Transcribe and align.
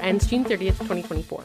Ends 0.00 0.26
June 0.26 0.44
30th, 0.44 0.78
2024. 0.78 1.44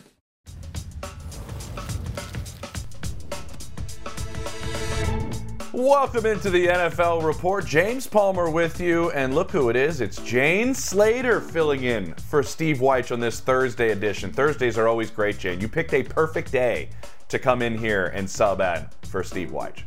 Welcome 5.80 6.26
into 6.26 6.50
the 6.50 6.68
NFL 6.68 7.24
Report. 7.24 7.66
James 7.66 8.06
Palmer 8.06 8.50
with 8.50 8.82
you, 8.82 9.12
and 9.12 9.34
look 9.34 9.50
who 9.50 9.70
it 9.70 9.78
is. 9.78 10.02
It's 10.02 10.22
Jane 10.24 10.74
Slater 10.74 11.40
filling 11.40 11.84
in 11.84 12.14
for 12.16 12.44
Steve 12.44 12.80
Wyche 12.80 13.14
on 13.14 13.22
this 13.22 13.40
Thursday 13.40 13.92
edition. 13.92 14.34
Thursdays 14.34 14.78
are 14.78 14.90
always 14.90 15.10
great, 15.10 15.38
Jane. 15.38 15.62
You 15.62 15.70
picked 15.70 15.94
a 15.94 16.04
perfect 16.04 16.52
day 16.52 16.90
to 17.30 17.40
come 17.40 17.62
in 17.62 17.78
here 17.78 18.08
and 18.08 18.30
sub 18.30 18.60
at 18.60 18.94
for 19.06 19.24
Steve 19.24 19.52
Wyche. 19.52 19.84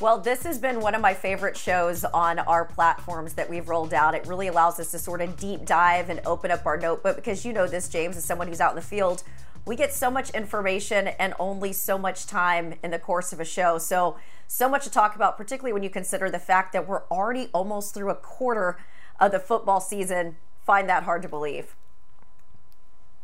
Well, 0.00 0.18
this 0.18 0.42
has 0.42 0.58
been 0.58 0.80
one 0.80 0.94
of 0.94 1.00
my 1.00 1.14
favorite 1.14 1.56
shows 1.56 2.04
on 2.04 2.40
our 2.40 2.64
platforms 2.64 3.34
that 3.34 3.48
we've 3.48 3.68
rolled 3.68 3.94
out. 3.94 4.14
It 4.14 4.26
really 4.26 4.48
allows 4.48 4.78
us 4.80 4.90
to 4.90 4.98
sort 4.98 5.20
of 5.20 5.36
deep 5.36 5.64
dive 5.64 6.10
and 6.10 6.20
open 6.26 6.50
up 6.50 6.66
our 6.66 6.76
notebook 6.76 7.16
because 7.16 7.44
you 7.44 7.52
know 7.52 7.66
this, 7.66 7.88
James, 7.88 8.16
as 8.16 8.24
someone 8.24 8.48
who's 8.48 8.60
out 8.60 8.72
in 8.72 8.76
the 8.76 8.82
field 8.82 9.22
we 9.66 9.76
get 9.76 9.92
so 9.92 10.10
much 10.10 10.30
information 10.30 11.08
and 11.08 11.34
only 11.38 11.72
so 11.72 11.96
much 11.96 12.26
time 12.26 12.74
in 12.82 12.90
the 12.90 12.98
course 12.98 13.32
of 13.32 13.40
a 13.40 13.44
show. 13.44 13.78
So, 13.78 14.16
so 14.46 14.68
much 14.68 14.84
to 14.84 14.90
talk 14.90 15.16
about, 15.16 15.36
particularly 15.36 15.72
when 15.72 15.82
you 15.82 15.90
consider 15.90 16.30
the 16.30 16.38
fact 16.38 16.72
that 16.74 16.86
we're 16.86 17.04
already 17.04 17.48
almost 17.54 17.94
through 17.94 18.10
a 18.10 18.14
quarter 18.14 18.78
of 19.18 19.32
the 19.32 19.38
football 19.38 19.80
season. 19.80 20.36
Find 20.66 20.88
that 20.88 21.04
hard 21.04 21.22
to 21.22 21.28
believe. 21.28 21.76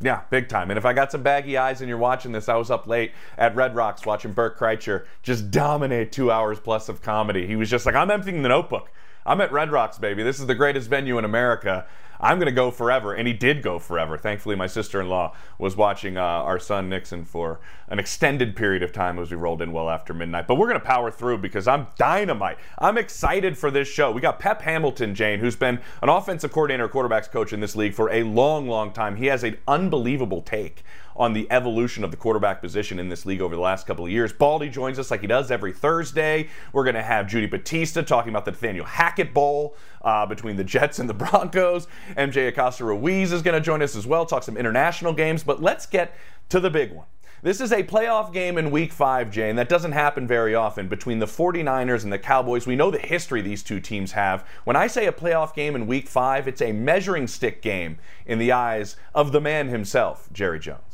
Yeah, 0.01 0.21
big 0.29 0.49
time. 0.49 0.71
And 0.71 0.77
if 0.77 0.85
I 0.85 0.93
got 0.93 1.11
some 1.11 1.21
baggy 1.21 1.57
eyes 1.57 1.81
and 1.81 1.87
you're 1.87 1.97
watching 1.97 2.31
this, 2.31 2.49
I 2.49 2.55
was 2.55 2.71
up 2.71 2.87
late 2.87 3.11
at 3.37 3.55
Red 3.55 3.75
Rocks 3.75 4.05
watching 4.05 4.33
Bert 4.33 4.57
Kreischer 4.57 5.05
just 5.21 5.51
dominate 5.51 6.11
two 6.11 6.31
hours 6.31 6.59
plus 6.59 6.89
of 6.89 7.01
comedy. 7.01 7.45
He 7.45 7.55
was 7.55 7.69
just 7.69 7.85
like, 7.85 7.95
I'm 7.95 8.09
emptying 8.09 8.41
the 8.41 8.49
notebook. 8.49 8.91
I'm 9.25 9.39
at 9.41 9.51
Red 9.51 9.71
Rocks, 9.71 9.99
baby. 9.99 10.23
This 10.23 10.39
is 10.39 10.47
the 10.47 10.55
greatest 10.55 10.89
venue 10.89 11.17
in 11.19 11.25
America. 11.25 11.85
I'm 12.21 12.37
going 12.37 12.45
to 12.45 12.51
go 12.51 12.71
forever. 12.71 13.13
And 13.13 13.27
he 13.27 13.33
did 13.33 13.61
go 13.61 13.79
forever. 13.79 14.17
Thankfully, 14.17 14.55
my 14.55 14.67
sister 14.67 15.01
in 15.01 15.09
law 15.09 15.33
was 15.57 15.75
watching 15.75 16.17
uh, 16.17 16.21
our 16.21 16.59
son 16.59 16.87
Nixon 16.87 17.25
for 17.25 17.59
an 17.87 17.99
extended 17.99 18.55
period 18.55 18.83
of 18.83 18.93
time 18.93 19.19
as 19.19 19.31
we 19.31 19.37
rolled 19.37 19.61
in 19.61 19.73
well 19.73 19.89
after 19.89 20.13
midnight. 20.13 20.47
But 20.47 20.55
we're 20.55 20.67
going 20.67 20.79
to 20.79 20.85
power 20.85 21.11
through 21.11 21.39
because 21.39 21.67
I'm 21.67 21.87
dynamite. 21.97 22.57
I'm 22.79 22.97
excited 22.97 23.57
for 23.57 23.71
this 23.71 23.87
show. 23.87 24.11
We 24.11 24.21
got 24.21 24.39
Pep 24.39 24.61
Hamilton, 24.61 25.15
Jane, 25.15 25.39
who's 25.39 25.55
been 25.55 25.79
an 26.01 26.09
offensive 26.09 26.51
coordinator, 26.51 26.87
quarterbacks 26.87 27.29
coach 27.29 27.51
in 27.51 27.59
this 27.59 27.75
league 27.75 27.93
for 27.93 28.09
a 28.11 28.23
long, 28.23 28.67
long 28.67 28.93
time. 28.93 29.17
He 29.17 29.25
has 29.25 29.43
an 29.43 29.57
unbelievable 29.67 30.41
take 30.41 30.83
on 31.15 31.33
the 31.33 31.47
evolution 31.51 32.03
of 32.03 32.11
the 32.11 32.17
quarterback 32.17 32.61
position 32.61 32.99
in 32.99 33.09
this 33.09 33.25
league 33.25 33.41
over 33.41 33.55
the 33.55 33.61
last 33.61 33.87
couple 33.87 34.05
of 34.05 34.11
years. 34.11 34.31
Baldy 34.31 34.69
joins 34.69 34.99
us 34.99 35.11
like 35.11 35.21
he 35.21 35.27
does 35.27 35.51
every 35.51 35.73
Thursday. 35.73 36.49
We're 36.73 36.83
going 36.83 36.95
to 36.95 37.03
have 37.03 37.27
Judy 37.27 37.47
Battista 37.47 38.03
talking 38.03 38.29
about 38.29 38.45
the 38.45 38.51
Nathaniel 38.51 38.85
Hackett 38.85 39.33
Bowl 39.33 39.75
uh, 40.01 40.25
between 40.25 40.55
the 40.55 40.63
Jets 40.63 40.99
and 40.99 41.09
the 41.09 41.13
Broncos. 41.21 41.87
MJ 42.17 42.47
Acosta 42.47 42.85
Ruiz 42.85 43.31
is 43.31 43.41
going 43.41 43.55
to 43.55 43.61
join 43.61 43.81
us 43.81 43.95
as 43.95 44.05
well, 44.05 44.25
talk 44.25 44.43
some 44.43 44.57
international 44.57 45.13
games. 45.13 45.43
But 45.43 45.61
let's 45.61 45.85
get 45.85 46.15
to 46.49 46.59
the 46.59 46.69
big 46.69 46.91
one. 46.91 47.05
This 47.43 47.59
is 47.59 47.71
a 47.71 47.81
playoff 47.81 48.31
game 48.31 48.59
in 48.59 48.69
week 48.69 48.93
five, 48.93 49.31
Jane. 49.31 49.55
That 49.55 49.67
doesn't 49.67 49.93
happen 49.93 50.27
very 50.27 50.53
often 50.53 50.87
between 50.87 51.17
the 51.17 51.25
49ers 51.25 52.03
and 52.03 52.13
the 52.13 52.19
Cowboys. 52.19 52.67
We 52.67 52.75
know 52.75 52.91
the 52.91 52.99
history 52.99 53.41
these 53.41 53.63
two 53.63 53.79
teams 53.79 54.11
have. 54.11 54.47
When 54.63 54.75
I 54.75 54.85
say 54.85 55.07
a 55.07 55.11
playoff 55.11 55.55
game 55.55 55.75
in 55.75 55.87
week 55.87 56.07
five, 56.07 56.47
it's 56.47 56.61
a 56.61 56.71
measuring 56.71 57.25
stick 57.25 57.63
game 57.63 57.97
in 58.27 58.37
the 58.37 58.51
eyes 58.51 58.95
of 59.15 59.31
the 59.31 59.41
man 59.41 59.69
himself, 59.69 60.29
Jerry 60.31 60.59
Jones. 60.59 60.90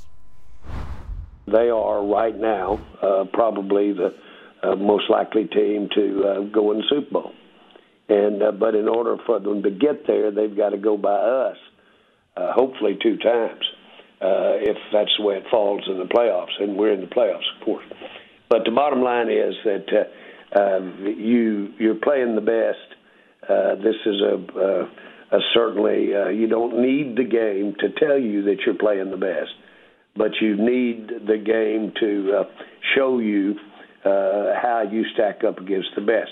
They 1.48 1.70
are 1.70 2.06
right 2.06 2.38
now 2.38 2.80
uh, 3.02 3.24
probably 3.32 3.94
the 3.94 4.14
uh, 4.62 4.76
most 4.76 5.10
likely 5.10 5.46
team 5.46 5.88
to 5.96 6.24
uh, 6.24 6.40
go 6.54 6.72
in 6.72 6.80
the 6.80 6.84
Super 6.90 7.12
Bowl. 7.12 7.32
And 8.10 8.42
uh, 8.42 8.52
but 8.52 8.76
in 8.76 8.88
order 8.88 9.18
for 9.26 9.40
them 9.40 9.64
to 9.64 9.72
get 9.72 10.08
there, 10.08 10.32
they've 10.32 10.56
got 10.56 10.70
to 10.70 10.78
go 10.78 10.98
by 10.98 11.16
us, 11.16 11.58
uh, 12.36 12.54
hopefully 12.54 12.98
two 13.02 13.18
times, 13.18 13.64
uh, 14.22 14.60
if 14.64 14.78
that's 14.94 15.12
the 15.18 15.24
way 15.24 15.36
it 15.36 15.44
falls 15.52 15.84
in 15.88 15.98
the 16.00 16.06
playoffs. 16.06 16.60
And 16.60 16.78
we're 16.78 16.94
in 16.94 17.02
the 17.02 17.08
playoffs, 17.08 17.48
of 17.58 17.66
course. 17.66 17.86
But 18.50 18.64
the 18.64 18.72
bottom 18.72 19.02
line 19.02 19.30
is 19.30 19.56
that 19.66 19.86
uh, 19.92 20.60
uh, 20.60 20.80
you 21.06 21.74
you're 21.80 21.96
playing 21.96 22.36
the 22.36 22.42
best. 22.42 23.50
Uh, 23.50 23.76
this 23.76 23.96
is 24.06 24.22
a, 24.22 24.36
uh, 24.58 25.38
a 25.38 25.40
certainly 25.54 26.16
uh, 26.16 26.30
you 26.30 26.48
don't 26.48 26.82
need 26.82 27.18
the 27.18 27.24
game 27.24 27.76
to 27.80 27.90
tell 28.00 28.18
you 28.18 28.44
that 28.44 28.58
you're 28.66 28.76
playing 28.76 29.12
the 29.12 29.18
best 29.18 29.52
but 30.18 30.32
you 30.42 30.56
need 30.56 31.10
the 31.28 31.38
game 31.38 31.94
to 32.00 32.40
uh, 32.40 32.44
show 32.96 33.20
you 33.20 33.56
uh, 34.04 34.54
how 34.62 34.84
you 34.90 35.04
stack 35.14 35.44
up 35.44 35.60
against 35.60 35.90
the 35.96 36.02
best. 36.02 36.32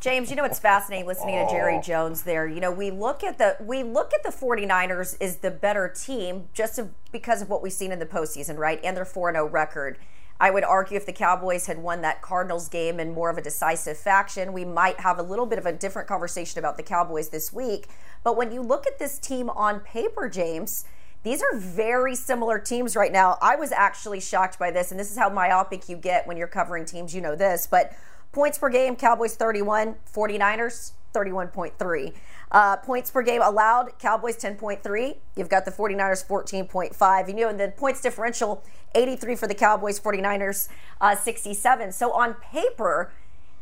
James, 0.00 0.30
you 0.30 0.36
know 0.36 0.44
it's 0.44 0.58
fascinating 0.58 1.06
listening 1.06 1.46
to 1.46 1.52
Jerry 1.52 1.78
Jones 1.82 2.22
there. 2.22 2.46
You 2.46 2.58
know, 2.60 2.72
we 2.72 2.90
look 2.90 3.22
at 3.22 3.36
the 3.36 3.58
we 3.60 3.82
look 3.82 4.12
at 4.14 4.22
the 4.22 4.30
49ers 4.30 5.20
as 5.20 5.36
the 5.38 5.50
better 5.50 5.88
team 5.88 6.48
just 6.54 6.80
because 7.12 7.42
of 7.42 7.50
what 7.50 7.62
we've 7.62 7.72
seen 7.72 7.92
in 7.92 7.98
the 7.98 8.06
postseason, 8.06 8.56
right? 8.56 8.80
And 8.82 8.96
their 8.96 9.04
4-0 9.04 9.52
record. 9.52 9.98
I 10.40 10.50
would 10.50 10.64
argue 10.64 10.96
if 10.96 11.04
the 11.04 11.12
Cowboys 11.12 11.66
had 11.66 11.78
won 11.78 12.00
that 12.00 12.22
Cardinals 12.22 12.70
game 12.70 12.98
in 12.98 13.12
more 13.12 13.28
of 13.28 13.36
a 13.36 13.42
decisive 13.42 13.98
faction, 13.98 14.54
we 14.54 14.64
might 14.64 15.00
have 15.00 15.18
a 15.18 15.22
little 15.22 15.44
bit 15.44 15.58
of 15.58 15.66
a 15.66 15.72
different 15.72 16.08
conversation 16.08 16.58
about 16.58 16.78
the 16.78 16.82
Cowboys 16.82 17.28
this 17.28 17.52
week. 17.52 17.88
But 18.24 18.38
when 18.38 18.50
you 18.50 18.62
look 18.62 18.86
at 18.86 18.98
this 18.98 19.18
team 19.18 19.50
on 19.50 19.80
paper, 19.80 20.30
James, 20.30 20.86
These 21.22 21.42
are 21.42 21.58
very 21.58 22.14
similar 22.14 22.58
teams 22.58 22.96
right 22.96 23.12
now. 23.12 23.36
I 23.42 23.56
was 23.56 23.72
actually 23.72 24.20
shocked 24.20 24.58
by 24.58 24.70
this, 24.70 24.90
and 24.90 24.98
this 24.98 25.10
is 25.10 25.18
how 25.18 25.28
myopic 25.28 25.88
you 25.88 25.96
get 25.96 26.26
when 26.26 26.38
you're 26.38 26.46
covering 26.46 26.86
teams. 26.86 27.14
You 27.14 27.20
know 27.20 27.36
this, 27.36 27.66
but 27.66 27.92
points 28.32 28.58
per 28.58 28.70
game 28.70 28.96
Cowboys 28.96 29.34
31, 29.34 29.96
49ers 30.12 30.92
31.3. 31.12 32.14
Uh, 32.52 32.76
points 32.76 33.10
per 33.10 33.22
game 33.22 33.40
allowed 33.42 33.96
Cowboys 33.98 34.36
10.3. 34.36 35.16
You've 35.36 35.48
got 35.48 35.64
the 35.64 35.70
49ers 35.70 36.26
14.5. 36.26 37.28
You 37.28 37.34
know, 37.34 37.48
and 37.48 37.60
the 37.60 37.68
points 37.68 38.00
differential 38.00 38.62
83 38.94 39.36
for 39.36 39.46
the 39.46 39.54
Cowboys, 39.54 40.00
49ers 40.00 40.68
uh, 41.00 41.14
67. 41.14 41.92
So 41.92 42.12
on 42.12 42.34
paper, 42.34 43.12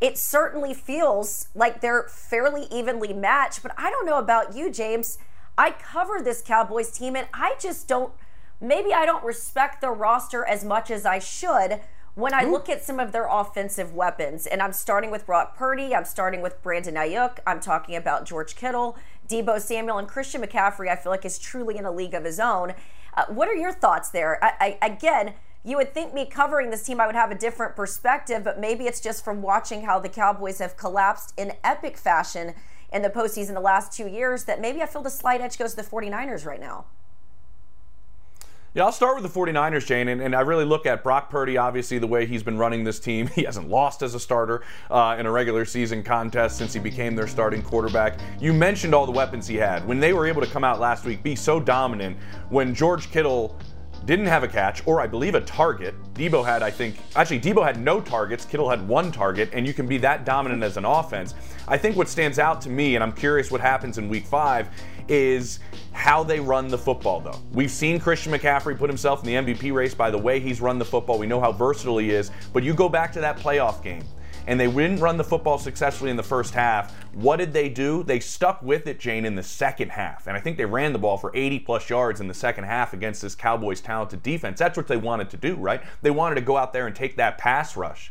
it 0.01 0.17
certainly 0.17 0.73
feels 0.73 1.49
like 1.55 1.81
they're 1.81 2.05
fairly 2.05 2.67
evenly 2.71 3.13
matched. 3.13 3.63
But 3.63 3.73
I 3.77 3.91
don't 3.91 4.07
know 4.07 4.19
about 4.19 4.55
you, 4.55 4.71
James. 4.71 5.19
I 5.59 5.73
cover 5.73 6.23
this 6.23 6.41
Cowboys 6.41 6.91
team 6.91 7.17
and 7.17 7.27
I 7.35 7.57
just 7.61 7.89
don't, 7.89 8.13
maybe 8.61 8.95
I 8.95 9.05
don't 9.05 9.25
respect 9.25 9.81
the 9.81 9.91
roster 9.91 10.45
as 10.45 10.65
much 10.65 10.91
as 10.91 11.05
I 11.05 11.19
should 11.19 11.81
when 12.19 12.35
I 12.35 12.43
look 12.43 12.69
at 12.69 12.83
some 12.83 12.99
of 12.99 13.13
their 13.13 13.29
offensive 13.29 13.95
weapons. 13.95 14.49
And 14.49 14.61
I'm 14.61 14.73
starting 14.73 15.13
with 15.13 15.25
Brock 15.25 15.57
Purdy, 15.57 15.95
I'm 15.95 16.05
starting 16.05 16.43
with 16.43 16.61
Brandon 16.65 16.97
Aiyuk, 16.97 17.39
I'm 17.47 17.61
talking 17.61 17.95
about 17.95 18.27
George 18.27 18.57
Kittle, 18.57 18.97
Deebo 19.29 19.61
Samuel, 19.61 19.99
and 19.99 20.09
Christian 20.09 20.43
McCaffrey, 20.43 20.89
I 20.89 20.97
feel 20.97 21.13
like 21.13 21.25
is 21.25 21.39
truly 21.39 21.77
in 21.77 21.85
a 21.85 21.93
league 21.93 22.15
of 22.15 22.25
his 22.25 22.41
own. 22.41 22.75
Uh, 23.17 23.27
what 23.29 23.49
are 23.49 23.55
your 23.55 23.73
thoughts 23.73 24.11
there? 24.11 24.43
I, 24.45 24.79
I, 24.81 24.87
again, 24.87 25.35
you 25.65 25.77
would 25.77 25.95
think 25.95 26.13
me 26.13 26.27
covering 26.27 26.71
this 26.71 26.83
team, 26.83 27.01
I 27.01 27.07
would 27.07 27.15
have 27.15 27.31
a 27.31 27.37
different 27.37 27.77
perspective, 27.77 28.43
but 28.43 28.59
maybe 28.59 28.87
it's 28.87 29.01
just 29.01 29.25
from 29.25 29.41
watching 29.41 29.83
how 29.83 30.01
the 30.01 30.09
Cowboys 30.09 30.59
have 30.59 30.77
collapsed 30.77 31.35
in 31.37 31.53
epic 31.63 31.97
fashion 31.97 32.55
in 32.93 33.03
the 33.03 33.11
postseason 33.11 33.55
the 33.55 33.61
last 33.61 33.93
two 33.93 34.09
years 34.09 34.43
that 34.45 34.61
maybe 34.61 34.83
I 34.83 34.87
feel 34.87 35.03
the 35.03 35.11
slight 35.11 35.41
edge 35.41 35.57
goes 35.57 35.75
to 35.75 35.77
the 35.77 35.89
49ers 35.89 36.45
right 36.45 36.61
now. 36.61 36.87
Yeah, 38.75 38.85
I'll 38.85 38.93
start 38.93 39.19
with 39.19 39.33
the 39.33 39.41
49ers, 39.41 39.87
Jane, 39.87 40.09
and, 40.09 40.21
and, 40.21 40.37
I 40.37 40.43
really 40.43 40.67
look 40.67 40.85
at 40.85 41.03
Brock 41.03 41.31
Purdy, 41.31 41.57
obviously, 41.57 41.99
the 41.99 42.07
way 42.07 42.27
he's 42.27 42.43
been 42.43 42.59
running 42.59 42.85
this 42.85 43.01
team. 43.01 43.27
He 43.39 43.45
hasn't 43.45 43.71
lost 43.71 44.03
as 44.03 44.15
a 44.15 44.21
starter 44.21 44.63
uh, 44.91 45.17
in 45.19 45.25
a 45.25 45.31
regular 45.31 45.65
season 45.65 46.03
contest 46.03 46.59
since 46.59 46.75
he 46.75 46.81
became 46.81 47.17
their 47.17 47.27
starting 47.27 47.63
quarterback. 47.63 48.19
You 48.39 48.53
mentioned 48.53 48.95
all 48.95 49.07
the 49.07 49.13
weapons 49.13 49.47
he 49.47 49.57
had. 49.57 49.89
When 49.89 50.01
they 50.01 50.13
were 50.13 50.27
able 50.27 50.43
to 50.43 50.47
come 50.47 50.65
out 50.65 50.81
last 50.81 51.07
week, 51.07 51.23
be 51.23 51.35
so 51.35 51.59
dominant, 51.59 52.19
when 52.51 52.75
George 52.75 53.11
Kittle 53.11 53.59
didn't 54.05 54.27
have 54.27 54.43
a 54.43 54.49
catch, 54.49 54.87
or 54.87 55.01
I 55.01 55.07
believe 55.07 55.35
a 55.35 55.41
target. 55.41 55.95
Deebo 56.15 56.45
had, 56.45 56.63
I 56.63 56.71
think, 56.71 56.97
actually, 57.17 57.41
Deebo 57.41 57.65
had 57.65 57.81
no 57.81 58.01
targets. 58.01 58.45
Kittle 58.45 58.69
had 58.69 58.87
one 58.87 59.11
target, 59.11 59.51
and 59.53 59.67
you 59.67 59.75
can 59.75 59.87
be 59.87 59.99
that 59.99 60.25
dominant 60.25 60.63
as 60.63 60.77
an 60.77 60.85
offense. 60.85 61.35
I 61.67 61.79
think 61.79 61.97
what 61.97 62.09
stands 62.09 62.39
out 62.39 62.61
to 62.63 62.71
me, 62.71 62.95
and 62.95 63.05
I'm 63.05 63.13
curious 63.13 63.51
what 63.51 63.61
happens 63.61 63.99
in 63.99 64.09
week 64.09 64.27
five, 64.27 64.71
is 65.09 65.59
how 65.93 66.23
they 66.23 66.41
run 66.41 66.69
the 66.69 66.79
football, 66.79 67.21
though. 67.21 67.41
We've 67.53 67.71
seen 67.71 67.99
Christian 67.99 68.33
McCaffrey 68.33 68.79
put 68.79 68.89
himself 68.89 69.27
in 69.27 69.45
the 69.45 69.55
MVP 69.55 69.73
race 69.73 69.95
by 69.95 70.11
the 70.11 70.19
way 70.19 70.41
he's 70.41 70.61
run 70.61 70.79
the 70.79 70.85
football. 70.85 71.19
We 71.19 71.27
know 71.27 71.41
how 71.41 71.53
versatile 71.53 71.99
he 71.99 72.11
is, 72.11 72.31
but 72.53 72.63
you 72.63 72.75
go 72.75 72.89
back 72.89 73.13
to 73.13 73.21
that 73.21 73.39
playoff 73.39 73.83
game 73.83 74.05
and 74.49 74.59
they 74.59 74.67
didn't 74.67 74.99
run 75.01 75.19
the 75.19 75.25
football 75.25 75.59
successfully 75.59 76.11
in 76.11 76.17
the 76.17 76.23
first 76.23 76.55
half. 76.55 76.95
What 77.13 77.37
did 77.37 77.53
they 77.53 77.69
do? 77.69 78.03
They 78.03 78.19
stuck 78.19 78.63
with 78.63 78.87
it, 78.87 78.99
Jane, 78.99 79.27
in 79.27 79.35
the 79.35 79.43
second 79.43 79.91
half. 79.91 80.27
And 80.27 80.35
I 80.35 80.41
think 80.41 80.57
they 80.57 80.65
ran 80.65 80.95
the 80.95 80.99
ball 80.99 81.19
for 81.19 81.31
80 81.35 81.59
plus 81.61 81.91
yards 81.91 82.19
in 82.19 82.29
the 82.29 82.35
second 82.35 82.65
half 82.65 82.95
against 82.95 83.21
this 83.21 83.35
Cowboys 83.35 83.83
talented 83.83 84.23
defense. 84.23 84.59
That's 84.59 84.79
what 84.79 84.89
they 84.89 84.97
wanted 84.97 85.29
to 85.31 85.37
do, 85.37 85.55
right? 85.57 85.83
They 86.01 86.11
wanted 86.11 86.37
to 86.37 86.41
go 86.41 86.57
out 86.57 86.73
there 86.73 86.87
and 86.87 86.97
take 86.97 87.17
that 87.17 87.37
pass 87.37 87.77
rush 87.77 88.11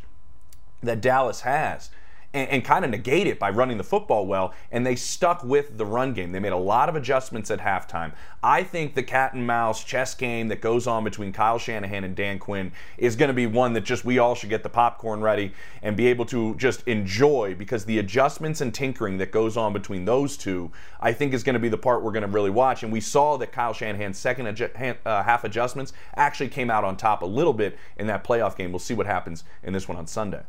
that 0.80 1.00
Dallas 1.00 1.40
has 1.40 1.90
and, 2.34 2.48
and 2.50 2.64
kind 2.64 2.84
of 2.84 2.90
negate 2.90 3.26
it 3.26 3.38
by 3.38 3.50
running 3.50 3.78
the 3.78 3.84
football 3.84 4.26
well. 4.26 4.52
And 4.70 4.86
they 4.86 4.96
stuck 4.96 5.42
with 5.42 5.78
the 5.78 5.86
run 5.86 6.12
game. 6.12 6.32
They 6.32 6.40
made 6.40 6.52
a 6.52 6.56
lot 6.56 6.88
of 6.88 6.96
adjustments 6.96 7.50
at 7.50 7.60
halftime. 7.60 8.12
I 8.42 8.62
think 8.62 8.94
the 8.94 9.02
cat 9.02 9.34
and 9.34 9.46
mouse 9.46 9.82
chess 9.82 10.14
game 10.14 10.48
that 10.48 10.60
goes 10.60 10.86
on 10.86 11.04
between 11.04 11.32
Kyle 11.32 11.58
Shanahan 11.58 12.04
and 12.04 12.14
Dan 12.14 12.38
Quinn 12.38 12.72
is 12.96 13.16
going 13.16 13.28
to 13.28 13.34
be 13.34 13.46
one 13.46 13.72
that 13.72 13.84
just 13.84 14.04
we 14.04 14.18
all 14.18 14.34
should 14.34 14.50
get 14.50 14.62
the 14.62 14.68
popcorn 14.68 15.20
ready 15.20 15.52
and 15.82 15.96
be 15.96 16.06
able 16.06 16.26
to 16.26 16.54
just 16.56 16.86
enjoy 16.86 17.54
because 17.58 17.84
the 17.84 17.98
adjustments 17.98 18.60
and 18.60 18.74
tinkering 18.74 19.18
that 19.18 19.32
goes 19.32 19.56
on 19.56 19.72
between 19.72 20.04
those 20.04 20.36
two, 20.36 20.70
I 21.00 21.12
think, 21.12 21.32
is 21.32 21.42
going 21.42 21.54
to 21.54 21.60
be 21.60 21.68
the 21.68 21.78
part 21.78 22.02
we're 22.02 22.12
going 22.12 22.22
to 22.22 22.28
really 22.28 22.50
watch. 22.50 22.82
And 22.82 22.92
we 22.92 23.00
saw 23.00 23.36
that 23.38 23.52
Kyle 23.52 23.72
Shanahan's 23.72 24.18
second 24.18 24.46
adju- 24.46 24.96
uh, 25.04 25.22
half 25.22 25.44
adjustments 25.44 25.92
actually 26.14 26.48
came 26.48 26.70
out 26.70 26.84
on 26.84 26.96
top 26.96 27.22
a 27.22 27.26
little 27.26 27.54
bit 27.54 27.78
in 27.96 28.06
that 28.08 28.22
playoff 28.22 28.56
game. 28.56 28.70
We'll 28.70 28.78
see 28.78 28.94
what 28.94 29.06
happens 29.06 29.44
in 29.62 29.72
this 29.72 29.88
one 29.88 29.96
on 29.96 30.06
Sunday 30.06 30.42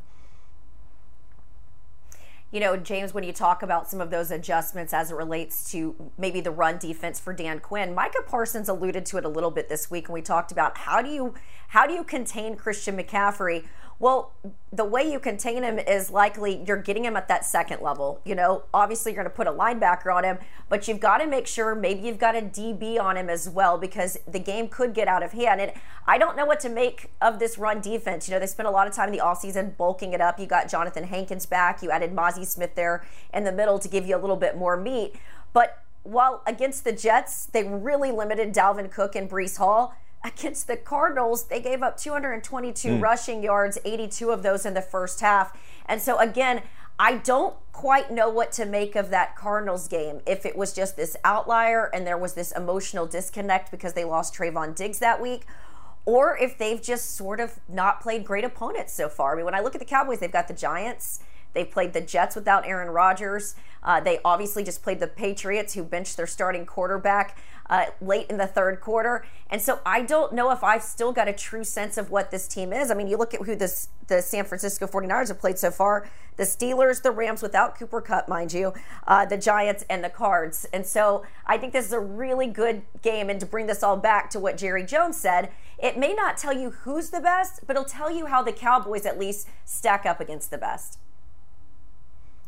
you 2.51 2.59
know, 2.59 2.75
James, 2.75 3.13
when 3.13 3.23
you 3.23 3.31
talk 3.31 3.61
about 3.61 3.89
some 3.89 4.01
of 4.01 4.09
those 4.09 4.31
adjustments 4.31 4.91
as 4.91 5.11
it 5.11 5.15
relates 5.15 5.69
to 5.71 6.11
maybe 6.17 6.41
the 6.41 6.51
run 6.51 6.79
defense 6.79 7.19
for 7.19 7.31
Dan 7.31 7.59
Quinn, 7.59 7.93
Micah 7.93 8.23
Parsons 8.25 8.67
alluded 8.67 9.05
to 9.07 9.17
it 9.17 9.25
a 9.25 9.29
little 9.29 9.51
bit 9.51 9.69
this 9.69 9.91
week, 9.91 10.07
and 10.07 10.13
we 10.13 10.21
talked 10.21 10.51
about 10.51 10.79
how 10.79 11.01
do 11.01 11.09
you 11.09 11.35
how 11.69 11.85
do 11.85 11.93
you 11.93 12.03
contain 12.03 12.55
Christian 12.55 12.97
McCaffrey 12.97 13.65
well, 13.99 14.31
the 14.71 14.85
way 14.85 15.03
you 15.03 15.19
contain 15.19 15.61
him 15.61 15.77
is 15.77 16.09
likely 16.09 16.63
you're 16.65 16.81
getting 16.81 17.03
him 17.03 17.17
at 17.17 17.27
that 17.27 17.43
second 17.43 17.81
level. 17.81 18.21
You 18.23 18.33
know, 18.33 18.63
obviously 18.73 19.11
you're 19.11 19.21
going 19.21 19.29
to 19.29 19.35
put 19.35 19.45
a 19.45 19.51
linebacker 19.51 20.13
on 20.13 20.23
him, 20.23 20.37
but 20.69 20.87
you've 20.87 21.01
got 21.01 21.17
to 21.17 21.27
make 21.27 21.47
sure 21.47 21.75
maybe 21.75 22.07
you've 22.07 22.17
got 22.17 22.33
a 22.33 22.41
DB 22.41 22.97
on 22.97 23.17
him 23.17 23.29
as 23.29 23.49
well 23.49 23.77
because 23.77 24.17
the 24.25 24.39
game 24.39 24.69
could 24.69 24.93
get 24.93 25.09
out 25.09 25.21
of 25.21 25.33
hand. 25.33 25.59
And 25.59 25.73
I 26.07 26.17
don't 26.17 26.37
know 26.37 26.45
what 26.45 26.61
to 26.61 26.69
make 26.69 27.11
of 27.21 27.39
this 27.39 27.57
run 27.57 27.81
defense. 27.81 28.29
You 28.29 28.35
know, 28.35 28.39
they 28.39 28.47
spent 28.47 28.67
a 28.67 28.71
lot 28.71 28.87
of 28.87 28.93
time 28.93 29.09
in 29.09 29.15
the 29.15 29.21
offseason 29.21 29.75
bulking 29.75 30.13
it 30.13 30.21
up. 30.21 30.39
You 30.39 30.45
got 30.45 30.67
Johnathan 30.67 31.05
Hankins 31.05 31.45
back. 31.45 31.83
You 31.83 31.91
added 31.91 32.15
Mazi 32.15 32.45
Smith 32.45 32.75
there 32.75 33.05
in 33.33 33.43
the 33.43 33.51
middle 33.51 33.79
to 33.79 33.89
give 33.89 34.07
you 34.07 34.15
a 34.15 34.21
little 34.21 34.37
bit 34.37 34.55
more 34.55 34.77
meat. 34.77 35.15
But 35.51 35.83
while 36.03 36.41
against 36.47 36.85
the 36.85 36.93
Jets, 36.93 37.47
they 37.47 37.63
really 37.63 38.11
limited 38.11 38.53
Dalvin 38.53 38.89
Cook 38.89 39.15
and 39.15 39.29
Breece 39.29 39.57
Hall 39.57 39.93
against 40.23 40.67
the 40.67 40.77
Cardinals, 40.77 41.47
they 41.47 41.61
gave 41.61 41.81
up 41.81 41.97
222 41.97 42.87
mm. 42.87 43.01
rushing 43.01 43.43
yards, 43.43 43.77
82 43.85 44.31
of 44.31 44.43
those 44.43 44.65
in 44.65 44.73
the 44.73 44.81
first 44.81 45.21
half. 45.21 45.57
And 45.85 46.01
so, 46.01 46.17
again, 46.17 46.63
I 46.99 47.15
don't 47.15 47.55
quite 47.71 48.11
know 48.11 48.29
what 48.29 48.51
to 48.53 48.65
make 48.65 48.95
of 48.95 49.09
that 49.09 49.37
Cardinals 49.37 49.87
game. 49.87 50.19
If 50.27 50.45
it 50.45 50.57
was 50.57 50.73
just 50.73 50.97
this 50.97 51.15
outlier 51.23 51.89
and 51.93 52.05
there 52.05 52.17
was 52.17 52.33
this 52.33 52.51
emotional 52.51 53.07
disconnect 53.07 53.71
because 53.71 53.93
they 53.93 54.03
lost 54.03 54.35
Trevon 54.35 54.75
Diggs 54.75 54.99
that 54.99 55.21
week, 55.21 55.45
or 56.05 56.37
if 56.37 56.57
they've 56.57 56.81
just 56.81 57.15
sort 57.15 57.39
of 57.39 57.59
not 57.69 58.01
played 58.01 58.25
great 58.25 58.43
opponents 58.43 58.93
so 58.93 59.07
far. 59.07 59.33
I 59.33 59.35
mean, 59.37 59.45
when 59.45 59.55
I 59.55 59.61
look 59.61 59.75
at 59.75 59.79
the 59.79 59.85
Cowboys, 59.85 60.19
they've 60.19 60.31
got 60.31 60.49
the 60.49 60.53
Giants. 60.53 61.21
They 61.53 61.63
played 61.63 61.93
the 61.93 62.01
Jets 62.01 62.35
without 62.35 62.65
Aaron 62.67 62.89
Rodgers. 62.89 63.55
Uh, 63.81 63.99
they 64.01 64.19
obviously 64.25 64.63
just 64.63 64.83
played 64.83 64.99
the 64.99 65.07
Patriots, 65.07 65.73
who 65.73 65.83
benched 65.83 66.17
their 66.17 66.27
starting 66.27 66.65
quarterback 66.65 67.37
uh, 67.69 67.85
late 68.01 68.27
in 68.29 68.37
the 68.37 68.47
third 68.47 68.81
quarter. 68.81 69.25
And 69.49 69.61
so 69.61 69.79
I 69.85 70.01
don't 70.01 70.33
know 70.33 70.51
if 70.51 70.63
I've 70.63 70.83
still 70.83 71.11
got 71.11 71.27
a 71.27 71.33
true 71.33 71.63
sense 71.63 71.97
of 71.97 72.11
what 72.11 72.31
this 72.31 72.47
team 72.47 72.73
is. 72.73 72.91
I 72.91 72.93
mean, 72.93 73.07
you 73.07 73.17
look 73.17 73.33
at 73.33 73.41
who 73.41 73.55
this, 73.55 73.89
the 74.07 74.21
San 74.21 74.45
Francisco 74.45 74.87
49ers 74.87 75.29
have 75.29 75.39
played 75.39 75.57
so 75.57 75.71
far 75.71 76.07
the 76.37 76.45
Steelers, 76.45 77.01
the 77.01 77.11
Rams 77.11 77.41
without 77.41 77.77
Cooper 77.77 77.99
Kupp, 77.99 78.29
mind 78.29 78.53
you, 78.53 78.73
uh, 79.05 79.25
the 79.25 79.37
Giants, 79.37 79.83
and 79.89 80.01
the 80.01 80.09
Cards. 80.09 80.65
And 80.71 80.85
so 80.85 81.25
I 81.45 81.57
think 81.57 81.73
this 81.73 81.85
is 81.85 81.91
a 81.91 81.99
really 81.99 82.47
good 82.47 82.81
game. 83.01 83.29
And 83.29 83.41
to 83.41 83.45
bring 83.45 83.67
this 83.67 83.83
all 83.83 83.97
back 83.97 84.29
to 84.29 84.39
what 84.39 84.55
Jerry 84.55 84.85
Jones 84.85 85.17
said, 85.17 85.51
it 85.77 85.97
may 85.97 86.13
not 86.13 86.37
tell 86.37 86.53
you 86.53 86.69
who's 86.69 87.09
the 87.09 87.19
best, 87.19 87.67
but 87.67 87.75
it'll 87.75 87.83
tell 87.83 88.09
you 88.09 88.27
how 88.27 88.41
the 88.41 88.53
Cowboys 88.53 89.05
at 89.05 89.19
least 89.19 89.49
stack 89.65 90.05
up 90.05 90.21
against 90.21 90.49
the 90.49 90.57
best. 90.57 90.97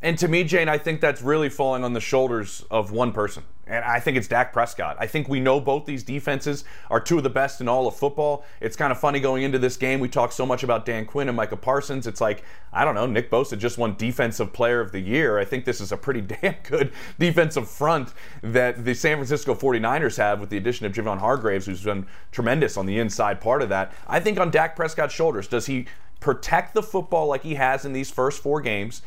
And 0.04 0.18
to 0.18 0.28
me, 0.28 0.44
Jane, 0.44 0.68
I 0.68 0.78
think 0.80 1.00
that's 1.00 1.22
really 1.22 1.50
falling 1.50 1.84
on 1.84 1.94
the 1.94 2.00
shoulders 2.00 2.66
of 2.72 2.92
one 2.92 3.12
person. 3.12 3.44
And 3.68 3.86
I 3.86 4.00
think 4.00 4.18
it's 4.18 4.28
Dak 4.28 4.52
Prescott. 4.52 4.98
I 5.00 5.06
think 5.06 5.30
we 5.30 5.40
know 5.40 5.62
both 5.62 5.86
these 5.86 6.04
defenses 6.04 6.66
are 6.90 7.00
two 7.00 7.18
of 7.18 7.24
the 7.24 7.30
best 7.30 7.62
in 7.62 7.70
all 7.70 7.88
of 7.88 7.96
football. 7.96 8.44
It's 8.60 8.76
kind 8.76 8.92
of 8.92 9.00
funny 9.00 9.20
going 9.20 9.44
into 9.44 9.60
this 9.60 9.78
game. 9.78 10.00
We 10.00 10.10
talk 10.10 10.32
so 10.32 10.46
much 10.46 10.64
about 10.64 10.86
Dan 10.86 11.06
Quinn 11.06 11.30
and 11.30 11.38
Micah 11.38 11.56
Parsons. 11.56 12.08
It's 12.08 12.20
like, 12.20 12.44
I 12.74 12.84
don't 12.84 12.96
know, 12.96 13.06
Nick 13.06 13.30
Bosa 13.30 13.58
just 13.58 13.78
won 13.78 13.96
Defensive 13.96 14.52
Player 14.52 14.82
of 14.82 14.92
the 14.92 15.00
Year. 15.00 15.38
I 15.38 15.46
think 15.46 15.64
this 15.64 15.80
is 15.80 15.92
a 15.92 15.98
pretty 15.98 16.22
damn 16.42 16.56
good 16.64 16.92
defensive 17.20 17.70
front 17.70 18.14
that 18.42 18.84
the 18.84 18.96
San 18.96 19.18
Francisco 19.18 19.54
49ers 19.54 20.18
have 20.18 20.42
with 20.42 20.50
the 20.50 20.58
addition 20.58 20.88
of 20.88 20.92
Javon 20.92 21.20
Hargraves, 21.20 21.68
who's 21.68 21.84
been 21.84 22.08
tremendous 22.32 22.76
on 22.76 22.88
the 22.88 22.98
inside 22.98 23.40
part 23.40 23.62
of 23.62 23.70
that. 23.70 23.94
I 24.08 24.20
think 24.20 24.40
on 24.40 24.50
Dak 24.50 24.76
Prescott's 24.76 25.14
shoulders, 25.14 25.48
does 25.48 25.68
he 25.68 25.86
protect 26.20 26.74
the 26.74 26.84
football 26.84 27.28
like 27.28 27.44
he 27.44 27.56
has 27.56 27.86
in 27.86 27.94
these 27.94 28.10
first 28.10 28.42
four 28.42 28.60
games? 28.60 29.02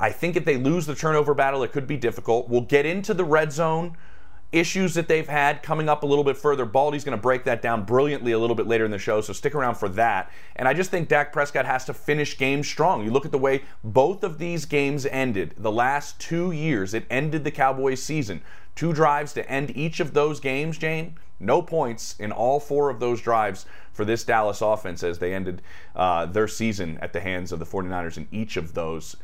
I 0.00 0.10
think 0.10 0.36
if 0.36 0.44
they 0.44 0.56
lose 0.56 0.86
the 0.86 0.94
turnover 0.94 1.34
battle, 1.34 1.62
it 1.62 1.72
could 1.72 1.86
be 1.86 1.96
difficult. 1.96 2.48
We'll 2.48 2.62
get 2.62 2.86
into 2.86 3.14
the 3.14 3.24
red 3.24 3.52
zone 3.52 3.96
issues 4.52 4.94
that 4.94 5.08
they've 5.08 5.28
had 5.28 5.62
coming 5.62 5.88
up 5.88 6.02
a 6.02 6.06
little 6.06 6.24
bit 6.24 6.36
further. 6.36 6.64
Baldy's 6.64 7.04
going 7.04 7.16
to 7.16 7.22
break 7.22 7.44
that 7.44 7.62
down 7.62 7.84
brilliantly 7.84 8.32
a 8.32 8.38
little 8.38 8.56
bit 8.56 8.66
later 8.66 8.84
in 8.84 8.90
the 8.90 8.98
show, 8.98 9.20
so 9.20 9.32
stick 9.32 9.54
around 9.54 9.74
for 9.74 9.88
that. 9.90 10.30
And 10.54 10.68
I 10.68 10.74
just 10.74 10.90
think 10.90 11.08
Dak 11.08 11.32
Prescott 11.32 11.66
has 11.66 11.84
to 11.86 11.94
finish 11.94 12.38
games 12.38 12.68
strong. 12.68 13.04
You 13.04 13.10
look 13.10 13.26
at 13.26 13.32
the 13.32 13.38
way 13.38 13.62
both 13.82 14.22
of 14.22 14.38
these 14.38 14.64
games 14.64 15.04
ended 15.06 15.54
the 15.58 15.72
last 15.72 16.18
two 16.20 16.52
years, 16.52 16.94
it 16.94 17.06
ended 17.10 17.44
the 17.44 17.50
Cowboys 17.50 18.02
season. 18.02 18.40
Two 18.74 18.92
drives 18.92 19.32
to 19.32 19.50
end 19.50 19.76
each 19.76 20.00
of 20.00 20.12
those 20.12 20.38
games, 20.38 20.78
Jane. 20.78 21.16
No 21.40 21.60
points 21.60 22.14
in 22.18 22.32
all 22.32 22.60
four 22.60 22.88
of 22.88 23.00
those 23.00 23.20
drives 23.20 23.66
for 23.92 24.04
this 24.04 24.24
Dallas 24.24 24.60
offense 24.60 25.02
as 25.02 25.18
they 25.18 25.34
ended 25.34 25.62
uh, 25.94 26.26
their 26.26 26.48
season 26.48 26.98
at 27.02 27.12
the 27.12 27.20
hands 27.20 27.52
of 27.52 27.58
the 27.58 27.66
49ers 27.66 28.16
in 28.16 28.28
each 28.30 28.56
of 28.56 28.74
those 28.74 29.16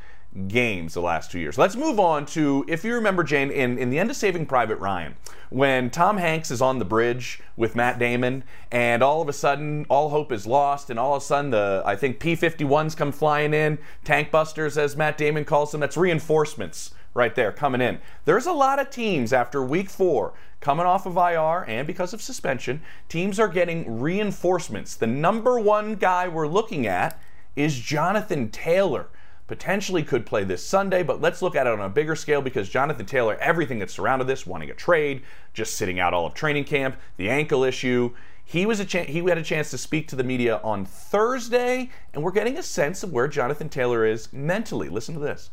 games 0.48 0.94
the 0.94 1.00
last 1.00 1.30
two 1.30 1.38
years. 1.38 1.58
Let's 1.58 1.76
move 1.76 2.00
on 2.00 2.24
to, 2.26 2.64
if 2.68 2.84
you 2.84 2.94
remember, 2.94 3.22
Jane, 3.22 3.50
in, 3.50 3.78
in 3.78 3.90
the 3.90 3.98
end 3.98 4.10
of 4.10 4.16
Saving 4.16 4.46
Private 4.46 4.76
Ryan, 4.76 5.14
when 5.50 5.90
Tom 5.90 6.16
Hanks 6.16 6.50
is 6.50 6.62
on 6.62 6.78
the 6.78 6.84
bridge 6.84 7.40
with 7.56 7.76
Matt 7.76 7.98
Damon, 7.98 8.44
and 8.70 9.02
all 9.02 9.20
of 9.20 9.28
a 9.28 9.32
sudden 9.32 9.84
all 9.88 10.08
hope 10.08 10.32
is 10.32 10.46
lost, 10.46 10.88
and 10.88 10.98
all 10.98 11.16
of 11.16 11.22
a 11.22 11.24
sudden 11.24 11.50
the 11.50 11.82
I 11.84 11.96
think 11.96 12.18
P-51s 12.18 12.96
come 12.96 13.12
flying 13.12 13.52
in, 13.52 13.78
tank 14.04 14.30
busters 14.30 14.78
as 14.78 14.96
Matt 14.96 15.18
Damon 15.18 15.44
calls 15.44 15.72
them. 15.72 15.80
That's 15.80 15.96
reinforcements 15.96 16.92
right 17.14 17.34
there 17.34 17.52
coming 17.52 17.82
in. 17.82 17.98
There's 18.24 18.46
a 18.46 18.52
lot 18.52 18.78
of 18.78 18.88
teams 18.88 19.32
after 19.34 19.62
week 19.62 19.90
four 19.90 20.32
coming 20.60 20.86
off 20.86 21.04
of 21.04 21.16
IR 21.16 21.64
and 21.68 21.86
because 21.86 22.14
of 22.14 22.22
suspension, 22.22 22.80
teams 23.08 23.38
are 23.38 23.48
getting 23.48 24.00
reinforcements. 24.00 24.94
The 24.94 25.06
number 25.06 25.60
one 25.60 25.96
guy 25.96 26.28
we're 26.28 26.46
looking 26.46 26.86
at 26.86 27.20
is 27.54 27.78
Jonathan 27.78 28.48
Taylor 28.48 29.08
potentially 29.46 30.02
could 30.02 30.24
play 30.24 30.44
this 30.44 30.64
Sunday, 30.64 31.02
but 31.02 31.20
let's 31.20 31.42
look 31.42 31.56
at 31.56 31.66
it 31.66 31.72
on 31.72 31.80
a 31.80 31.88
bigger 31.88 32.16
scale 32.16 32.40
because 32.40 32.68
Jonathan 32.68 33.06
Taylor, 33.06 33.36
everything 33.36 33.78
that 33.80 33.90
surrounded 33.90 34.26
this, 34.26 34.46
wanting 34.46 34.70
a 34.70 34.74
trade, 34.74 35.22
just 35.52 35.76
sitting 35.76 36.00
out 36.00 36.14
all 36.14 36.26
of 36.26 36.34
training 36.34 36.64
camp, 36.64 36.96
the 37.16 37.28
ankle 37.28 37.64
issue. 37.64 38.14
He 38.44 38.66
was 38.66 38.80
a 38.80 38.84
ch- 38.84 39.08
he 39.08 39.18
had 39.20 39.38
a 39.38 39.42
chance 39.42 39.70
to 39.70 39.78
speak 39.78 40.08
to 40.08 40.16
the 40.16 40.24
media 40.24 40.60
on 40.62 40.84
Thursday, 40.84 41.90
and 42.12 42.22
we're 42.22 42.32
getting 42.32 42.58
a 42.58 42.62
sense 42.62 43.02
of 43.02 43.12
where 43.12 43.28
Jonathan 43.28 43.68
Taylor 43.68 44.04
is 44.04 44.32
mentally. 44.32 44.88
Listen 44.88 45.14
to 45.14 45.20
this. 45.20 45.50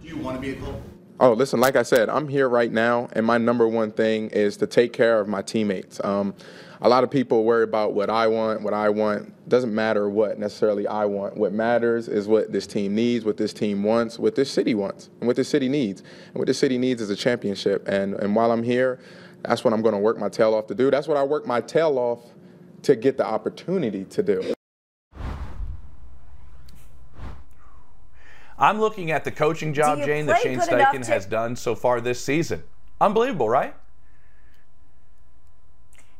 Do 0.00 0.08
you 0.08 0.18
want 0.18 0.36
to 0.36 0.40
be 0.40 0.50
a 0.50 0.56
Colt? 0.56 0.82
Oh, 1.20 1.34
listen, 1.34 1.60
like 1.60 1.76
I 1.76 1.84
said, 1.84 2.08
I'm 2.08 2.26
here 2.26 2.48
right 2.48 2.72
now, 2.72 3.08
and 3.12 3.24
my 3.24 3.38
number 3.38 3.68
one 3.68 3.92
thing 3.92 4.28
is 4.30 4.56
to 4.56 4.66
take 4.66 4.92
care 4.92 5.20
of 5.20 5.28
my 5.28 5.40
teammates. 5.40 6.02
Um, 6.02 6.34
a 6.82 6.88
lot 6.88 7.04
of 7.04 7.10
people 7.12 7.44
worry 7.44 7.62
about 7.62 7.94
what 7.94 8.10
I 8.10 8.26
want, 8.26 8.62
what 8.62 8.74
I 8.74 8.88
want. 8.88 9.48
Doesn't 9.48 9.72
matter 9.72 10.10
what 10.10 10.40
necessarily 10.40 10.84
I 10.88 11.04
want. 11.04 11.36
What 11.36 11.52
matters 11.52 12.08
is 12.08 12.26
what 12.26 12.50
this 12.50 12.66
team 12.66 12.92
needs, 12.92 13.24
what 13.24 13.36
this 13.36 13.52
team 13.52 13.84
wants, 13.84 14.18
what 14.18 14.34
this 14.34 14.50
city 14.50 14.74
wants, 14.74 15.08
and 15.20 15.28
what 15.28 15.36
this 15.36 15.48
city 15.48 15.68
needs. 15.68 16.00
And 16.00 16.34
what 16.34 16.48
this 16.48 16.58
city 16.58 16.78
needs 16.78 17.00
is 17.00 17.08
a 17.08 17.14
championship. 17.14 17.86
And, 17.86 18.14
and 18.14 18.34
while 18.34 18.50
I'm 18.50 18.64
here, 18.64 18.98
that's 19.42 19.62
what 19.62 19.72
I'm 19.72 19.80
going 19.80 19.94
to 19.94 20.00
work 20.00 20.18
my 20.18 20.28
tail 20.28 20.54
off 20.54 20.66
to 20.66 20.74
do. 20.74 20.90
That's 20.90 21.06
what 21.06 21.16
I 21.16 21.22
work 21.22 21.46
my 21.46 21.60
tail 21.60 21.98
off 21.98 22.24
to 22.82 22.96
get 22.96 23.16
the 23.16 23.24
opportunity 23.24 24.04
to 24.06 24.22
do. 24.24 24.52
I'm 28.58 28.80
looking 28.80 29.12
at 29.12 29.22
the 29.22 29.30
coaching 29.30 29.72
job, 29.72 29.98
Jane, 29.98 30.26
that 30.26 30.42
Shane 30.42 30.58
Steichen 30.58 31.06
has 31.06 31.26
done 31.26 31.54
so 31.54 31.76
far 31.76 32.00
this 32.00 32.24
season. 32.24 32.64
Unbelievable, 33.00 33.48
right? 33.48 33.76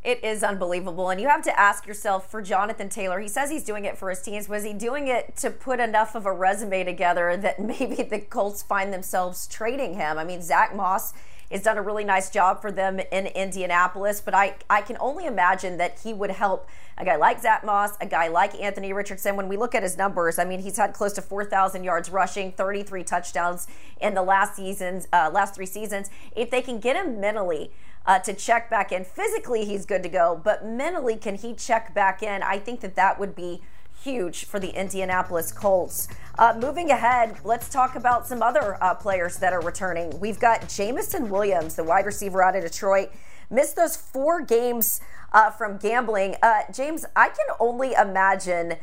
It 0.04 0.24
is 0.24 0.42
unbelievable. 0.42 1.10
And 1.10 1.20
you 1.20 1.28
have 1.28 1.42
to 1.42 1.58
ask 1.58 1.86
yourself 1.86 2.28
for 2.28 2.42
Jonathan 2.42 2.88
Taylor, 2.88 3.20
he 3.20 3.28
says 3.28 3.50
he's 3.50 3.64
doing 3.64 3.84
it 3.84 3.96
for 3.96 4.10
his 4.10 4.20
teams. 4.20 4.48
Was 4.48 4.64
he 4.64 4.72
doing 4.72 5.06
it 5.06 5.36
to 5.36 5.50
put 5.50 5.78
enough 5.78 6.16
of 6.16 6.26
a 6.26 6.32
resume 6.32 6.82
together 6.84 7.36
that 7.36 7.60
maybe 7.60 8.02
the 8.02 8.18
Colts 8.18 8.62
find 8.62 8.92
themselves 8.92 9.46
trading 9.46 9.94
him? 9.94 10.18
I 10.18 10.24
mean, 10.24 10.42
Zack 10.42 10.74
Moss 10.74 11.14
has 11.52 11.62
done 11.62 11.76
a 11.76 11.82
really 11.82 12.02
nice 12.02 12.30
job 12.30 12.60
for 12.60 12.72
them 12.72 12.98
in 12.98 13.26
Indianapolis, 13.26 14.20
but 14.20 14.34
I, 14.34 14.56
I 14.70 14.80
can 14.80 14.96
only 14.98 15.26
imagine 15.26 15.76
that 15.76 16.00
he 16.02 16.14
would 16.14 16.30
help 16.30 16.66
a 16.96 17.04
guy 17.04 17.16
like 17.16 17.40
Zack 17.40 17.62
Moss, 17.62 17.92
a 18.00 18.06
guy 18.06 18.28
like 18.28 18.58
Anthony 18.60 18.92
Richardson. 18.92 19.36
When 19.36 19.48
we 19.48 19.56
look 19.56 19.74
at 19.74 19.82
his 19.82 19.96
numbers, 19.96 20.38
I 20.38 20.44
mean, 20.44 20.60
he's 20.60 20.78
had 20.78 20.94
close 20.94 21.12
to 21.14 21.22
4,000 21.22 21.84
yards 21.84 22.10
rushing, 22.10 22.52
33 22.52 23.04
touchdowns 23.04 23.66
in 24.00 24.14
the 24.14 24.22
last 24.22 24.56
seasons, 24.56 25.06
uh, 25.12 25.30
last 25.32 25.54
three 25.54 25.66
seasons. 25.66 26.10
If 26.34 26.50
they 26.50 26.62
can 26.62 26.80
get 26.80 26.96
him 26.96 27.20
mentally, 27.20 27.70
uh, 28.06 28.18
to 28.20 28.32
check 28.34 28.68
back 28.70 28.92
in. 28.92 29.04
Physically, 29.04 29.64
he's 29.64 29.86
good 29.86 30.02
to 30.02 30.08
go, 30.08 30.40
but 30.42 30.64
mentally, 30.64 31.16
can 31.16 31.36
he 31.36 31.54
check 31.54 31.94
back 31.94 32.22
in? 32.22 32.42
I 32.42 32.58
think 32.58 32.80
that 32.80 32.96
that 32.96 33.18
would 33.18 33.34
be 33.34 33.60
huge 34.02 34.44
for 34.44 34.58
the 34.58 34.70
Indianapolis 34.70 35.52
Colts. 35.52 36.08
Uh, 36.38 36.54
moving 36.60 36.90
ahead, 36.90 37.36
let's 37.44 37.68
talk 37.68 37.94
about 37.94 38.26
some 38.26 38.42
other 38.42 38.82
uh, 38.82 38.94
players 38.94 39.36
that 39.38 39.52
are 39.52 39.60
returning. 39.60 40.18
We've 40.18 40.40
got 40.40 40.68
Jameson 40.68 41.30
Williams, 41.30 41.76
the 41.76 41.84
wide 41.84 42.06
receiver 42.06 42.42
out 42.42 42.56
of 42.56 42.62
Detroit, 42.62 43.10
missed 43.50 43.76
those 43.76 43.96
four 43.96 44.40
games 44.40 45.00
uh, 45.32 45.50
from 45.50 45.76
gambling. 45.76 46.36
Uh, 46.42 46.62
James, 46.72 47.04
I 47.14 47.28
can 47.28 47.46
only 47.60 47.92
imagine 47.92 48.74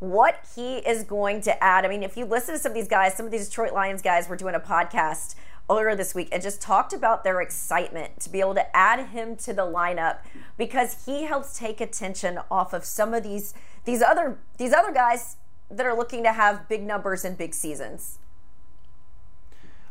what 0.00 0.44
he 0.54 0.76
is 0.78 1.02
going 1.02 1.40
to 1.42 1.64
add. 1.64 1.84
I 1.84 1.88
mean, 1.88 2.02
if 2.02 2.16
you 2.16 2.24
listen 2.24 2.54
to 2.54 2.60
some 2.60 2.72
of 2.72 2.76
these 2.76 2.88
guys, 2.88 3.14
some 3.14 3.26
of 3.26 3.32
these 3.32 3.48
Detroit 3.48 3.72
Lions 3.72 4.02
guys 4.02 4.28
were 4.28 4.36
doing 4.36 4.54
a 4.54 4.60
podcast 4.60 5.34
earlier 5.70 5.94
this 5.94 6.14
week 6.14 6.28
and 6.32 6.42
just 6.42 6.60
talked 6.60 6.92
about 6.92 7.24
their 7.24 7.40
excitement 7.40 8.20
to 8.20 8.30
be 8.30 8.40
able 8.40 8.54
to 8.54 8.76
add 8.76 9.08
him 9.08 9.36
to 9.36 9.52
the 9.52 9.62
lineup 9.62 10.18
because 10.56 11.04
he 11.04 11.24
helps 11.24 11.58
take 11.58 11.80
attention 11.80 12.38
off 12.50 12.72
of 12.72 12.84
some 12.84 13.14
of 13.14 13.22
these 13.22 13.54
these 13.84 14.02
other 14.02 14.38
these 14.56 14.72
other 14.72 14.92
guys 14.92 15.36
that 15.70 15.84
are 15.84 15.96
looking 15.96 16.22
to 16.22 16.32
have 16.32 16.68
big 16.68 16.82
numbers 16.82 17.24
and 17.24 17.36
big 17.36 17.54
seasons. 17.54 18.18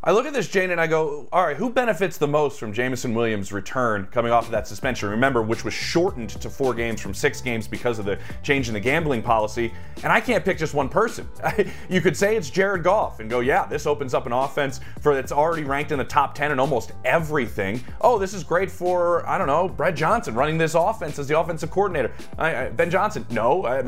I 0.04 0.12
look 0.12 0.27
at 0.27 0.34
this, 0.34 0.48
Jane, 0.48 0.70
and 0.70 0.80
I 0.80 0.86
go, 0.86 1.27
all 1.32 1.44
right, 1.44 1.58
who 1.58 1.72
benefits 1.72 2.18
the 2.18 2.27
most 2.27 2.60
from 2.60 2.72
Jameson 2.72 3.16
Williams' 3.16 3.51
return 3.51 4.06
coming 4.12 4.32
off 4.32 4.46
of 4.46 4.51
that 4.51 4.68
suspension? 4.68 5.10
Remember, 5.10 5.42
which 5.42 5.66
was 5.66 5.74
shortened 5.74 6.30
to 6.30 6.51
four 6.51 6.75
games 6.75 7.01
from 7.01 7.16
six 7.16 7.42
games 7.42 7.68
because 7.68 7.98
of 7.98 8.06
the 8.06 8.20
change 8.44 8.68
in 8.68 8.75
the 8.75 8.80
gambling 8.80 9.24
policy. 9.24 9.74
And 10.04 10.13
I 10.13 10.22
can't 10.22 10.46
pick 10.46 10.60
just 10.60 10.75
one 10.75 10.88
person. 10.88 11.27
you 11.89 12.00
could 12.00 12.16
say 12.16 12.36
it's 12.36 12.51
Jared 12.51 12.84
Goff 12.84 13.20
and 13.20 13.27
go, 13.30 13.39
yeah, 13.39 13.66
this 13.66 13.88
opens 13.88 14.13
up 14.13 14.27
an 14.27 14.34
offense 14.34 14.80
for 15.01 15.16
that's 15.16 15.32
already 15.32 15.63
ranked 15.63 15.92
in 15.92 15.98
the 15.98 16.06
top 16.06 16.36
10 16.36 16.51
in 16.51 16.60
almost 16.60 16.92
everything. 17.04 17.84
Oh, 18.00 18.20
this 18.20 18.36
is 18.36 18.44
great 18.44 18.70
for, 18.70 19.27
I 19.27 19.39
don't 19.39 19.48
know, 19.48 19.68
Brett 19.68 19.96
Johnson 19.96 20.36
running 20.36 20.60
this 20.60 20.75
offense 20.75 21.18
as 21.18 21.27
the 21.27 21.39
offensive 21.39 21.72
coordinator. 21.72 22.13
I, 22.38 22.66
I, 22.66 22.70
ben 22.70 22.92
Johnson, 22.92 23.25
no, 23.32 23.66
I, 23.66 23.80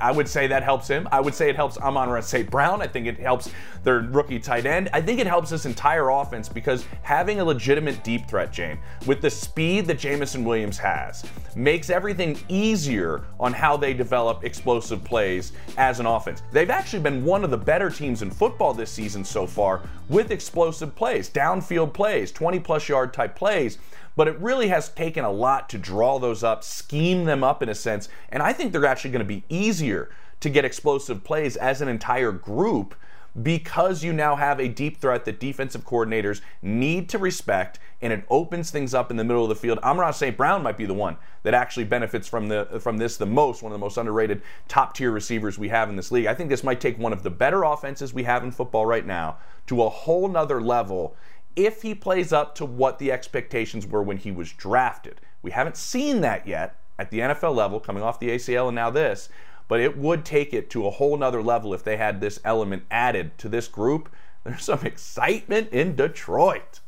I, 0.00 0.12
would 0.12 0.28
say 0.28 0.46
that 0.46 0.62
helps 0.62 0.88
him. 0.88 1.06
I 1.12 1.20
would 1.20 1.34
say 1.34 1.50
it 1.50 1.56
helps 1.56 1.76
Amon-Ra 1.76 2.22
St. 2.22 2.50
Brown. 2.50 2.80
I 2.80 2.86
think 2.86 3.06
it 3.06 3.18
helps 3.20 3.50
their 3.84 4.00
rookie 4.00 4.38
tight 4.38 4.64
end. 4.64 4.88
I 4.94 5.02
think 5.02 5.20
it 5.20 5.26
helps 5.26 5.50
this 5.50 5.66
entire 5.68 6.08
offense 6.08 6.48
because 6.48 6.84
having 7.02 7.40
a 7.40 7.44
legitimate 7.44 8.02
deep 8.02 8.28
threat, 8.28 8.52
Jane, 8.52 8.78
with 9.06 9.20
the 9.20 9.30
speed 9.30 9.86
that 9.86 9.98
Jameson 9.98 10.44
Williams 10.44 10.78
has, 10.78 11.24
makes 11.54 11.90
everything 11.90 12.38
easier 12.48 13.22
on 13.38 13.52
how 13.52 13.76
they 13.76 13.94
develop 13.94 14.44
explosive 14.44 15.04
plays 15.04 15.52
as 15.76 16.00
an 16.00 16.06
offense. 16.06 16.42
They've 16.50 16.70
actually 16.70 17.02
been 17.02 17.24
one 17.24 17.44
of 17.44 17.50
the 17.50 17.56
better 17.56 17.90
teams 17.90 18.22
in 18.22 18.30
football 18.30 18.74
this 18.74 18.90
season 18.90 19.24
so 19.24 19.46
far 19.46 19.82
with 20.08 20.30
explosive 20.30 20.96
plays, 20.96 21.30
downfield 21.30 21.92
plays, 21.92 22.32
20 22.32 22.58
plus 22.60 22.88
yard 22.88 23.12
type 23.12 23.36
plays 23.36 23.78
but 24.16 24.26
it 24.26 24.36
really 24.40 24.66
has 24.66 24.88
taken 24.88 25.24
a 25.24 25.30
lot 25.30 25.68
to 25.68 25.78
draw 25.78 26.18
those 26.18 26.42
up, 26.42 26.64
scheme 26.64 27.24
them 27.24 27.44
up 27.44 27.62
in 27.62 27.68
a 27.68 27.74
sense, 27.74 28.08
and 28.30 28.42
I 28.42 28.52
think 28.52 28.72
they're 28.72 28.84
actually 28.84 29.12
going 29.12 29.20
to 29.20 29.24
be 29.24 29.44
easier 29.48 30.10
to 30.40 30.50
get 30.50 30.64
explosive 30.64 31.22
plays 31.22 31.56
as 31.56 31.80
an 31.80 31.88
entire 31.88 32.32
group 32.32 32.96
because 33.42 34.02
you 34.02 34.12
now 34.12 34.36
have 34.36 34.58
a 34.58 34.68
deep 34.68 34.98
threat 34.98 35.24
that 35.24 35.38
defensive 35.38 35.84
coordinators 35.84 36.40
need 36.62 37.08
to 37.08 37.18
respect 37.18 37.78
and 38.00 38.12
it 38.12 38.24
opens 38.30 38.70
things 38.70 38.94
up 38.94 39.10
in 39.10 39.16
the 39.16 39.24
middle 39.24 39.42
of 39.42 39.48
the 39.48 39.54
field. 39.54 39.78
Amon-Ra 39.80 40.12
St. 40.12 40.36
Brown 40.36 40.62
might 40.62 40.76
be 40.76 40.86
the 40.86 40.94
one 40.94 41.16
that 41.42 41.54
actually 41.54 41.84
benefits 41.84 42.28
from 42.28 42.48
the 42.48 42.78
from 42.80 42.98
this 42.98 43.16
the 43.16 43.26
most, 43.26 43.62
one 43.62 43.72
of 43.72 43.78
the 43.78 43.84
most 43.84 43.96
underrated 43.96 44.42
top 44.68 44.94
tier 44.94 45.10
receivers 45.10 45.58
we 45.58 45.68
have 45.68 45.88
in 45.88 45.96
this 45.96 46.12
league. 46.12 46.26
I 46.26 46.34
think 46.34 46.48
this 46.48 46.64
might 46.64 46.80
take 46.80 46.98
one 46.98 47.12
of 47.12 47.22
the 47.22 47.30
better 47.30 47.64
offenses 47.64 48.14
we 48.14 48.22
have 48.24 48.44
in 48.44 48.50
football 48.50 48.86
right 48.86 49.06
now 49.06 49.38
to 49.66 49.82
a 49.82 49.88
whole 49.88 50.28
nother 50.28 50.60
level 50.60 51.16
if 51.56 51.82
he 51.82 51.94
plays 51.94 52.32
up 52.32 52.54
to 52.54 52.64
what 52.64 52.98
the 52.98 53.10
expectations 53.10 53.86
were 53.86 54.02
when 54.02 54.16
he 54.16 54.30
was 54.30 54.52
drafted. 54.52 55.20
We 55.42 55.50
haven't 55.50 55.76
seen 55.76 56.20
that 56.20 56.46
yet 56.46 56.76
at 56.98 57.10
the 57.10 57.20
NFL 57.20 57.54
level, 57.54 57.80
coming 57.80 58.02
off 58.02 58.20
the 58.20 58.30
ACL 58.30 58.68
and 58.68 58.74
now 58.74 58.90
this 58.90 59.28
but 59.68 59.80
it 59.80 59.96
would 59.96 60.24
take 60.24 60.52
it 60.52 60.70
to 60.70 60.86
a 60.86 60.90
whole 60.90 61.16
nother 61.16 61.42
level 61.42 61.74
if 61.74 61.84
they 61.84 61.98
had 61.98 62.20
this 62.20 62.40
element 62.44 62.84
added 62.90 63.36
to 63.38 63.48
this 63.48 63.68
group. 63.68 64.08
There's 64.44 64.64
some 64.64 64.84
excitement 64.84 65.70
in 65.72 65.94
Detroit. 65.94 66.80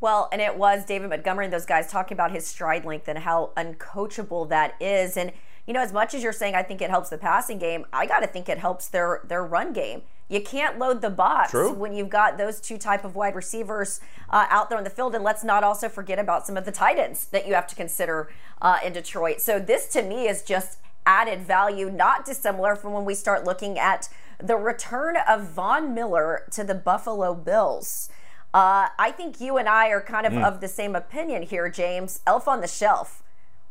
Well, 0.00 0.28
and 0.30 0.40
it 0.40 0.56
was 0.56 0.84
David 0.84 1.10
Montgomery 1.10 1.46
and 1.46 1.52
those 1.52 1.66
guys 1.66 1.90
talking 1.90 2.14
about 2.14 2.30
his 2.30 2.46
stride 2.46 2.84
length 2.84 3.08
and 3.08 3.18
how 3.18 3.50
uncoachable 3.56 4.48
that 4.48 4.74
is. 4.80 5.16
And 5.16 5.32
you 5.68 5.74
know, 5.74 5.82
as 5.82 5.92
much 5.92 6.14
as 6.14 6.22
you're 6.22 6.32
saying 6.32 6.54
I 6.54 6.62
think 6.62 6.80
it 6.80 6.88
helps 6.88 7.10
the 7.10 7.18
passing 7.18 7.58
game, 7.58 7.84
I 7.92 8.06
got 8.06 8.20
to 8.20 8.26
think 8.26 8.48
it 8.48 8.56
helps 8.56 8.88
their 8.88 9.20
their 9.28 9.44
run 9.44 9.74
game. 9.74 10.00
You 10.26 10.40
can't 10.40 10.78
load 10.78 11.02
the 11.02 11.10
box 11.10 11.50
True. 11.50 11.74
when 11.74 11.92
you've 11.92 12.08
got 12.08 12.38
those 12.38 12.58
two 12.58 12.78
type 12.78 13.04
of 13.04 13.14
wide 13.14 13.34
receivers 13.34 14.00
uh, 14.30 14.46
out 14.48 14.70
there 14.70 14.78
on 14.78 14.84
the 14.84 14.90
field. 14.90 15.14
And 15.14 15.22
let's 15.22 15.44
not 15.44 15.62
also 15.64 15.90
forget 15.90 16.18
about 16.18 16.46
some 16.46 16.56
of 16.56 16.64
the 16.64 16.72
tight 16.72 16.98
ends 16.98 17.26
that 17.26 17.46
you 17.46 17.52
have 17.52 17.66
to 17.66 17.74
consider 17.74 18.30
uh, 18.62 18.78
in 18.82 18.94
Detroit. 18.94 19.42
So 19.42 19.58
this 19.58 19.88
to 19.88 20.02
me 20.02 20.26
is 20.26 20.42
just 20.42 20.78
added 21.04 21.42
value, 21.42 21.90
not 21.90 22.24
dissimilar 22.24 22.74
from 22.74 22.94
when 22.94 23.04
we 23.04 23.14
start 23.14 23.44
looking 23.44 23.78
at 23.78 24.08
the 24.42 24.56
return 24.56 25.16
of 25.28 25.48
Von 25.48 25.94
Miller 25.94 26.44
to 26.52 26.64
the 26.64 26.74
Buffalo 26.74 27.34
Bills. 27.34 28.08
Uh, 28.54 28.88
I 28.98 29.10
think 29.10 29.38
you 29.38 29.58
and 29.58 29.68
I 29.68 29.88
are 29.88 30.00
kind 30.00 30.26
of 30.26 30.32
mm. 30.32 30.42
of 30.42 30.62
the 30.62 30.68
same 30.68 30.96
opinion 30.96 31.42
here, 31.42 31.68
James. 31.68 32.20
Elf 32.26 32.48
on 32.48 32.62
the 32.62 32.68
shelf. 32.68 33.22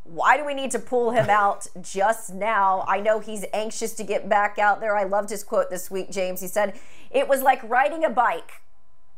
Why 0.07 0.37
do 0.37 0.45
we 0.45 0.53
need 0.53 0.71
to 0.71 0.79
pull 0.79 1.11
him 1.11 1.29
out 1.29 1.67
just 1.81 2.33
now? 2.33 2.85
I 2.87 3.01
know 3.01 3.19
he's 3.19 3.43
anxious 3.53 3.93
to 3.95 4.03
get 4.03 4.29
back 4.29 4.57
out 4.57 4.79
there. 4.79 4.95
I 4.95 5.03
loved 5.03 5.29
his 5.29 5.43
quote 5.43 5.69
this 5.69 5.91
week, 5.91 6.09
James. 6.11 6.39
He 6.39 6.47
said, 6.47 6.79
It 7.11 7.27
was 7.27 7.41
like 7.41 7.61
riding 7.69 8.05
a 8.05 8.09
bike, 8.09 8.61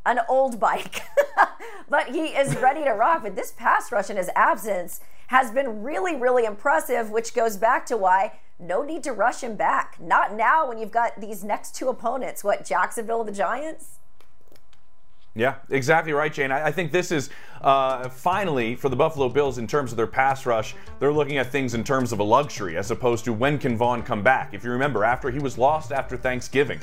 an 0.03 0.21
old 0.27 0.59
bike, 0.59 1.01
but 1.89 2.07
he 2.07 2.29
is 2.29 2.55
ready 2.57 2.83
to 2.83 2.91
rock. 2.91 3.21
But 3.21 3.35
this 3.35 3.51
pass 3.51 3.91
rush 3.91 4.09
in 4.09 4.17
his 4.17 4.31
absence 4.35 4.99
has 5.27 5.51
been 5.51 5.83
really, 5.83 6.15
really 6.15 6.45
impressive, 6.45 7.11
which 7.11 7.35
goes 7.35 7.55
back 7.55 7.85
to 7.85 7.95
why 7.95 8.39
no 8.57 8.81
need 8.81 9.03
to 9.03 9.13
rush 9.13 9.41
him 9.41 9.55
back. 9.55 9.97
Not 10.01 10.33
now 10.33 10.67
when 10.67 10.79
you've 10.79 10.91
got 10.91 11.21
these 11.21 11.43
next 11.43 11.75
two 11.75 11.89
opponents. 11.89 12.43
What, 12.43 12.65
Jacksonville 12.65 13.23
the 13.23 13.31
Giants? 13.31 13.98
Yeah, 15.39 15.55
exactly 15.69 16.11
right, 16.11 16.33
Jane. 16.33 16.51
I, 16.51 16.65
I 16.67 16.71
think 16.73 16.91
this 16.91 17.13
is 17.13 17.29
uh, 17.61 18.09
finally 18.09 18.75
for 18.75 18.89
the 18.89 18.97
Buffalo 18.97 19.29
Bills 19.29 19.57
in 19.57 19.67
terms 19.67 19.91
of 19.91 19.95
their 19.95 20.05
pass 20.05 20.45
rush. 20.45 20.75
They're 20.99 21.13
looking 21.13 21.37
at 21.37 21.49
things 21.49 21.75
in 21.75 21.85
terms 21.85 22.11
of 22.11 22.19
a 22.19 22.23
luxury 22.23 22.75
as 22.75 22.91
opposed 22.91 23.23
to 23.23 23.31
when 23.31 23.57
can 23.57 23.77
Von 23.77 24.03
come 24.03 24.21
back. 24.21 24.53
If 24.53 24.65
you 24.65 24.71
remember, 24.71 25.05
after 25.05 25.31
he 25.31 25.39
was 25.39 25.57
lost 25.57 25.93
after 25.93 26.17
Thanksgiving, 26.17 26.81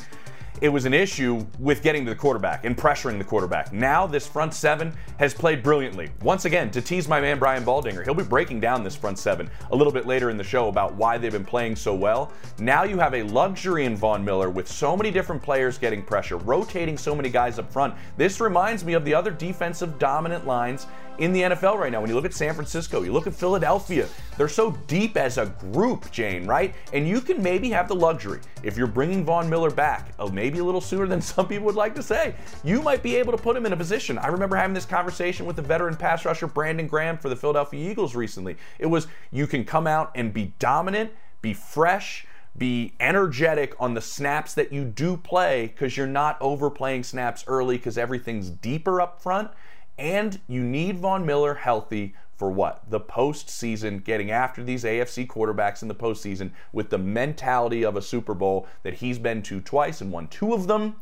it 0.61 0.69
was 0.69 0.87
an 0.87 0.95
issue 0.95 1.45
with 1.59 1.83
getting 1.83 2.05
to 2.05 2.11
the 2.11 2.17
quarterback 2.17 2.65
and 2.65 2.77
pressuring 2.77 3.19
the 3.19 3.25
quarterback. 3.25 3.73
Now, 3.73 4.07
this 4.07 4.27
front 4.27 4.55
seven 4.55 4.93
has 5.19 5.35
played 5.35 5.63
brilliantly. 5.63 6.11
Once 6.23 6.47
again, 6.47 6.71
to 6.71 6.81
tease 6.81 7.09
my 7.09 7.21
man 7.21 7.39
Brian 7.39 7.65
Baldinger, 7.65 8.05
he'll 8.05 8.15
be 8.15 8.23
breaking 8.23 8.61
down 8.61 8.83
this 8.83 8.97
front 8.97 9.19
seven 9.19 9.51
a 9.71 9.77
little 9.77 9.93
bit 9.93 10.07
later 10.07 10.31
in 10.31 10.37
the 10.37 10.45
show 10.45 10.69
about 10.69 10.95
why 10.95 11.19
they've 11.19 11.33
been 11.33 11.45
playing 11.45 11.77
so 11.77 11.95
well. 11.95 12.33
Now 12.59 12.85
you 12.85 12.99
have 12.99 13.15
a 13.15 13.23
luxury 13.25 13.85
in 13.85 13.97
Von 13.97 14.25
Miller 14.25 14.49
with 14.49 14.67
so 14.67 14.97
many 14.97 15.11
different 15.11 15.43
players 15.43 15.79
getting 15.79 16.03
pressure, 16.03 16.39
rotating 16.39 16.97
so 16.97 17.15
many 17.15 17.29
guys 17.29 17.59
up 17.59 17.71
front. 17.71 17.95
This 18.17 18.41
reminds 18.41 18.85
me 18.85 18.95
of 18.95 19.05
the 19.05 19.15
other 19.15 19.31
defensive 19.31 19.99
dominant 19.99 20.47
lines 20.47 20.87
in 21.19 21.33
the 21.33 21.43
NFL 21.43 21.79
right 21.79 21.91
now. 21.91 22.01
When 22.01 22.11
you 22.11 22.17
look 22.17 22.25
at 22.25 22.35
San 22.35 22.55
Francisco, 22.55 23.03
you 23.03 23.13
look 23.13 23.27
at 23.27 23.35
Philadelphia, 23.35 24.09
they're 24.37 24.49
so 24.49 24.73
deep 24.87 25.17
as 25.17 25.39
a 25.39 25.47
group, 25.73 26.11
Jane, 26.11 26.47
right? 26.47 26.75
And 26.93 27.09
you 27.09 27.21
can 27.21 27.43
maybe 27.43 27.71
have 27.71 27.89
the 27.89 27.95
luxury, 27.95 28.41
if 28.63 28.77
you're 28.77 28.87
bringing 28.87 29.25
Von 29.25 29.49
Miller 29.49 29.71
back, 29.71 30.13
uh, 30.19 30.27
maybe 30.27 30.46
a 30.55 30.65
little 30.65 30.81
sooner 30.81 31.07
than 31.07 31.21
some 31.23 31.49
people 31.49 31.67
would 31.67 31.75
like 31.75 31.95
to 31.97 32.03
say, 32.03 32.35
you 32.65 32.83
might 32.83 33.03
be 33.03 33.17
able 33.17 33.33
to 33.33 33.39
put 33.39 33.57
him 33.57 33.67
in 33.67 33.73
a 33.73 33.77
position. 33.77 34.19
I 34.19 34.29
remember 34.29 34.57
having 34.57 34.75
this 34.75 34.87
conversation 34.87 35.47
with 35.47 35.57
the 35.57 35.63
veteran 35.63 35.97
pass 35.97 36.25
rusher 36.25 36.47
Brandon 36.47 36.87
Graham 36.87 37.19
for 37.19 37.29
the 37.29 37.37
Philadelphia 37.37 37.91
Eagles 37.91 38.15
recently. 38.15 38.57
It 38.79 38.87
was 38.87 39.07
you 39.31 39.47
can 39.47 39.65
come 39.65 39.87
out 39.87 40.13
and 40.15 40.33
be 40.33 40.53
dominant, 40.59 41.11
be 41.43 41.53
fresh, 41.53 42.27
be 42.57 42.95
energetic 43.01 43.75
on 43.79 43.95
the 43.95 44.01
snaps 44.01 44.55
that 44.55 44.73
you 44.73 44.85
do 44.85 45.17
play 45.17 45.67
because 45.67 45.97
you're 45.97 46.07
not 46.07 46.39
overplaying 46.41 47.03
snaps 47.03 47.45
early 47.47 47.77
because 47.77 47.99
everything's 47.99 48.51
deeper 48.51 49.01
up 49.01 49.21
front. 49.23 49.51
And 49.99 50.41
you 50.47 50.63
need 50.63 50.99
Von 50.99 51.25
Miller 51.25 51.55
healthy 51.55 52.15
for 52.37 52.51
what? 52.51 52.83
The 52.89 53.01
postseason, 53.01 54.05
getting 54.05 54.31
after 54.31 54.63
these 54.63 54.85
AFC 54.85 55.27
quarterbacks 55.27 55.83
in 55.83 55.89
the 55.89 55.95
postseason 55.95 56.51
with 56.73 56.91
the 56.91 56.99
mentality 56.99 57.85
of 57.85 57.97
a 57.97 58.03
Super 58.03 58.35
Bowl 58.35 58.67
that 58.83 58.95
he's 58.95 59.19
been 59.19 59.43
to 59.43 59.61
twice 59.61 60.01
and 60.01 60.13
won 60.13 60.29
two 60.29 60.53
of 60.53 60.67
them 60.67 60.97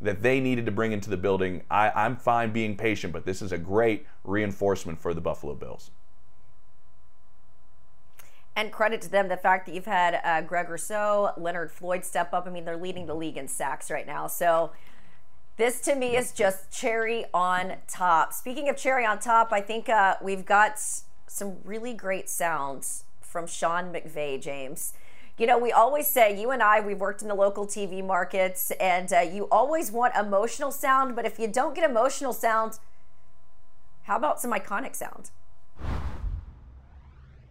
that 0.00 0.22
they 0.22 0.40
needed 0.40 0.66
to 0.66 0.72
bring 0.72 0.92
into 0.92 1.10
the 1.10 1.16
building. 1.16 1.62
I, 1.70 1.90
I'm 1.90 2.16
fine 2.16 2.52
being 2.52 2.76
patient, 2.76 3.12
but 3.12 3.24
this 3.24 3.42
is 3.42 3.50
a 3.50 3.58
great 3.58 4.06
reinforcement 4.24 5.00
for 5.00 5.12
the 5.12 5.20
Buffalo 5.20 5.54
Bills. 5.54 5.90
And 8.54 8.72
credit 8.72 9.00
to 9.02 9.08
them 9.08 9.28
the 9.28 9.36
fact 9.36 9.66
that 9.66 9.74
you've 9.74 9.86
had 9.86 10.20
uh, 10.24 10.42
Greg 10.42 10.68
Rousseau, 10.68 11.32
Leonard 11.36 11.70
Floyd 11.70 12.04
step 12.04 12.34
up. 12.34 12.46
I 12.46 12.50
mean, 12.50 12.64
they're 12.64 12.76
leading 12.76 13.06
the 13.06 13.14
league 13.14 13.36
in 13.36 13.48
sacks 13.48 13.90
right 13.90 14.06
now. 14.06 14.26
So 14.26 14.72
this 15.58 15.80
to 15.80 15.96
me 15.96 16.16
is 16.16 16.32
just 16.32 16.70
cherry 16.70 17.24
on 17.34 17.74
top. 17.88 18.32
Speaking 18.32 18.68
of 18.68 18.76
cherry 18.76 19.04
on 19.04 19.18
top, 19.18 19.52
I 19.52 19.60
think 19.60 19.88
uh, 19.88 20.14
we've 20.22 20.46
got 20.46 20.80
some 21.26 21.56
really 21.64 21.92
great 21.92 22.30
sounds 22.30 23.04
from 23.20 23.46
Sean 23.48 23.92
McVay, 23.92 24.40
James. 24.40 24.94
You 25.36 25.48
know, 25.48 25.58
we 25.58 25.72
always 25.72 26.06
say, 26.06 26.40
you 26.40 26.52
and 26.52 26.62
I, 26.62 26.80
we've 26.80 26.98
worked 26.98 27.22
in 27.22 27.28
the 27.28 27.34
local 27.34 27.66
TV 27.66 28.04
markets, 28.04 28.70
and 28.80 29.12
uh, 29.12 29.20
you 29.20 29.48
always 29.50 29.90
want 29.90 30.14
emotional 30.14 30.70
sound, 30.70 31.16
but 31.16 31.26
if 31.26 31.40
you 31.40 31.48
don't 31.48 31.74
get 31.74 31.88
emotional 31.88 32.32
sound, 32.32 32.78
how 34.04 34.16
about 34.16 34.40
some 34.40 34.52
iconic 34.52 34.94
sound? 34.94 35.30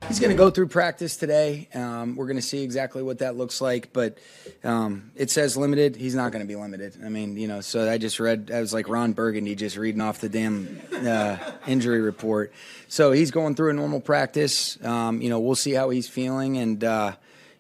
He's 0.06 0.20
going 0.20 0.30
to 0.30 0.38
go 0.38 0.50
through 0.50 0.68
practice 0.68 1.18
today. 1.18 1.68
Um, 1.74 2.16
we're 2.16 2.28
going 2.28 2.38
to 2.38 2.42
see 2.42 2.64
exactly 2.64 3.04
what 3.04 3.20
that 3.20 3.36
looks 3.36 3.60
like, 3.60 3.92
but 3.92 4.18
um, 4.64 5.12
it 5.16 5.30
says 5.30 5.58
limited. 5.58 5.98
He's 5.98 6.16
not 6.16 6.32
going 6.32 6.42
to 6.42 6.48
be 6.48 6.56
limited. 6.56 6.98
I 7.04 7.10
mean, 7.10 7.36
you 7.36 7.48
know, 7.48 7.60
so 7.60 7.92
I 7.92 7.98
just 7.98 8.20
read, 8.20 8.50
I 8.54 8.62
was 8.62 8.74
like 8.74 8.88
Ron 8.88 9.12
Burgundy 9.12 9.54
just 9.56 9.76
reading 9.76 10.00
off 10.00 10.22
the 10.22 10.30
damn 10.30 10.80
uh, 10.94 11.38
injury 11.68 12.00
report. 12.00 12.54
So 12.88 13.12
he's 13.12 13.32
going 13.32 13.56
through 13.56 13.72
a 13.72 13.74
normal 13.74 14.00
practice. 14.00 14.82
Um, 14.84 15.22
you 15.22 15.30
know, 15.30 15.40
we'll 15.40 15.56
see 15.56 15.74
how 15.74 15.90
he's 15.90 16.08
feeling, 16.08 16.58
and, 16.58 16.82
uh, 16.84 17.14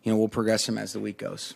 you 0.04 0.12
know, 0.12 0.17
we'll 0.17 0.30
progress 0.30 0.69
him 0.69 0.78
as 0.78 0.93
the 0.93 1.02
week 1.02 1.17
goes. 1.17 1.54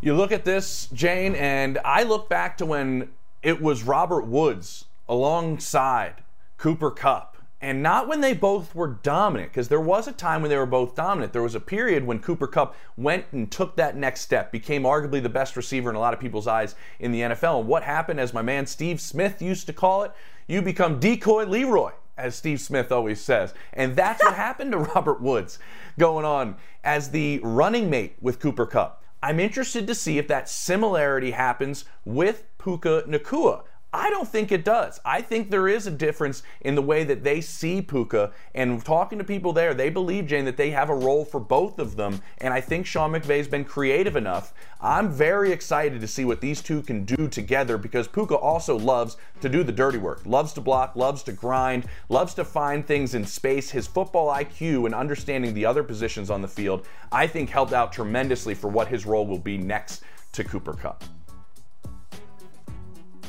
You 0.00 0.14
look 0.14 0.32
at 0.32 0.46
this, 0.46 0.86
Jane, 0.94 1.34
and 1.34 1.78
I 1.84 2.04
look 2.04 2.30
back 2.30 2.56
to 2.58 2.66
when 2.66 3.10
it 3.42 3.60
was 3.60 3.82
Robert 3.82 4.26
Woods 4.26 4.86
alongside 5.08 6.22
Cooper 6.56 6.90
Kupp 6.90 7.33
and 7.64 7.82
not 7.82 8.06
when 8.06 8.20
they 8.20 8.34
both 8.34 8.74
were 8.74 8.98
dominant, 9.02 9.50
because 9.50 9.68
there 9.68 9.80
was 9.80 10.06
a 10.06 10.12
time 10.12 10.42
when 10.42 10.50
they 10.50 10.56
were 10.58 10.66
both 10.66 10.94
dominant. 10.94 11.32
There 11.32 11.42
was 11.42 11.54
a 11.54 11.60
period 11.60 12.04
when 12.04 12.18
Cooper 12.18 12.46
Kupp 12.46 12.76
went 12.98 13.24
and 13.32 13.50
took 13.50 13.74
that 13.76 13.96
next 13.96 14.20
step, 14.20 14.52
became 14.52 14.82
arguably 14.82 15.22
the 15.22 15.30
best 15.30 15.56
receiver 15.56 15.88
in 15.88 15.96
a 15.96 15.98
lot 15.98 16.12
of 16.12 16.20
people's 16.20 16.46
eyes 16.46 16.74
in 17.00 17.10
the 17.10 17.20
NFL. 17.22 17.60
And 17.60 17.66
what 17.66 17.82
happened, 17.82 18.20
as 18.20 18.34
my 18.34 18.42
man 18.42 18.66
Steve 18.66 19.00
Smith 19.00 19.40
used 19.40 19.66
to 19.66 19.72
call 19.72 20.02
it, 20.02 20.12
you 20.46 20.60
become 20.60 21.00
decoy 21.00 21.46
Leroy, 21.46 21.92
as 22.18 22.34
Steve 22.34 22.60
Smith 22.60 22.92
always 22.92 23.18
says. 23.18 23.54
And 23.72 23.96
that's 23.96 24.22
what 24.22 24.34
happened 24.46 24.72
to 24.72 24.78
Robert 24.80 25.22
Woods 25.22 25.58
going 25.98 26.26
on 26.26 26.56
as 26.84 27.12
the 27.12 27.40
running 27.42 27.88
mate 27.88 28.16
with 28.20 28.40
Cooper 28.40 28.66
Kupp. 28.66 29.02
I'm 29.22 29.40
interested 29.40 29.86
to 29.86 29.94
see 29.94 30.18
if 30.18 30.28
that 30.28 30.50
similarity 30.50 31.30
happens 31.30 31.86
with 32.04 32.44
Puka 32.58 33.04
Nacua. 33.08 33.62
I 33.96 34.10
don't 34.10 34.26
think 34.26 34.50
it 34.50 34.64
does. 34.64 35.00
I 35.04 35.22
think 35.22 35.50
there 35.50 35.68
is 35.68 35.86
a 35.86 35.90
difference 35.92 36.42
in 36.62 36.74
the 36.74 36.82
way 36.82 37.04
that 37.04 37.22
they 37.22 37.40
see 37.40 37.80
Puka. 37.80 38.32
And 38.52 38.84
talking 38.84 39.18
to 39.18 39.24
people 39.24 39.52
there, 39.52 39.72
they 39.72 39.88
believe, 39.88 40.26
Jane, 40.26 40.44
that 40.46 40.56
they 40.56 40.70
have 40.70 40.90
a 40.90 40.94
role 40.94 41.24
for 41.24 41.38
both 41.38 41.78
of 41.78 41.94
them. 41.94 42.20
And 42.38 42.52
I 42.52 42.60
think 42.60 42.86
Sean 42.86 43.12
McVay's 43.12 43.46
been 43.46 43.64
creative 43.64 44.16
enough. 44.16 44.52
I'm 44.80 45.12
very 45.12 45.52
excited 45.52 46.00
to 46.00 46.08
see 46.08 46.24
what 46.24 46.40
these 46.40 46.60
two 46.60 46.82
can 46.82 47.04
do 47.04 47.28
together 47.28 47.78
because 47.78 48.08
Puka 48.08 48.34
also 48.34 48.76
loves 48.76 49.16
to 49.40 49.48
do 49.48 49.62
the 49.62 49.70
dirty 49.70 49.98
work, 49.98 50.22
loves 50.26 50.52
to 50.54 50.60
block, 50.60 50.96
loves 50.96 51.22
to 51.22 51.32
grind, 51.32 51.86
loves 52.08 52.34
to 52.34 52.44
find 52.44 52.84
things 52.84 53.14
in 53.14 53.24
space. 53.24 53.70
His 53.70 53.86
football 53.86 54.26
IQ 54.26 54.86
and 54.86 54.94
understanding 54.94 55.54
the 55.54 55.66
other 55.66 55.84
positions 55.84 56.30
on 56.30 56.42
the 56.42 56.48
field, 56.48 56.84
I 57.12 57.28
think, 57.28 57.48
helped 57.48 57.72
out 57.72 57.92
tremendously 57.92 58.56
for 58.56 58.66
what 58.66 58.88
his 58.88 59.06
role 59.06 59.24
will 59.24 59.38
be 59.38 59.56
next 59.56 60.02
to 60.32 60.42
Cooper 60.42 60.72
Kupp. 60.72 61.04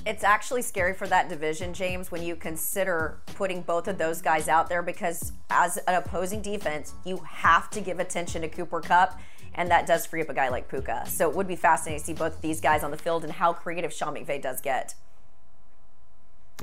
It's 0.05 0.23
actually 0.23 0.61
scary 0.61 0.93
for 0.93 1.07
that 1.07 1.29
division, 1.29 1.73
James, 1.73 2.11
when 2.11 2.21
you 2.21 2.35
consider 2.35 3.17
putting 3.33 3.63
both 3.63 3.87
of 3.87 3.97
those 3.97 4.21
guys 4.21 4.47
out 4.47 4.69
there 4.69 4.83
because 4.83 5.31
as 5.49 5.77
an 5.77 5.95
opposing 5.95 6.43
defense, 6.43 6.93
you 7.05 7.17
have 7.27 7.71
to 7.71 7.81
give 7.81 7.99
attention 7.99 8.43
to 8.43 8.47
Cooper 8.47 8.81
Kupp, 8.81 9.19
and 9.55 9.71
that 9.71 9.87
does 9.87 10.05
free 10.05 10.21
up 10.21 10.29
a 10.29 10.33
guy 10.35 10.49
like 10.49 10.69
Puka. 10.69 11.05
So 11.07 11.27
it 11.27 11.35
would 11.35 11.47
be 11.47 11.55
fascinating 11.55 12.01
to 12.01 12.05
see 12.05 12.13
both 12.13 12.35
of 12.35 12.41
these 12.41 12.61
guys 12.61 12.83
on 12.83 12.91
the 12.91 12.97
field 12.97 13.23
and 13.23 13.33
how 13.33 13.51
creative 13.53 13.91
Sean 13.91 14.13
McVay 14.13 14.39
does 14.39 14.61
get. 14.61 14.93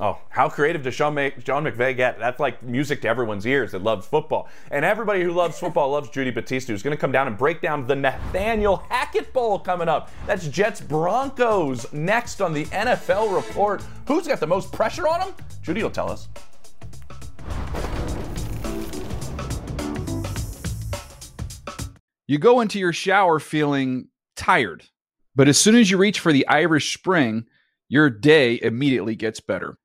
Oh, 0.00 0.18
how 0.31 0.48
creative 0.48 0.83
does 0.83 0.94
Sean, 0.94 1.12
May- 1.14 1.35
Sean 1.44 1.64
McVay 1.64 1.94
get? 1.94 2.18
That's 2.18 2.40
like 2.40 2.62
music 2.62 3.02
to 3.02 3.09
everyone's 3.09 3.44
ears 3.44 3.72
that 3.72 3.83
loves 3.83 4.07
football. 4.07 4.48
And 4.70 4.87
everybody 4.87 5.22
who 5.22 5.33
loves 5.33 5.59
football 5.59 5.90
loves 5.90 6.09
Judy 6.09 6.31
Battista, 6.31 6.72
who's 6.72 6.83
going 6.83 6.96
to 6.96 7.00
come 7.00 7.12
down 7.12 7.26
and 7.26 7.37
break 7.37 7.61
down 7.61 7.87
the 7.87 7.94
Nathaniel 7.94 8.78
Hackett 8.88 9.35
Bowl 9.35 9.59
coming 9.59 9.90
up. 9.90 10.11
That's 10.26 10.48
Jets 10.48 10.81
Broncos 10.81 11.92
next 11.92 12.40
on 12.40 12.55
the 12.55 12.64
NFL 12.66 13.37
report. 13.37 13.85
Who's 14.07 14.26
got 14.26 14.40
the 14.40 14.46
most 14.46 14.72
pressure 14.72 15.07
on 15.07 15.20
them? 15.20 15.35
Judy 15.62 15.83
will 15.83 15.90
tell 15.90 16.11
us. 16.11 16.28
You 22.26 22.38
go 22.38 22.62
into 22.62 22.78
your 22.78 22.94
shower 22.94 23.38
feeling 23.38 24.09
tired, 24.37 24.85
but 25.37 25.48
as 25.48 25.59
soon 25.59 25.76
as 25.76 25.90
you 25.90 25.98
reach 25.98 26.18
for 26.18 26.33
the 26.33 26.48
Irish 26.48 26.96
Spring, 26.96 27.44
your 27.90 28.09
day 28.09 28.59
immediately 28.62 29.14
gets 29.14 29.38
better. 29.40 29.76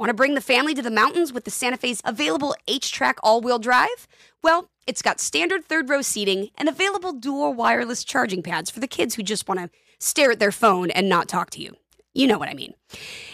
Want 0.00 0.08
to 0.08 0.14
bring 0.14 0.34
the 0.34 0.40
family 0.40 0.72
to 0.72 0.80
the 0.80 0.90
mountains 0.90 1.30
with 1.30 1.44
the 1.44 1.50
Santa 1.50 1.76
Fe's 1.76 2.00
available 2.06 2.56
HTRAC 2.66 3.16
all 3.22 3.42
wheel 3.42 3.58
drive? 3.58 4.08
Well, 4.42 4.70
it's 4.86 5.02
got 5.02 5.20
standard 5.20 5.66
third 5.66 5.90
row 5.90 6.00
seating 6.00 6.48
and 6.56 6.70
available 6.70 7.12
dual 7.12 7.52
wireless 7.52 8.02
charging 8.02 8.42
pads 8.42 8.70
for 8.70 8.80
the 8.80 8.86
kids 8.86 9.14
who 9.14 9.22
just 9.22 9.46
want 9.46 9.60
to 9.60 9.68
stare 9.98 10.30
at 10.30 10.38
their 10.38 10.52
phone 10.52 10.90
and 10.90 11.10
not 11.10 11.28
talk 11.28 11.50
to 11.50 11.60
you. 11.60 11.76
You 12.14 12.28
know 12.28 12.38
what 12.38 12.48
I 12.48 12.54
mean. 12.54 12.72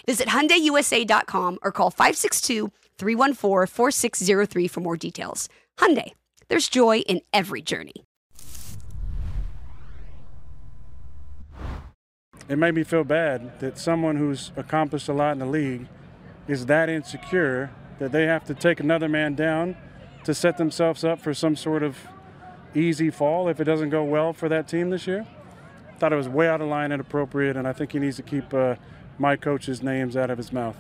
Visit 0.06 0.26
HyundaiUSA.com 0.26 1.60
or 1.62 1.70
call 1.70 1.92
562 1.92 2.72
314 2.98 3.72
4603 3.72 4.66
for 4.66 4.80
more 4.80 4.96
details. 4.96 5.48
Hyundai, 5.78 6.14
there's 6.48 6.68
joy 6.68 6.98
in 6.98 7.20
every 7.32 7.62
journey. 7.62 8.04
It 12.48 12.58
made 12.58 12.74
me 12.74 12.82
feel 12.82 13.04
bad 13.04 13.60
that 13.60 13.78
someone 13.78 14.16
who's 14.16 14.50
accomplished 14.56 15.08
a 15.08 15.12
lot 15.12 15.30
in 15.30 15.38
the 15.38 15.46
league 15.46 15.86
is 16.48 16.66
that 16.66 16.88
insecure 16.88 17.70
that 17.98 18.12
they 18.12 18.24
have 18.24 18.44
to 18.44 18.54
take 18.54 18.80
another 18.80 19.08
man 19.08 19.34
down 19.34 19.76
to 20.24 20.34
set 20.34 20.58
themselves 20.58 21.04
up 21.04 21.20
for 21.20 21.32
some 21.32 21.56
sort 21.56 21.82
of 21.82 21.96
easy 22.74 23.10
fall 23.10 23.48
if 23.48 23.60
it 23.60 23.64
doesn't 23.64 23.90
go 23.90 24.04
well 24.04 24.32
for 24.32 24.48
that 24.48 24.68
team 24.68 24.90
this 24.90 25.06
year. 25.06 25.26
Thought 25.98 26.12
it 26.12 26.16
was 26.16 26.28
way 26.28 26.48
out 26.48 26.60
of 26.60 26.68
line 26.68 26.92
and 26.92 27.00
appropriate, 27.00 27.56
and 27.56 27.66
I 27.66 27.72
think 27.72 27.92
he 27.92 27.98
needs 27.98 28.16
to 28.16 28.22
keep 28.22 28.52
uh, 28.52 28.76
my 29.18 29.36
coach's 29.36 29.82
names 29.82 30.16
out 30.16 30.30
of 30.30 30.36
his 30.36 30.52
mouth. 30.52 30.76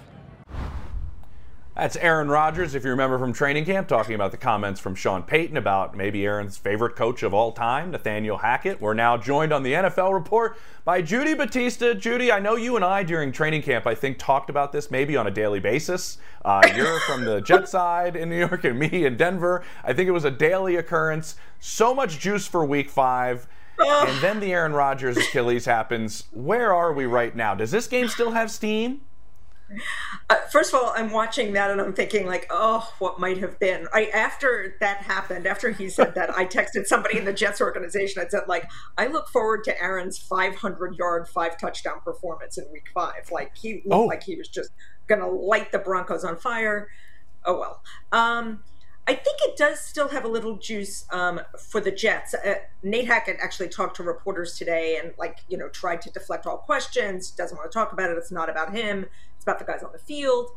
That's 1.76 1.96
Aaron 1.96 2.30
Rodgers, 2.30 2.74
if 2.74 2.84
you 2.84 2.90
remember 2.90 3.18
from 3.18 3.34
training 3.34 3.66
camp, 3.66 3.86
talking 3.86 4.14
about 4.14 4.30
the 4.30 4.38
comments 4.38 4.80
from 4.80 4.94
Sean 4.94 5.22
Payton 5.22 5.58
about 5.58 5.94
maybe 5.94 6.24
Aaron's 6.24 6.56
favorite 6.56 6.96
coach 6.96 7.22
of 7.22 7.34
all 7.34 7.52
time, 7.52 7.90
Nathaniel 7.90 8.38
Hackett. 8.38 8.80
We're 8.80 8.94
now 8.94 9.18
joined 9.18 9.52
on 9.52 9.62
the 9.62 9.74
NFL 9.74 10.14
report 10.14 10.56
by 10.86 11.02
Judy 11.02 11.34
Battista. 11.34 11.94
Judy, 11.94 12.32
I 12.32 12.38
know 12.38 12.56
you 12.56 12.76
and 12.76 12.84
I 12.84 13.02
during 13.02 13.30
training 13.30 13.60
camp, 13.60 13.86
I 13.86 13.94
think, 13.94 14.16
talked 14.16 14.48
about 14.48 14.72
this 14.72 14.90
maybe 14.90 15.18
on 15.18 15.26
a 15.26 15.30
daily 15.30 15.60
basis. 15.60 16.16
Uh, 16.42 16.62
you're 16.74 16.98
from 17.00 17.26
the 17.26 17.42
Jet 17.42 17.68
side 17.68 18.16
in 18.16 18.30
New 18.30 18.38
York, 18.38 18.64
and 18.64 18.78
me 18.78 19.04
in 19.04 19.18
Denver. 19.18 19.62
I 19.84 19.92
think 19.92 20.08
it 20.08 20.12
was 20.12 20.24
a 20.24 20.30
daily 20.30 20.76
occurrence. 20.76 21.36
So 21.60 21.94
much 21.94 22.18
juice 22.18 22.46
for 22.46 22.64
week 22.64 22.88
five. 22.88 23.46
And 23.78 24.22
then 24.22 24.40
the 24.40 24.54
Aaron 24.54 24.72
Rodgers 24.72 25.18
Achilles 25.18 25.66
happens. 25.66 26.24
Where 26.32 26.72
are 26.72 26.94
we 26.94 27.04
right 27.04 27.36
now? 27.36 27.54
Does 27.54 27.70
this 27.70 27.86
game 27.86 28.08
still 28.08 28.30
have 28.30 28.50
steam? 28.50 29.02
Uh, 30.30 30.36
first 30.50 30.72
of 30.72 30.80
all, 30.80 30.92
I'm 30.94 31.10
watching 31.10 31.52
that 31.54 31.70
and 31.70 31.80
I'm 31.80 31.92
thinking 31.92 32.26
like, 32.26 32.46
oh, 32.50 32.92
what 32.98 33.18
might 33.18 33.38
have 33.38 33.58
been. 33.58 33.86
I 33.92 34.06
after 34.06 34.76
that 34.80 34.98
happened, 34.98 35.46
after 35.46 35.70
he 35.70 35.88
said 35.88 36.14
that, 36.14 36.36
I 36.36 36.46
texted 36.46 36.86
somebody 36.86 37.18
in 37.18 37.24
the 37.24 37.32
Jets 37.32 37.60
organization. 37.60 38.22
I 38.22 38.28
said 38.28 38.42
like, 38.48 38.68
I 38.96 39.06
look 39.06 39.28
forward 39.28 39.64
to 39.64 39.82
Aaron's 39.82 40.18
500 40.18 40.96
yard, 40.96 41.28
five 41.28 41.58
touchdown 41.58 42.00
performance 42.04 42.58
in 42.58 42.64
Week 42.72 42.86
Five. 42.94 43.30
Like 43.30 43.56
he 43.56 43.82
looked 43.84 43.92
oh. 43.92 44.04
like 44.06 44.22
he 44.22 44.36
was 44.36 44.48
just 44.48 44.70
gonna 45.06 45.28
light 45.28 45.72
the 45.72 45.78
Broncos 45.78 46.24
on 46.24 46.36
fire. 46.36 46.88
Oh 47.44 47.58
well. 47.58 47.82
Um, 48.12 48.62
I 49.08 49.14
think 49.14 49.38
it 49.42 49.56
does 49.56 49.78
still 49.80 50.08
have 50.08 50.24
a 50.24 50.28
little 50.28 50.56
juice 50.56 51.04
um, 51.12 51.40
for 51.70 51.80
the 51.80 51.92
Jets. 51.92 52.34
Uh, 52.34 52.56
Nate 52.82 53.06
Hackett 53.06 53.36
actually 53.40 53.68
talked 53.68 53.96
to 53.96 54.02
reporters 54.02 54.58
today 54.58 54.98
and, 55.00 55.12
like, 55.16 55.38
you 55.48 55.56
know, 55.56 55.68
tried 55.68 56.02
to 56.02 56.10
deflect 56.10 56.44
all 56.44 56.56
questions. 56.56 57.30
Doesn't 57.30 57.56
want 57.56 57.70
to 57.70 57.78
talk 57.78 57.92
about 57.92 58.10
it. 58.10 58.18
It's 58.18 58.32
not 58.32 58.50
about 58.50 58.74
him. 58.74 59.06
About 59.46 59.58
the 59.58 59.64
guys 59.64 59.82
on 59.82 59.92
the 59.92 59.98
field. 59.98 60.50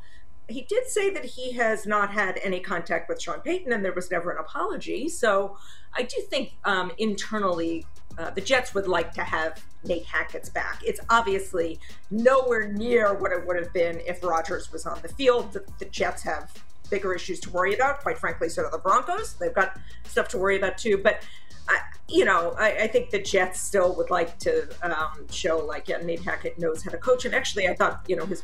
He 0.48 0.64
did 0.64 0.88
say 0.88 1.12
that 1.12 1.24
he 1.24 1.52
has 1.54 1.86
not 1.86 2.12
had 2.12 2.40
any 2.44 2.60
contact 2.60 3.08
with 3.08 3.22
Sean 3.22 3.40
Payton 3.42 3.72
and 3.72 3.86
there 3.86 3.94
was 3.94 4.10
never 4.10 4.32
an 4.32 4.38
apology. 4.40 5.08
So 5.08 5.58
I 5.94 6.02
do 6.02 6.20
think 6.28 6.54
um, 6.66 6.92
internally 6.98 7.86
uh, 8.18 8.32
the 8.32 8.42
Jets 8.42 8.74
would 8.74 8.88
like 8.88 9.14
to 9.14 9.22
have 9.22 9.64
Nate 9.84 10.06
Hackett's 10.06 10.50
back. 10.50 10.82
It's 10.84 11.00
obviously 11.10 11.80
nowhere 12.10 12.68
near 12.68 13.14
what 13.14 13.32
it 13.32 13.46
would 13.46 13.58
have 13.58 13.72
been 13.74 14.02
if 14.08 14.24
Rodgers 14.24 14.72
was 14.72 14.88
on 14.88 15.00
the 15.04 15.08
field. 15.10 15.54
The, 15.54 15.64
the 15.78 15.86
Jets 15.86 16.24
have 16.24 16.52
bigger 16.90 17.14
issues 17.14 17.40
to 17.42 17.50
worry 17.52 17.76
about. 17.76 18.02
Quite 18.02 18.18
frankly, 18.18 18.50
so 18.50 18.64
do 18.64 18.70
the 18.72 18.78
Broncos. 18.78 19.34
They've 19.36 19.54
got 19.54 19.80
stuff 20.06 20.28
to 20.30 20.38
worry 20.38 20.58
about 20.58 20.78
too. 20.78 20.98
But 20.98 21.22
I, 21.68 21.80
you 22.08 22.26
know, 22.26 22.56
I, 22.58 22.72
I, 22.72 22.88
think 22.88 23.12
the 23.12 23.22
Jets 23.22 23.62
still 23.62 23.96
would 23.96 24.10
like 24.10 24.40
to 24.40 24.68
um, 24.82 25.28
show 25.30 25.58
like 25.60 25.88
yeah, 25.88 25.98
Nate 25.98 26.22
Hackett 26.24 26.58
knows 26.60 26.84
how 26.84 26.92
to 26.92 26.98
coach. 26.98 27.26
And 27.26 27.36
actually, 27.36 27.68
I 27.68 27.76
thought 27.76 28.04
you 28.08 28.16
know 28.16 28.26
his 28.26 28.44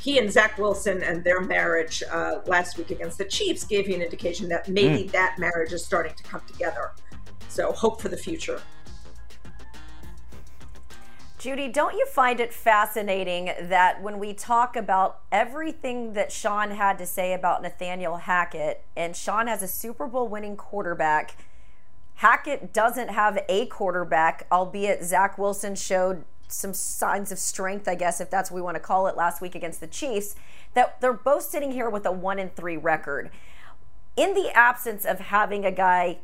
he 0.00 0.18
and 0.18 0.30
Zach 0.30 0.58
Wilson 0.58 1.02
and 1.02 1.24
their 1.24 1.40
marriage 1.40 2.02
uh, 2.10 2.40
last 2.46 2.76
week 2.76 2.90
against 2.90 3.18
the 3.18 3.24
Chiefs 3.24 3.64
gave 3.64 3.88
you 3.88 3.94
an 3.94 4.02
indication 4.02 4.48
that 4.48 4.68
maybe 4.68 5.04
mm. 5.04 5.12
that 5.12 5.38
marriage 5.38 5.72
is 5.72 5.84
starting 5.84 6.14
to 6.14 6.22
come 6.22 6.42
together. 6.46 6.92
So 7.48 7.72
hope 7.72 8.00
for 8.00 8.08
the 8.08 8.16
future. 8.16 8.60
Judy, 11.44 11.68
don't 11.68 11.92
you 11.92 12.06
find 12.06 12.40
it 12.40 12.54
fascinating 12.54 13.52
that 13.60 14.02
when 14.02 14.18
we 14.18 14.32
talk 14.32 14.76
about 14.76 15.20
everything 15.30 16.14
that 16.14 16.32
Sean 16.32 16.70
had 16.70 16.96
to 16.96 17.04
say 17.04 17.34
about 17.34 17.60
Nathaniel 17.60 18.16
Hackett, 18.16 18.82
and 18.96 19.14
Sean 19.14 19.46
has 19.46 19.62
a 19.62 19.68
Super 19.68 20.06
Bowl 20.06 20.26
winning 20.26 20.56
quarterback, 20.56 21.36
Hackett 22.14 22.72
doesn't 22.72 23.08
have 23.08 23.38
a 23.48 23.66
quarterback, 23.66 24.46
albeit 24.50 25.04
Zach 25.04 25.36
Wilson 25.36 25.74
showed 25.74 26.24
some 26.48 26.74
signs 26.74 27.32
of 27.32 27.38
strength, 27.38 27.88
I 27.88 27.94
guess, 27.94 28.20
if 28.20 28.30
that's 28.30 28.50
what 28.50 28.56
we 28.56 28.62
want 28.62 28.76
to 28.76 28.80
call 28.80 29.06
it, 29.06 29.16
last 29.16 29.40
week 29.40 29.54
against 29.54 29.80
the 29.80 29.86
Chiefs, 29.86 30.34
that 30.74 31.00
they're 31.00 31.12
both 31.12 31.42
sitting 31.42 31.72
here 31.72 31.88
with 31.90 32.06
a 32.06 32.12
one 32.12 32.38
and 32.38 32.54
three 32.54 32.76
record. 32.76 33.30
In 34.16 34.34
the 34.34 34.50
absence 34.54 35.04
of 35.04 35.18
having 35.18 35.64
a 35.64 35.72
guy 35.72 36.18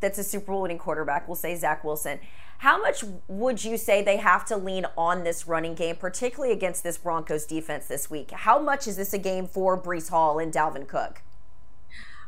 that's 0.00 0.18
a 0.18 0.24
Super 0.24 0.52
Bowl 0.52 0.62
winning 0.62 0.78
quarterback, 0.78 1.26
we'll 1.26 1.36
say 1.36 1.54
Zach 1.54 1.82
Wilson, 1.82 2.20
how 2.58 2.80
much 2.80 3.04
would 3.28 3.64
you 3.64 3.76
say 3.76 4.02
they 4.02 4.16
have 4.16 4.44
to 4.46 4.56
lean 4.56 4.84
on 4.96 5.22
this 5.22 5.46
running 5.46 5.74
game, 5.74 5.96
particularly 5.96 6.52
against 6.52 6.82
this 6.82 6.98
Broncos 6.98 7.46
defense 7.46 7.86
this 7.86 8.10
week? 8.10 8.32
How 8.32 8.58
much 8.58 8.88
is 8.88 8.96
this 8.96 9.12
a 9.12 9.18
game 9.18 9.46
for 9.46 9.80
Breece 9.80 10.10
Hall 10.10 10.38
and 10.38 10.52
Dalvin 10.52 10.88
Cook? 10.88 11.22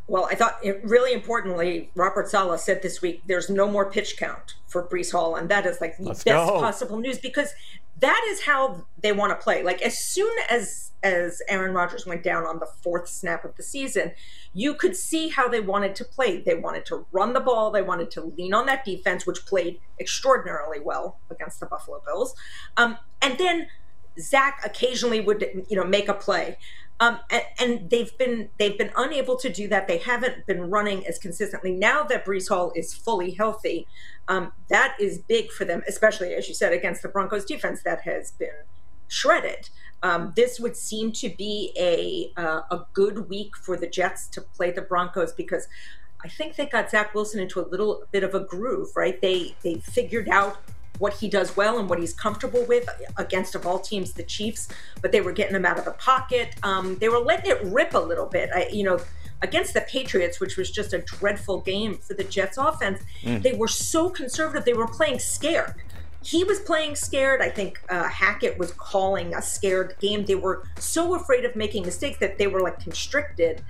Well, 0.07 0.27
I 0.31 0.35
thought 0.35 0.59
it, 0.63 0.81
really 0.83 1.13
importantly, 1.13 1.91
Robert 1.95 2.29
Saleh 2.29 2.59
said 2.59 2.83
this 2.83 3.01
week 3.01 3.23
there's 3.27 3.49
no 3.49 3.71
more 3.71 3.91
pitch 3.91 4.17
count 4.17 4.55
for 4.67 4.87
Breece 4.87 5.13
Hall, 5.13 5.37
and 5.37 5.49
that 5.49 5.67
is 5.67 5.81
like 5.81 5.97
the 5.99 6.05
Let's 6.05 6.25
best 6.25 6.49
go. 6.49 6.61
possible 6.61 6.99
news 6.99 7.19
because 7.19 7.53
that 8.01 8.25
is 8.29 8.43
how 8.43 8.87
they 9.03 9.13
want 9.13 9.31
to 9.31 9.43
play. 9.43 9.63
Like 9.63 9.83
as 9.83 9.99
soon 9.99 10.33
as 10.49 10.91
as 11.03 11.41
Aaron 11.49 11.73
Rodgers 11.73 12.05
went 12.05 12.23
down 12.23 12.45
on 12.45 12.59
the 12.59 12.67
fourth 12.67 13.09
snap 13.09 13.45
of 13.45 13.57
the 13.57 13.63
season, 13.63 14.13
you 14.53 14.75
could 14.75 14.95
see 14.95 15.29
how 15.29 15.49
they 15.49 15.61
wanted 15.61 15.95
to 15.97 16.05
play. 16.05 16.41
They 16.41 16.55
wanted 16.55 16.85
to 16.87 17.07
run 17.11 17.33
the 17.33 17.41
ball. 17.41 17.71
They 17.71 17.83
wanted 17.83 18.11
to 18.13 18.21
lean 18.37 18.53
on 18.53 18.67
that 18.67 18.85
defense, 18.85 19.27
which 19.27 19.47
played 19.47 19.81
extraordinarily 19.99 20.79
well 20.81 21.19
against 21.31 21.59
the 21.61 21.67
Buffalo 21.67 22.03
Bills. 22.05 22.35
Um, 22.77 22.99
and 23.23 23.39
then 23.39 23.69
Zach 24.19 24.61
occasionally 24.65 25.21
would, 25.21 25.65
you 25.69 25.77
know, 25.77 25.85
make 25.85 26.09
a 26.09 26.15
play. 26.15 26.59
Um, 27.01 27.19
and, 27.31 27.43
and, 27.59 27.91
they've 27.91 28.17
been 28.19 28.51
they've 28.59 28.77
been 28.77 28.93
unable 28.95 29.37
to 29.39 29.51
do 29.51 29.67
that. 29.69 29.89
They 29.89 29.97
haven't 29.97 30.47
been 30.47 30.69
running 30.69 31.07
as 31.07 31.19
consistently. 31.19 31.73
Now 31.73 32.03
that 32.05 32.27
Breece 32.27 32.51
Hall 32.51 32.73
is 32.77 32.93
fully 32.93 33.31
healthy, 33.31 33.87
um, 34.29 34.53
that 34.69 34.97
is 35.01 35.19
big 35.19 35.51
for 35.51 35.65
them, 35.65 35.83
especially 35.89 36.35
as 36.35 36.47
you 36.47 36.55
said 36.55 36.75
against 36.75 37.01
the 37.01 37.09
Broncos 37.09 37.47
defense 37.47 37.83
that 37.85 38.03
has 38.03 38.33
been 38.33 38.51
shredded. 39.09 39.71
Um, 40.03 40.35
this 40.37 40.61
would 40.61 40.77
seem 40.77 41.13
to 41.13 41.31
be 41.31 41.73
a 41.79 42.33
uh, 42.39 42.63
a 42.71 42.85
good 42.93 43.31
week 43.31 43.57
for 43.57 43.79
the 43.79 43.87
Jets 43.87 44.29
to 44.29 44.43
play 44.43 44.71
the 44.71 44.83
Broncos 44.83 45.33
because 45.33 45.69
I 46.23 46.29
think 46.29 46.57
they 46.57 46.67
got 46.67 46.91
Zach 46.91 47.15
Wilson 47.15 47.41
into 47.41 47.61
a 47.61 47.67
little 47.67 48.03
bit 48.13 48.25
of 48.25 48.35
a 48.35 48.41
groove. 48.41 48.89
Right? 48.95 49.21
They 49.23 49.55
they 49.63 49.77
figured 49.77 50.29
out 50.29 50.59
what 51.01 51.15
he 51.15 51.29
does 51.29 51.57
well 51.57 51.79
and 51.79 51.89
what 51.89 51.99
he's 51.99 52.13
comfortable 52.13 52.65
with 52.67 52.89
against 53.17 53.55
of 53.55 53.67
all 53.67 53.79
teams 53.79 54.13
the 54.13 54.23
Chiefs, 54.23 54.69
but 55.01 55.11
they 55.11 55.21
were 55.21 55.33
getting 55.33 55.57
him 55.57 55.65
out 55.65 55.79
of 55.79 55.85
the 55.85 55.93
pocket. 55.93 56.55
Um, 56.63 56.97
they 56.99 57.09
were 57.09 57.19
letting 57.19 57.51
it 57.51 57.59
rip 57.65 57.95
a 57.95 57.99
little 57.99 58.27
bit. 58.27 58.51
I, 58.55 58.69
you 58.71 58.85
know, 58.85 59.01
against 59.43 59.73
the 59.73 59.81
Patriots, 59.81 60.41
which 60.41 60.59
was 60.59 60.71
just 60.71 60.93
a 60.93 60.99
dreadful 60.99 61.63
game 61.63 61.97
for 61.97 62.13
the 62.13 62.25
Jets 62.25 62.59
offense, 62.59 63.01
mm. 63.23 63.43
they 63.43 63.55
were 63.55 63.69
so 63.69 64.11
conservative. 64.11 64.67
They 64.67 64.75
were 64.75 64.87
playing 64.87 65.19
scared. 65.19 65.75
He 66.23 66.45
was 66.45 66.61
playing 66.61 66.97
scared. 66.97 67.41
I 67.41 67.49
think 67.49 67.81
uh, 67.89 68.09
Hackett 68.09 68.59
was 68.59 68.73
calling 68.73 69.35
a 69.35 69.41
scared 69.41 69.97
game. 70.01 70.25
They 70.25 70.35
were 70.35 70.65
so 70.79 71.15
afraid 71.15 71.45
of 71.45 71.57
making 71.57 71.85
mistakes 71.85 72.19
that 72.19 72.37
they 72.37 72.47
were 72.47 72.61
like 72.61 72.79
constricted. 72.79 73.63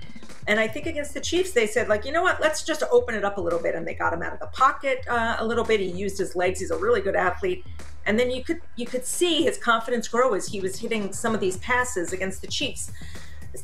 And 0.47 0.59
I 0.59 0.67
think 0.67 0.85
against 0.85 1.13
the 1.13 1.21
Chiefs, 1.21 1.51
they 1.51 1.67
said, 1.67 1.87
like, 1.87 2.03
you 2.03 2.11
know 2.11 2.23
what, 2.23 2.41
let's 2.41 2.63
just 2.63 2.83
open 2.91 3.15
it 3.15 3.23
up 3.23 3.37
a 3.37 3.41
little 3.41 3.59
bit. 3.59 3.75
And 3.75 3.87
they 3.87 3.93
got 3.93 4.11
him 4.11 4.21
out 4.21 4.33
of 4.33 4.39
the 4.39 4.47
pocket 4.47 5.05
uh, 5.07 5.37
a 5.39 5.45
little 5.45 5.63
bit. 5.63 5.79
He 5.79 5.87
used 5.87 6.17
his 6.17 6.35
legs. 6.35 6.59
He's 6.59 6.71
a 6.71 6.77
really 6.77 6.99
good 6.99 7.15
athlete. 7.15 7.63
And 8.05 8.19
then 8.19 8.31
you 8.31 8.43
could 8.43 8.61
you 8.75 8.87
could 8.87 9.05
see 9.05 9.43
his 9.43 9.57
confidence 9.57 10.07
grow 10.07 10.33
as 10.33 10.47
he 10.47 10.59
was 10.59 10.79
hitting 10.79 11.13
some 11.13 11.35
of 11.35 11.39
these 11.39 11.57
passes 11.57 12.11
against 12.11 12.41
the 12.41 12.47
Chiefs 12.47 12.91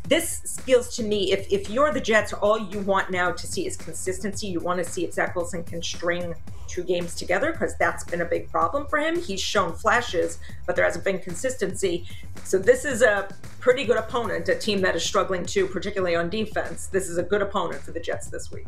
this 0.07 0.59
feels 0.65 0.95
to 0.97 1.03
me 1.03 1.31
if, 1.31 1.51
if 1.51 1.69
you're 1.69 1.93
the 1.93 2.01
Jets, 2.01 2.33
all 2.33 2.59
you 2.59 2.79
want 2.79 3.09
now 3.11 3.31
to 3.31 3.47
see 3.47 3.65
is 3.65 3.77
consistency. 3.77 4.47
You 4.47 4.59
want 4.59 4.83
to 4.83 4.85
see 4.85 5.05
if 5.05 5.13
Zach 5.13 5.35
Wilson 5.35 5.63
can 5.63 5.81
string 5.81 6.35
two 6.67 6.83
games 6.83 7.15
together 7.15 7.53
because 7.53 7.75
that's 7.77 8.03
been 8.03 8.21
a 8.21 8.25
big 8.25 8.49
problem 8.49 8.85
for 8.87 8.99
him. 8.99 9.19
He's 9.19 9.39
shown 9.39 9.73
flashes, 9.73 10.39
but 10.65 10.75
there 10.75 10.83
hasn't 10.83 11.05
been 11.05 11.19
consistency. 11.19 12.05
So 12.43 12.57
this 12.57 12.83
is 12.83 13.01
a 13.01 13.29
pretty 13.59 13.85
good 13.85 13.97
opponent, 13.97 14.49
a 14.49 14.55
team 14.55 14.81
that 14.81 14.95
is 14.95 15.03
struggling 15.03 15.45
too, 15.45 15.67
particularly 15.67 16.15
on 16.15 16.29
defense. 16.29 16.87
This 16.87 17.09
is 17.09 17.17
a 17.17 17.23
good 17.23 17.41
opponent 17.41 17.81
for 17.81 17.91
the 17.91 17.99
Jets 17.99 18.27
this 18.27 18.51
week. 18.51 18.67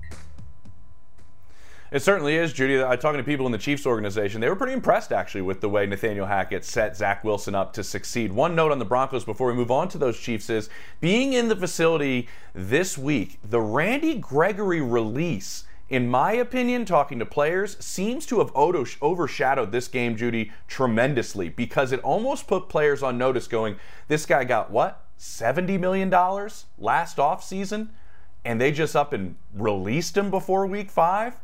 It 1.92 2.04
certainly 2.04 2.36
is, 2.36 2.54
Judy. 2.54 2.80
I 2.80 2.90
was 2.90 3.00
talking 3.00 3.18
to 3.18 3.24
people 3.24 3.48
in 3.48 3.52
the 3.52 3.58
Chiefs 3.58 3.88
organization. 3.88 4.42
They 4.42 4.50
were 4.50 4.56
pretty 4.56 4.74
impressed, 4.74 5.12
actually, 5.12 5.42
with 5.42 5.60
the 5.60 5.70
way 5.70 5.88
Nathaniel 5.88 6.28
Hackett 6.28 6.64
set 6.64 6.96
Zach 6.96 7.24
Wilson 7.24 7.56
up 7.56 7.74
to 7.74 7.84
succeed. 7.84 8.32
One 8.32 8.54
note 8.54 8.72
on 8.72 8.78
the 8.78 8.86
Broncos 8.86 9.26
before 9.26 9.48
we 9.48 9.56
move 9.56 9.72
on 9.72 9.88
to 9.90 9.98
those 9.98 10.20
Chiefs 10.20 10.52
is 10.52 10.70
being 11.02 11.34
in 11.34 11.48
the 11.48 11.56
facility 11.56 12.28
this 12.54 12.96
week, 12.96 13.40
the 13.44 13.62
Randy 13.62 14.16
Gregory 14.16 14.82
release 14.82 15.64
in 15.90 16.08
my 16.08 16.34
opinion, 16.34 16.86
talking 16.86 17.18
to 17.18 17.26
players, 17.26 17.76
seems 17.84 18.28
to 18.28 18.38
have 18.38 18.56
overshadowed 18.56 19.72
this 19.72 19.88
game, 19.88 20.16
Judy, 20.16 20.52
tremendously 20.68 21.50
because 21.50 21.92
it 21.92 22.00
almost 22.02 22.46
put 22.46 22.70
players 22.70 23.02
on 23.02 23.18
notice 23.18 23.48
going, 23.48 23.76
this 24.08 24.28
guy 24.28 24.44
got 24.44 24.70
what? 24.70 25.04
$70 25.18 25.80
million 25.80 26.12
last 26.78 27.18
offseason? 27.18 27.90
And 28.46 28.62
they 28.62 28.72
just 28.72 28.96
up 28.96 29.14
and 29.14 29.36
released 29.56 30.16
him 30.16 30.30
before 30.30 30.68
week 30.68 30.92
five? 30.92 31.40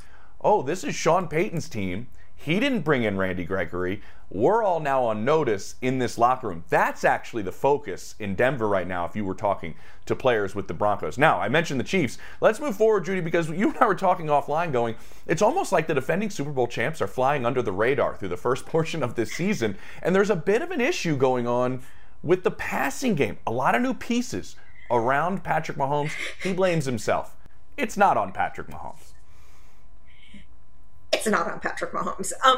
Oh, 0.48 0.62
this 0.62 0.84
is 0.84 0.94
Sean 0.94 1.28
Payton's 1.28 1.68
team. 1.68 2.06
He 2.36 2.60
didn't 2.60 2.82
bring 2.82 3.02
in 3.02 3.18
Randy 3.18 3.46
Gregory. 3.46 4.04
We're 4.30 4.62
all 4.62 4.80
now 4.80 5.04
on 5.06 5.26
notice 5.26 5.74
in 5.82 5.98
this 5.98 6.20
locker 6.20 6.50
room. 6.50 6.64
That's 6.70 7.04
actually 7.04 7.42
the 7.42 7.52
focus 7.52 8.14
in 8.20 8.36
Denver 8.36 8.68
right 8.68 8.88
now, 8.88 9.06
if 9.06 9.16
you 9.16 9.26
were 9.26 9.34
talking 9.34 9.74
to 10.06 10.16
players 10.16 10.54
with 10.54 10.68
the 10.68 10.76
Broncos. 10.76 11.18
Now, 11.18 11.42
I 11.42 11.50
mentioned 11.50 11.80
the 11.80 11.84
Chiefs. 11.84 12.20
Let's 12.42 12.60
move 12.60 12.76
forward, 12.76 13.06
Judy, 13.06 13.22
because 13.22 13.50
you 13.50 13.70
and 13.70 13.78
I 13.80 13.88
were 13.88 13.96
talking 13.96 14.28
offline 14.28 14.72
going, 14.72 14.94
it's 15.26 15.42
almost 15.42 15.72
like 15.72 15.88
the 15.88 15.96
defending 15.96 16.30
Super 16.30 16.52
Bowl 16.52 16.68
champs 16.68 17.02
are 17.02 17.08
flying 17.08 17.44
under 17.44 17.64
the 17.64 17.72
radar 17.72 18.16
through 18.16 18.30
the 18.30 18.38
first 18.38 18.66
portion 18.68 19.02
of 19.02 19.16
this 19.16 19.32
season. 19.32 19.76
And 20.04 20.14
there's 20.14 20.30
a 20.30 20.36
bit 20.36 20.62
of 20.62 20.70
an 20.70 20.80
issue 20.80 21.18
going 21.18 21.48
on 21.48 21.82
with 22.22 22.44
the 22.44 22.52
passing 22.52 23.16
game. 23.16 23.40
A 23.48 23.52
lot 23.52 23.74
of 23.74 23.82
new 23.82 23.96
pieces 23.96 24.58
around 24.92 25.44
Patrick 25.44 25.80
Mahomes. 25.80 26.12
He 26.44 26.54
blames 26.54 26.86
himself. 26.86 27.36
It's 27.78 27.98
not 27.98 28.16
on 28.16 28.32
Patrick 28.32 28.68
Mahomes 28.68 29.05
it's 31.16 31.28
not 31.28 31.50
on 31.50 31.60
Patrick 31.60 31.92
Mahomes. 31.92 32.32
Um, 32.44 32.58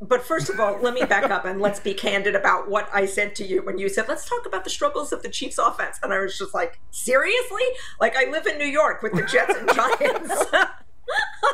but 0.00 0.22
first 0.22 0.48
of 0.48 0.60
all, 0.60 0.78
let 0.80 0.94
me 0.94 1.04
back 1.04 1.30
up 1.30 1.44
and 1.44 1.60
let's 1.60 1.80
be 1.80 1.94
candid 1.94 2.34
about 2.34 2.70
what 2.70 2.88
I 2.92 3.06
said 3.06 3.34
to 3.36 3.44
you 3.44 3.62
when 3.62 3.78
you 3.78 3.88
said, 3.88 4.08
let's 4.08 4.28
talk 4.28 4.46
about 4.46 4.64
the 4.64 4.70
struggles 4.70 5.12
of 5.12 5.22
the 5.22 5.28
Chiefs 5.28 5.58
offense. 5.58 5.98
And 6.02 6.12
I 6.12 6.20
was 6.20 6.38
just 6.38 6.54
like, 6.54 6.78
seriously? 6.90 7.64
Like, 8.00 8.16
I 8.16 8.30
live 8.30 8.46
in 8.46 8.58
New 8.58 8.66
York 8.66 9.02
with 9.02 9.12
the 9.12 9.22
Jets 9.22 9.54
and 9.58 9.68
Giants. 9.74 10.44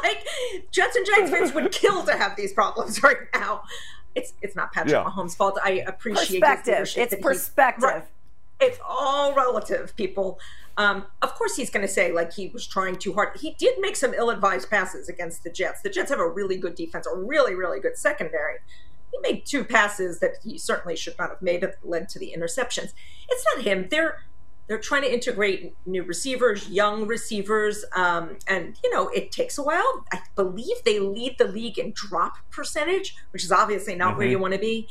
like, 0.02 0.26
Jets 0.70 0.96
and 0.96 1.06
Giants 1.06 1.30
fans 1.30 1.52
would 1.54 1.72
kill 1.72 2.04
to 2.04 2.12
have 2.12 2.36
these 2.36 2.52
problems 2.52 3.02
right 3.02 3.18
now. 3.34 3.62
It's 4.14 4.34
it's 4.42 4.54
not 4.54 4.72
Patrick 4.72 4.92
yeah. 4.92 5.04
Mahomes' 5.04 5.34
fault. 5.34 5.58
I 5.64 5.82
appreciate 5.86 6.42
perspective. 6.42 6.92
It's 6.96 7.14
perspective. 7.22 7.82
Right. 7.82 8.04
It's 8.60 8.78
all 8.86 9.34
relative, 9.34 9.96
people. 9.96 10.38
Um, 10.76 11.06
of 11.20 11.34
course, 11.34 11.56
he's 11.56 11.70
going 11.70 11.86
to 11.86 11.92
say 11.92 12.12
like 12.12 12.32
he 12.32 12.48
was 12.48 12.66
trying 12.66 12.96
too 12.96 13.12
hard. 13.12 13.36
He 13.38 13.54
did 13.58 13.78
make 13.80 13.96
some 13.96 14.14
ill-advised 14.14 14.70
passes 14.70 15.08
against 15.08 15.44
the 15.44 15.50
Jets. 15.50 15.82
The 15.82 15.90
Jets 15.90 16.10
have 16.10 16.20
a 16.20 16.28
really 16.28 16.56
good 16.56 16.74
defense, 16.74 17.06
a 17.06 17.16
really, 17.16 17.54
really 17.54 17.80
good 17.80 17.96
secondary. 17.96 18.56
He 19.10 19.18
made 19.20 19.44
two 19.44 19.64
passes 19.64 20.20
that 20.20 20.36
he 20.42 20.56
certainly 20.56 20.96
should 20.96 21.18
not 21.18 21.30
have 21.30 21.42
made 21.42 21.60
that 21.60 21.76
led 21.82 22.08
to 22.10 22.18
the 22.18 22.34
interceptions. 22.36 22.92
It's 23.28 23.44
not 23.54 23.64
him. 23.64 23.88
They're 23.90 24.24
they're 24.68 24.78
trying 24.78 25.02
to 25.02 25.12
integrate 25.12 25.74
new 25.84 26.02
receivers, 26.02 26.68
young 26.70 27.06
receivers, 27.06 27.84
um, 27.94 28.38
and 28.46 28.78
you 28.82 28.90
know 28.94 29.08
it 29.08 29.30
takes 29.30 29.58
a 29.58 29.62
while. 29.62 30.04
I 30.12 30.20
believe 30.34 30.76
they 30.84 30.98
lead 30.98 31.36
the 31.36 31.46
league 31.46 31.78
in 31.78 31.92
drop 31.94 32.36
percentage, 32.50 33.16
which 33.32 33.44
is 33.44 33.52
obviously 33.52 33.94
not 33.94 34.10
mm-hmm. 34.10 34.18
where 34.18 34.28
you 34.28 34.38
want 34.38 34.54
to 34.54 34.60
be. 34.60 34.88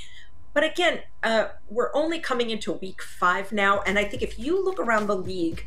But 0.53 0.63
again, 0.63 0.99
uh, 1.23 1.47
we're 1.69 1.91
only 1.93 2.19
coming 2.19 2.49
into 2.49 2.73
week 2.73 3.01
five 3.01 3.51
now. 3.51 3.81
And 3.81 3.97
I 3.97 4.03
think 4.03 4.21
if 4.21 4.37
you 4.37 4.63
look 4.63 4.79
around 4.79 5.07
the 5.07 5.15
league, 5.15 5.65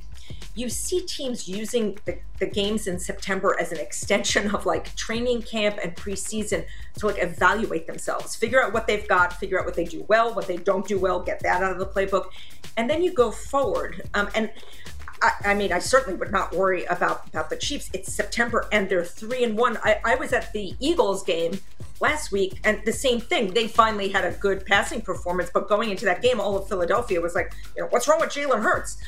you 0.55 0.68
see 0.68 1.01
teams 1.01 1.49
using 1.49 1.99
the, 2.05 2.18
the 2.38 2.47
games 2.47 2.87
in 2.87 2.99
September 2.99 3.57
as 3.61 3.73
an 3.73 3.79
extension 3.79 4.55
of 4.55 4.66
like 4.66 4.94
training 4.94 5.42
camp 5.42 5.79
and 5.83 5.97
preseason 5.97 6.64
to 6.99 7.07
like 7.07 7.23
evaluate 7.23 7.87
themselves, 7.87 8.37
figure 8.37 8.62
out 8.62 8.73
what 8.73 8.87
they've 8.87 9.09
got, 9.09 9.33
figure 9.33 9.59
out 9.59 9.66
what 9.66 9.75
they 9.75 9.85
do 9.85 10.05
well, 10.09 10.35
what 10.35 10.47
they 10.47 10.57
don't 10.57 10.87
do 10.87 10.99
well, 10.99 11.20
get 11.20 11.40
that 11.40 11.62
out 11.62 11.73
of 11.73 11.79
the 11.79 11.87
playbook. 11.87 12.27
And 12.77 12.88
then 12.88 13.03
you 13.03 13.12
go 13.12 13.31
forward. 13.31 14.09
Um, 14.14 14.29
and 14.35 14.51
I, 15.23 15.33
I, 15.44 15.55
mean, 15.55 15.73
I 15.73 15.79
certainly 15.79 16.18
would 16.18 16.31
not 16.31 16.55
worry 16.55 16.85
about 16.85 17.27
about 17.29 17.51
the 17.51 17.57
Chiefs. 17.57 17.90
It's 17.92 18.12
September 18.12 18.68
and 18.70 18.88
they're 18.88 19.05
three 19.05 19.42
and 19.42 19.57
one. 19.57 19.79
I, 19.83 20.01
I 20.05 20.14
was 20.16 20.33
at 20.33 20.53
the 20.53 20.75
Eagles 20.81 21.25
game 21.25 21.61
last 22.05 22.31
week, 22.31 22.61
and 22.64 22.75
the 22.85 22.93
same 22.93 23.19
thing. 23.31 23.45
They 23.55 23.67
finally 23.67 24.09
had 24.17 24.25
a 24.25 24.33
good 24.47 24.67
passing 24.67 25.01
performance, 25.01 25.49
but 25.57 25.69
going 25.75 25.88
into 25.90 26.05
that 26.05 26.21
game, 26.21 26.38
all 26.38 26.55
of 26.59 26.69
Philadelphia 26.69 27.19
was 27.27 27.35
like, 27.35 27.49
you 27.75 27.83
know, 27.83 27.88
what's 27.93 28.07
wrong 28.07 28.21
with 28.21 28.31
Jalen 28.31 28.62
Hurts? 28.62 28.99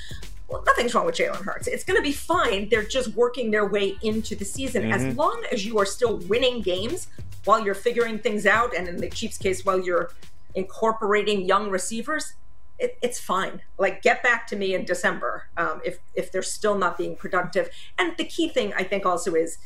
Well, 0.48 0.62
nothing's 0.64 0.94
wrong 0.94 1.04
with 1.04 1.16
Jalen 1.16 1.42
Hurts. 1.42 1.66
It's 1.66 1.84
going 1.84 1.98
to 1.98 2.02
be 2.02 2.16
fine. 2.34 2.68
They're 2.70 2.90
just 2.98 3.08
working 3.14 3.50
their 3.50 3.66
way 3.66 3.96
into 4.02 4.34
the 4.34 4.46
season. 4.46 4.84
Mm-hmm. 4.84 4.92
As 4.92 5.16
long 5.16 5.38
as 5.52 5.66
you 5.66 5.78
are 5.80 5.84
still 5.96 6.16
winning 6.32 6.62
games 6.62 7.08
while 7.44 7.60
you're 7.64 7.80
figuring 7.88 8.18
things 8.18 8.46
out, 8.46 8.74
and 8.76 8.88
in 8.88 8.96
the 8.96 9.10
Chiefs' 9.10 9.38
case, 9.38 9.64
while 9.66 9.80
you're 9.80 10.10
incorporating 10.54 11.38
young 11.44 11.68
receivers, 11.68 12.32
it, 12.78 12.96
it's 13.02 13.20
fine. 13.20 13.60
Like, 13.78 14.02
get 14.02 14.22
back 14.22 14.46
to 14.48 14.56
me 14.56 14.74
in 14.74 14.84
December 14.84 15.48
um, 15.56 15.80
if 15.84 15.98
if 16.14 16.30
they're 16.32 16.50
still 16.58 16.76
not 16.84 16.96
being 16.96 17.14
productive. 17.16 17.68
And 17.98 18.16
the 18.16 18.24
key 18.24 18.48
thing 18.48 18.72
I 18.80 18.84
think 18.84 19.04
also 19.04 19.34
is 19.34 19.58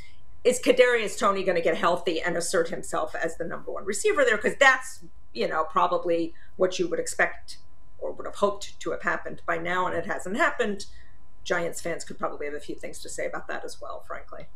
is 0.44 0.60
Kadarius 0.60 1.18
Toney 1.18 1.42
going 1.42 1.56
to 1.56 1.62
get 1.62 1.76
healthy 1.76 2.20
and 2.20 2.36
assert 2.36 2.68
himself 2.68 3.14
as 3.14 3.36
the 3.36 3.44
number 3.44 3.70
one 3.70 3.84
receiver 3.84 4.24
there? 4.24 4.36
Because 4.36 4.56
that's 4.58 5.04
you 5.32 5.48
know 5.48 5.64
probably 5.64 6.34
what 6.56 6.78
you 6.78 6.88
would 6.88 6.98
expect 6.98 7.58
or 7.98 8.12
would 8.12 8.26
have 8.26 8.36
hoped 8.36 8.78
to 8.80 8.90
have 8.90 9.02
happened 9.02 9.42
by 9.46 9.58
now, 9.58 9.86
and 9.86 9.96
it 9.96 10.06
hasn't 10.06 10.36
happened. 10.36 10.86
Giants 11.44 11.80
fans 11.80 12.04
could 12.04 12.18
probably 12.18 12.46
have 12.46 12.54
a 12.54 12.60
few 12.60 12.74
things 12.74 12.98
to 13.00 13.08
say 13.08 13.26
about 13.26 13.48
that 13.48 13.64
as 13.64 13.80
well, 13.80 14.04
frankly. 14.06 14.46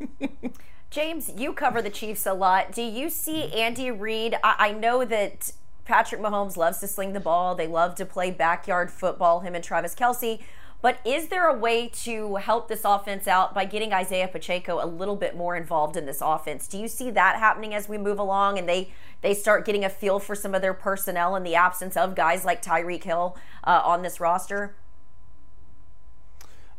James, 0.90 1.30
you 1.36 1.52
cover 1.52 1.80
the 1.80 1.90
Chiefs 1.90 2.26
a 2.26 2.32
lot. 2.32 2.72
Do 2.72 2.82
you 2.82 3.10
see 3.10 3.52
Andy 3.52 3.90
Reid? 3.90 4.36
I, 4.42 4.54
I 4.58 4.72
know 4.72 5.04
that 5.04 5.52
Patrick 5.84 6.20
Mahomes 6.20 6.56
loves 6.56 6.78
to 6.78 6.88
sling 6.88 7.12
the 7.12 7.20
ball. 7.20 7.54
They 7.54 7.66
love 7.66 7.94
to 7.96 8.06
play 8.06 8.30
backyard 8.30 8.90
football, 8.90 9.40
him 9.40 9.54
and 9.54 9.62
Travis 9.62 9.94
Kelce. 9.94 10.40
But 10.82 10.98
is 11.04 11.28
there 11.28 11.46
a 11.46 11.54
way 11.54 11.88
to 12.04 12.36
help 12.36 12.68
this 12.68 12.84
offense 12.84 13.28
out 13.28 13.54
by 13.54 13.66
getting 13.66 13.92
Isaiah 13.92 14.28
Pacheco 14.28 14.82
a 14.82 14.86
little 14.86 15.16
bit 15.16 15.36
more 15.36 15.54
involved 15.54 15.96
in 15.96 16.06
this 16.06 16.22
offense? 16.22 16.66
Do 16.66 16.78
you 16.78 16.88
see 16.88 17.10
that 17.10 17.36
happening 17.36 17.74
as 17.74 17.88
we 17.88 17.98
move 17.98 18.18
along 18.18 18.58
and 18.58 18.68
they 18.68 18.90
they 19.22 19.34
start 19.34 19.66
getting 19.66 19.84
a 19.84 19.90
feel 19.90 20.18
for 20.18 20.34
some 20.34 20.54
of 20.54 20.62
their 20.62 20.72
personnel 20.72 21.36
in 21.36 21.42
the 21.42 21.54
absence 21.54 21.94
of 21.94 22.14
guys 22.14 22.44
like 22.46 22.62
Tyreek 22.62 23.04
Hill 23.04 23.36
uh, 23.64 23.82
on 23.84 24.00
this 24.02 24.18
roster? 24.18 24.74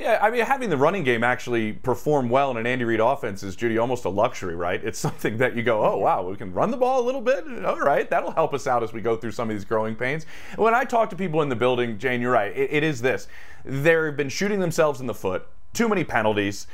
Yeah, 0.02 0.18
I 0.20 0.32
mean, 0.32 0.44
having 0.44 0.72
the 0.72 0.78
running 0.78 1.04
game 1.04 1.24
actually 1.24 1.74
perform 1.74 2.28
well 2.28 2.50
in 2.50 2.58
an 2.58 2.66
Andy 2.66 2.86
Reid 2.86 3.00
offense 3.00 3.44
is, 3.44 3.56
Judy, 3.56 3.78
almost 3.78 4.04
a 4.06 4.10
luxury, 4.10 4.56
right? 4.56 4.84
It's 4.84 4.98
something 5.08 5.38
that 5.38 5.56
you 5.56 5.62
go, 5.62 5.86
oh, 5.86 5.98
wow, 5.98 6.28
we 6.28 6.36
can 6.36 6.52
run 6.52 6.72
the 6.72 6.78
ball 6.78 7.04
a 7.04 7.06
little 7.06 7.22
bit. 7.22 7.46
All 7.64 7.80
right, 7.80 8.10
that'll 8.10 8.32
help 8.32 8.56
us 8.56 8.66
out 8.66 8.82
as 8.82 8.94
we 8.94 9.02
go 9.02 9.16
through 9.16 9.34
some 9.34 9.48
of 9.48 9.56
these 9.56 9.64
growing 9.64 9.96
pains. 9.96 10.26
When 10.56 10.74
I 10.74 10.86
talk 10.86 11.12
to 11.12 11.16
people 11.16 11.44
in 11.44 11.50
the 11.50 11.56
building, 11.56 12.00
Jane, 12.00 12.20
you're 12.20 12.32
right. 12.32 12.52
it, 12.58 12.74
it 12.74 12.84
is 12.84 13.00
this. 13.04 13.28
They've 13.64 14.18
been 14.18 14.30
shooting 14.30 14.60
themselves 14.60 15.02
in 15.02 15.06
the 15.06 15.14
foot, 15.14 15.48
too 15.72 15.88
many 15.88 16.04
penalties 16.04 16.66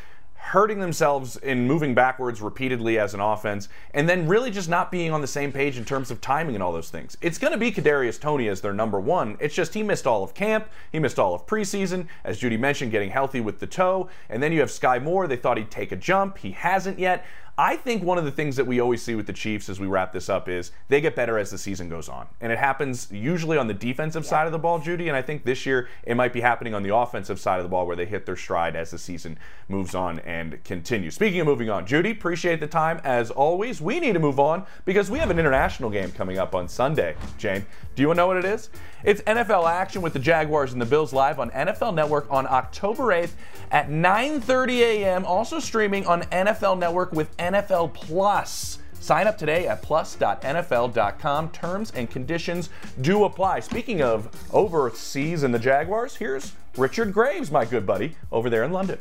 hurting 0.48 0.80
themselves 0.80 1.36
in 1.38 1.68
moving 1.68 1.94
backwards 1.94 2.42
repeatedly 2.42 2.98
as 2.98 3.14
an 3.14 3.20
offense, 3.20 3.68
and 3.94 4.08
then 4.08 4.28
really 4.28 4.50
just 4.50 4.70
not 4.70 4.90
being 4.90 5.12
on 5.12 5.20
the 5.20 5.28
same 5.28 5.52
page 5.52 5.78
in 5.78 5.84
terms 5.84 6.10
of 6.10 6.22
timing 6.22 6.56
and 6.56 6.64
all 6.64 6.72
those 6.72 6.90
things. 6.90 7.18
It's 7.22 7.38
going 7.38 7.52
to 7.52 7.60
be 7.60 7.70
Kadarius 7.70 8.18
Toney 8.18 8.48
as 8.48 8.62
their 8.62 8.74
number 8.74 8.98
one. 8.98 9.36
It's 9.42 9.54
just 9.54 9.74
he 9.74 9.84
missed 9.84 10.08
all 10.08 10.24
of 10.24 10.34
camp, 10.34 10.70
he 10.90 11.00
missed 11.00 11.20
all 11.20 11.36
of 11.36 11.46
preseason, 11.46 12.08
as 12.24 12.38
Judy 12.38 12.56
mentioned, 12.56 12.92
getting 12.92 13.10
healthy 13.10 13.42
with 13.42 13.60
the 13.60 13.68
toe, 13.68 14.08
and 14.30 14.42
then 14.42 14.54
you 14.54 14.62
have 14.62 14.72
Sky 14.72 15.00
Moore. 15.00 15.28
They 15.28 15.36
thought 15.36 15.58
he'd 15.58 15.70
take 15.70 15.92
a 15.92 15.98
jump, 15.98 16.38
he 16.38 16.52
hasn't 16.52 16.98
yet. 16.98 17.26
I 17.60 17.76
think 17.76 18.04
one 18.04 18.20
of 18.20 18.26
the 18.26 18.32
things 18.32 18.56
that 18.58 18.68
we 18.68 18.80
always 18.80 19.02
see 19.02 19.16
with 19.16 19.26
the 19.26 19.34
Chiefs 19.34 19.68
as 19.68 19.80
we 19.80 19.88
wrap 19.88 20.14
this 20.14 20.30
up 20.30 20.48
is 20.48 20.72
they 20.90 21.02
get 21.02 21.16
better 21.16 21.40
as 21.40 21.50
the 21.50 21.58
season 21.58 21.90
goes 21.90 22.08
on. 22.08 22.28
And 22.40 22.52
it 22.52 22.60
happens 22.60 23.08
usually 23.12 23.58
on 23.58 23.66
the 23.66 23.74
defensive 23.74 24.24
yeah. 24.26 24.30
side 24.30 24.46
of 24.46 24.52
the 24.52 24.60
ball, 24.60 24.78
Judy. 24.78 25.08
And 25.08 25.18
I 25.18 25.24
think 25.24 25.44
this 25.44 25.66
year 25.66 25.90
it 26.04 26.14
might 26.14 26.34
be 26.34 26.42
happening 26.42 26.76
on 26.76 26.84
the 26.84 26.96
offensive 26.96 27.40
side 27.40 27.58
of 27.58 27.64
the 27.64 27.70
ball 27.70 27.88
where 27.88 27.96
they 27.96 28.06
hit 28.06 28.28
their 28.28 28.36
stride 28.36 28.76
as 28.76 28.92
the 28.92 29.00
season 29.00 29.40
moves 29.70 29.96
on 29.96 30.20
and 30.20 30.64
continues. 30.66 31.16
Speaking 31.16 31.40
of 31.40 31.48
moving 31.48 31.72
on, 31.72 31.88
Judy, 31.88 32.12
appreciate 32.12 32.60
the 32.60 32.68
time 32.68 33.02
as 33.04 33.32
always. 33.32 33.82
We 33.82 34.00
need 34.00 34.14
to 34.14 34.20
move 34.20 34.40
on 34.40 34.64
because 34.86 35.10
we 35.10 35.18
have 35.18 35.32
an 35.32 35.40
international 35.40 35.90
game 35.90 36.12
coming 36.12 36.38
up 36.38 36.54
on 36.54 36.68
Sunday. 36.68 37.16
Jane, 37.40 37.66
do 37.96 38.04
you 38.04 38.08
want 38.08 38.18
to 38.18 38.22
know 38.22 38.28
what 38.28 38.38
it 38.38 38.46
is? 38.46 38.70
It's 39.04 39.22
NFL 39.22 39.70
action 39.70 40.02
with 40.02 40.14
the 40.14 40.20
Jaguars 40.20 40.74
and 40.74 40.82
the 40.82 40.86
Bills 40.86 41.14
live 41.14 41.40
on 41.40 41.50
NFL 41.52 41.96
Network 41.96 42.28
on 42.30 42.46
October 42.46 43.06
8th 43.06 43.34
at 43.72 43.90
9:30 43.90 44.80
a.m. 44.80 45.26
Also 45.26 45.60
streaming 45.60 46.06
on 46.06 46.24
NFL 46.24 46.78
Network 46.80 47.12
with 47.12 47.36
NFL 47.54 47.94
Plus. 47.94 48.80
Sign 49.00 49.28
up 49.28 49.38
today 49.38 49.68
at 49.68 49.82
plus.nfl.com. 49.82 51.50
Terms 51.52 51.92
and 51.92 52.10
conditions 52.10 52.70
do 53.02 53.26
apply. 53.26 53.60
Speaking 53.62 54.02
of 54.02 54.30
overseas 54.54 55.44
and 55.44 55.54
the 55.54 55.60
Jaguars, 55.60 56.16
here's 56.16 56.54
Richard 56.76 57.14
Graves, 57.14 57.52
my 57.52 57.66
good 57.66 57.86
buddy, 57.86 58.16
over 58.32 58.50
there 58.50 58.64
in 58.64 58.72
London. 58.72 59.00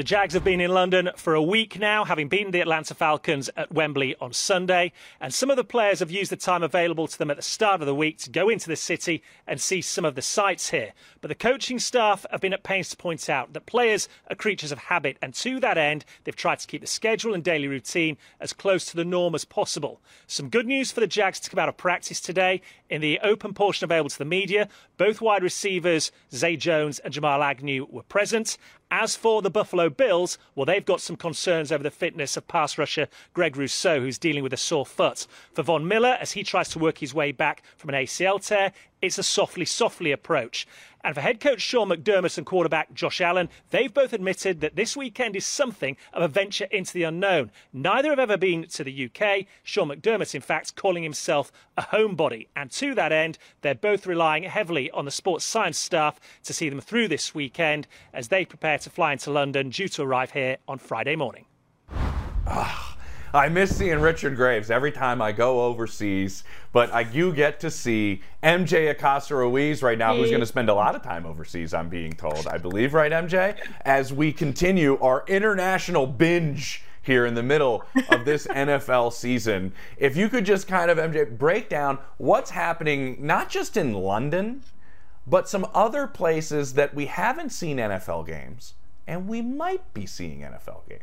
The 0.00 0.04
Jags 0.04 0.32
have 0.32 0.44
been 0.44 0.62
in 0.62 0.70
London 0.70 1.10
for 1.14 1.34
a 1.34 1.42
week 1.42 1.78
now, 1.78 2.06
having 2.06 2.28
beaten 2.30 2.52
the 2.52 2.62
Atlanta 2.62 2.94
Falcons 2.94 3.50
at 3.54 3.70
Wembley 3.70 4.16
on 4.18 4.32
Sunday. 4.32 4.92
And 5.20 5.34
some 5.34 5.50
of 5.50 5.58
the 5.58 5.62
players 5.62 5.98
have 5.98 6.10
used 6.10 6.32
the 6.32 6.38
time 6.38 6.62
available 6.62 7.06
to 7.06 7.18
them 7.18 7.30
at 7.30 7.36
the 7.36 7.42
start 7.42 7.82
of 7.82 7.86
the 7.86 7.94
week 7.94 8.16
to 8.20 8.30
go 8.30 8.48
into 8.48 8.68
the 8.68 8.76
city 8.76 9.22
and 9.46 9.60
see 9.60 9.82
some 9.82 10.06
of 10.06 10.14
the 10.14 10.22
sights 10.22 10.70
here. 10.70 10.94
But 11.20 11.28
the 11.28 11.34
coaching 11.34 11.78
staff 11.78 12.24
have 12.30 12.40
been 12.40 12.54
at 12.54 12.62
pains 12.62 12.88
to 12.88 12.96
point 12.96 13.28
out 13.28 13.52
that 13.52 13.66
players 13.66 14.08
are 14.30 14.36
creatures 14.36 14.72
of 14.72 14.78
habit, 14.78 15.18
and 15.20 15.34
to 15.34 15.60
that 15.60 15.76
end, 15.76 16.06
they've 16.24 16.34
tried 16.34 16.60
to 16.60 16.66
keep 16.66 16.80
the 16.80 16.86
schedule 16.86 17.34
and 17.34 17.44
daily 17.44 17.68
routine 17.68 18.16
as 18.40 18.54
close 18.54 18.86
to 18.86 18.96
the 18.96 19.04
norm 19.04 19.34
as 19.34 19.44
possible. 19.44 20.00
Some 20.26 20.48
good 20.48 20.66
news 20.66 20.90
for 20.90 21.00
the 21.00 21.06
Jags 21.06 21.40
to 21.40 21.50
come 21.50 21.58
out 21.58 21.68
of 21.68 21.76
practice 21.76 22.22
today. 22.22 22.62
In 22.88 23.02
the 23.02 23.20
open 23.22 23.52
portion 23.52 23.84
available 23.84 24.08
to 24.08 24.18
the 24.18 24.24
media, 24.24 24.70
both 24.96 25.20
wide 25.20 25.42
receivers, 25.42 26.10
Zay 26.32 26.56
Jones 26.56 27.00
and 27.00 27.12
Jamal 27.12 27.42
Agnew, 27.42 27.86
were 27.90 28.02
present. 28.02 28.56
As 28.92 29.14
for 29.14 29.40
the 29.40 29.50
Buffalo 29.50 29.88
Bills, 29.88 30.36
well, 30.56 30.66
they've 30.66 30.84
got 30.84 31.00
some 31.00 31.14
concerns 31.14 31.70
over 31.70 31.84
the 31.84 31.92
fitness 31.92 32.36
of 32.36 32.48
pass 32.48 32.76
rusher 32.76 33.06
Greg 33.32 33.56
Rousseau, 33.56 34.00
who's 34.00 34.18
dealing 34.18 34.42
with 34.42 34.52
a 34.52 34.56
sore 34.56 34.84
foot. 34.84 35.28
For 35.52 35.62
Von 35.62 35.86
Miller, 35.86 36.18
as 36.20 36.32
he 36.32 36.42
tries 36.42 36.68
to 36.70 36.80
work 36.80 36.98
his 36.98 37.14
way 37.14 37.30
back 37.30 37.62
from 37.76 37.90
an 37.90 37.94
ACL 37.94 38.44
tear, 38.44 38.72
it's 39.00 39.16
a 39.16 39.22
softly, 39.22 39.64
softly 39.64 40.10
approach. 40.10 40.66
And 41.02 41.14
for 41.14 41.20
head 41.20 41.40
coach 41.40 41.60
Sean 41.60 41.88
McDermott 41.88 42.36
and 42.36 42.46
quarterback 42.46 42.92
Josh 42.92 43.20
Allen, 43.20 43.48
they've 43.70 43.92
both 43.92 44.12
admitted 44.12 44.60
that 44.60 44.76
this 44.76 44.96
weekend 44.96 45.34
is 45.36 45.46
something 45.46 45.96
of 46.12 46.22
a 46.22 46.28
venture 46.28 46.66
into 46.70 46.92
the 46.92 47.04
unknown. 47.04 47.50
Neither 47.72 48.10
have 48.10 48.18
ever 48.18 48.36
been 48.36 48.64
to 48.68 48.84
the 48.84 49.06
UK. 49.06 49.46
Sean 49.62 49.88
McDermott, 49.88 50.34
in 50.34 50.42
fact, 50.42 50.76
calling 50.76 51.02
himself 51.02 51.50
a 51.76 51.82
homebody. 51.82 52.48
And 52.54 52.70
to 52.72 52.94
that 52.94 53.12
end, 53.12 53.38
they're 53.62 53.74
both 53.74 54.06
relying 54.06 54.42
heavily 54.44 54.90
on 54.90 55.04
the 55.04 55.10
sports 55.10 55.44
science 55.44 55.78
staff 55.78 56.20
to 56.44 56.52
see 56.52 56.68
them 56.68 56.80
through 56.80 57.08
this 57.08 57.34
weekend 57.34 57.86
as 58.12 58.28
they 58.28 58.44
prepare 58.44 58.78
to 58.78 58.90
fly 58.90 59.12
into 59.12 59.30
London, 59.30 59.70
due 59.70 59.88
to 59.88 60.02
arrive 60.02 60.32
here 60.32 60.58
on 60.68 60.78
Friday 60.78 61.16
morning. 61.16 61.46
Ah. 62.46 62.89
I 63.32 63.48
miss 63.48 63.76
seeing 63.76 64.00
Richard 64.00 64.36
Graves 64.36 64.70
every 64.70 64.90
time 64.90 65.22
I 65.22 65.32
go 65.32 65.64
overseas, 65.64 66.42
but 66.72 66.92
I 66.92 67.04
do 67.04 67.32
get 67.32 67.60
to 67.60 67.70
see 67.70 68.22
MJ 68.42 68.90
Acosta 68.90 69.36
Ruiz 69.36 69.82
right 69.82 69.98
now, 69.98 70.16
who's 70.16 70.30
going 70.30 70.40
to 70.40 70.46
spend 70.46 70.68
a 70.68 70.74
lot 70.74 70.96
of 70.96 71.02
time 71.02 71.26
overseas, 71.26 71.72
I'm 71.72 71.88
being 71.88 72.12
told. 72.12 72.46
I 72.46 72.58
believe, 72.58 72.92
right, 72.92 73.12
MJ? 73.12 73.56
As 73.82 74.12
we 74.12 74.32
continue 74.32 74.98
our 74.98 75.24
international 75.28 76.06
binge 76.06 76.82
here 77.02 77.24
in 77.24 77.34
the 77.34 77.42
middle 77.42 77.84
of 78.10 78.24
this 78.24 78.46
NFL 78.50 79.12
season. 79.12 79.72
If 79.96 80.16
you 80.16 80.28
could 80.28 80.44
just 80.44 80.68
kind 80.68 80.90
of, 80.90 80.98
MJ, 80.98 81.38
break 81.38 81.68
down 81.68 81.98
what's 82.18 82.50
happening, 82.50 83.16
not 83.24 83.48
just 83.48 83.76
in 83.76 83.94
London, 83.94 84.62
but 85.26 85.48
some 85.48 85.66
other 85.72 86.06
places 86.06 86.74
that 86.74 86.94
we 86.94 87.06
haven't 87.06 87.50
seen 87.50 87.78
NFL 87.78 88.26
games, 88.26 88.74
and 89.06 89.28
we 89.28 89.40
might 89.40 89.94
be 89.94 90.06
seeing 90.06 90.40
NFL 90.40 90.88
games. 90.88 91.02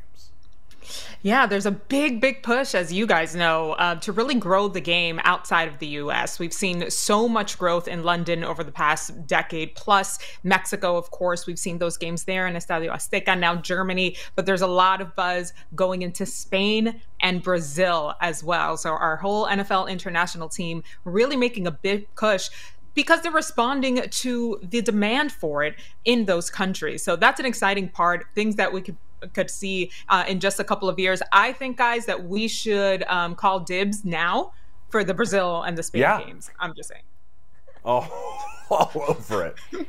Yeah, 1.22 1.46
there's 1.46 1.66
a 1.66 1.72
big, 1.72 2.22
big 2.22 2.44
push, 2.44 2.76
as 2.76 2.94
you 2.94 3.08
guys 3.08 3.36
know, 3.36 3.74
uh, 3.74 3.96
to 3.96 4.12
really 4.12 4.36
grow 4.36 4.68
the 4.68 4.80
game 4.80 5.20
outside 5.24 5.68
of 5.68 5.80
the 5.80 5.88
US. 5.88 6.40
We've 6.40 6.54
seen 6.54 6.90
so 6.90 7.28
much 7.28 7.58
growth 7.58 7.88
in 7.88 8.04
London 8.04 8.44
over 8.44 8.63
the 8.63 8.72
past 8.72 9.28
decade, 9.28 9.76
plus 9.76 10.20
Mexico, 10.44 10.96
of 10.96 11.12
course. 11.12 11.48
We've 11.48 11.60
seen 11.60 11.80
those 11.80 11.98
games 11.98 12.24
there 12.24 12.48
in 12.48 12.56
Estadio 12.56 12.92
Azteca, 12.92 13.38
now 13.38 13.56
Germany, 13.56 14.16
but 14.36 14.46
there's 14.46 14.62
a 14.62 14.68
lot 14.68 15.02
of 15.02 15.16
buzz 15.16 15.54
going 15.76 16.02
into 16.02 16.26
Spain 16.26 17.02
and 17.20 17.42
Brazil 17.42 18.13
as 18.22 18.44
well. 18.44 18.78
So 18.78 18.92
our 18.92 19.18
whole 19.18 19.48
NFL 19.48 19.90
international 19.90 20.50
team 20.50 20.84
really 21.04 21.36
making 21.36 21.68
a 21.68 21.72
big 21.72 22.13
push 22.16 22.50
because 22.94 23.22
they're 23.22 23.32
responding 23.32 24.02
to 24.10 24.60
the 24.63 24.82
demand 24.82 25.32
for 25.32 25.63
it 25.63 25.76
in 26.04 26.26
those 26.26 26.50
countries. 26.50 27.04
So 27.04 27.16
that's 27.16 27.40
an 27.40 27.46
exciting 27.46 27.90
part, 27.90 28.26
things 28.34 28.56
that 28.56 28.74
we 28.74 28.82
could 28.82 28.98
could 29.34 29.50
see 29.50 29.92
uh, 30.10 30.26
in 30.28 30.40
just 30.40 30.60
a 30.60 30.64
couple 30.64 30.90
of 30.90 31.00
years. 31.00 31.22
I 31.32 31.54
think, 31.54 31.78
guys, 31.78 32.06
that 32.06 32.26
we 32.26 32.48
should 32.48 33.04
um, 33.04 33.36
call 33.36 33.60
dibs 33.60 34.06
now 34.06 34.54
for 34.90 35.04
the 35.04 35.14
Brazil 35.14 35.64
and 35.64 35.78
the 35.78 35.84
Spain 35.84 36.02
yeah. 36.02 36.24
games. 36.24 36.50
I'm 36.60 36.74
just 36.76 36.90
saying. 36.90 37.04
Oh, 37.84 38.08
all 38.70 38.92
over 39.08 39.46
it. 39.46 39.88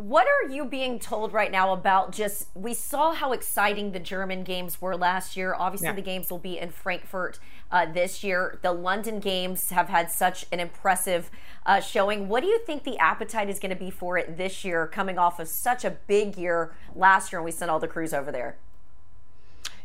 What 0.00 0.26
are 0.26 0.50
you 0.50 0.64
being 0.64 0.98
told 0.98 1.34
right 1.34 1.52
now 1.52 1.74
about 1.74 2.12
just 2.12 2.48
we 2.54 2.72
saw 2.72 3.12
how 3.12 3.32
exciting 3.32 3.92
the 3.92 3.98
German 3.98 4.44
games 4.44 4.80
were 4.80 4.96
last 4.96 5.36
year. 5.36 5.54
Obviously, 5.54 5.88
yeah. 5.88 5.94
the 5.94 6.00
games 6.00 6.30
will 6.30 6.38
be 6.38 6.58
in 6.58 6.70
Frankfurt 6.70 7.38
uh, 7.70 7.84
this 7.84 8.24
year. 8.24 8.58
The 8.62 8.72
London 8.72 9.20
games 9.20 9.68
have 9.68 9.90
had 9.90 10.10
such 10.10 10.46
an 10.52 10.58
impressive 10.58 11.30
uh, 11.66 11.80
showing. 11.80 12.28
What 12.28 12.40
do 12.40 12.46
you 12.46 12.60
think 12.60 12.84
the 12.84 12.96
appetite 12.96 13.50
is 13.50 13.58
going 13.58 13.76
to 13.76 13.76
be 13.76 13.90
for 13.90 14.16
it 14.16 14.38
this 14.38 14.64
year, 14.64 14.86
coming 14.86 15.18
off 15.18 15.38
of 15.38 15.48
such 15.48 15.84
a 15.84 15.90
big 15.90 16.38
year 16.38 16.74
last 16.94 17.30
year 17.30 17.40
when 17.40 17.44
we 17.46 17.52
sent 17.52 17.70
all 17.70 17.78
the 17.78 17.86
crews 17.86 18.14
over 18.14 18.32
there? 18.32 18.56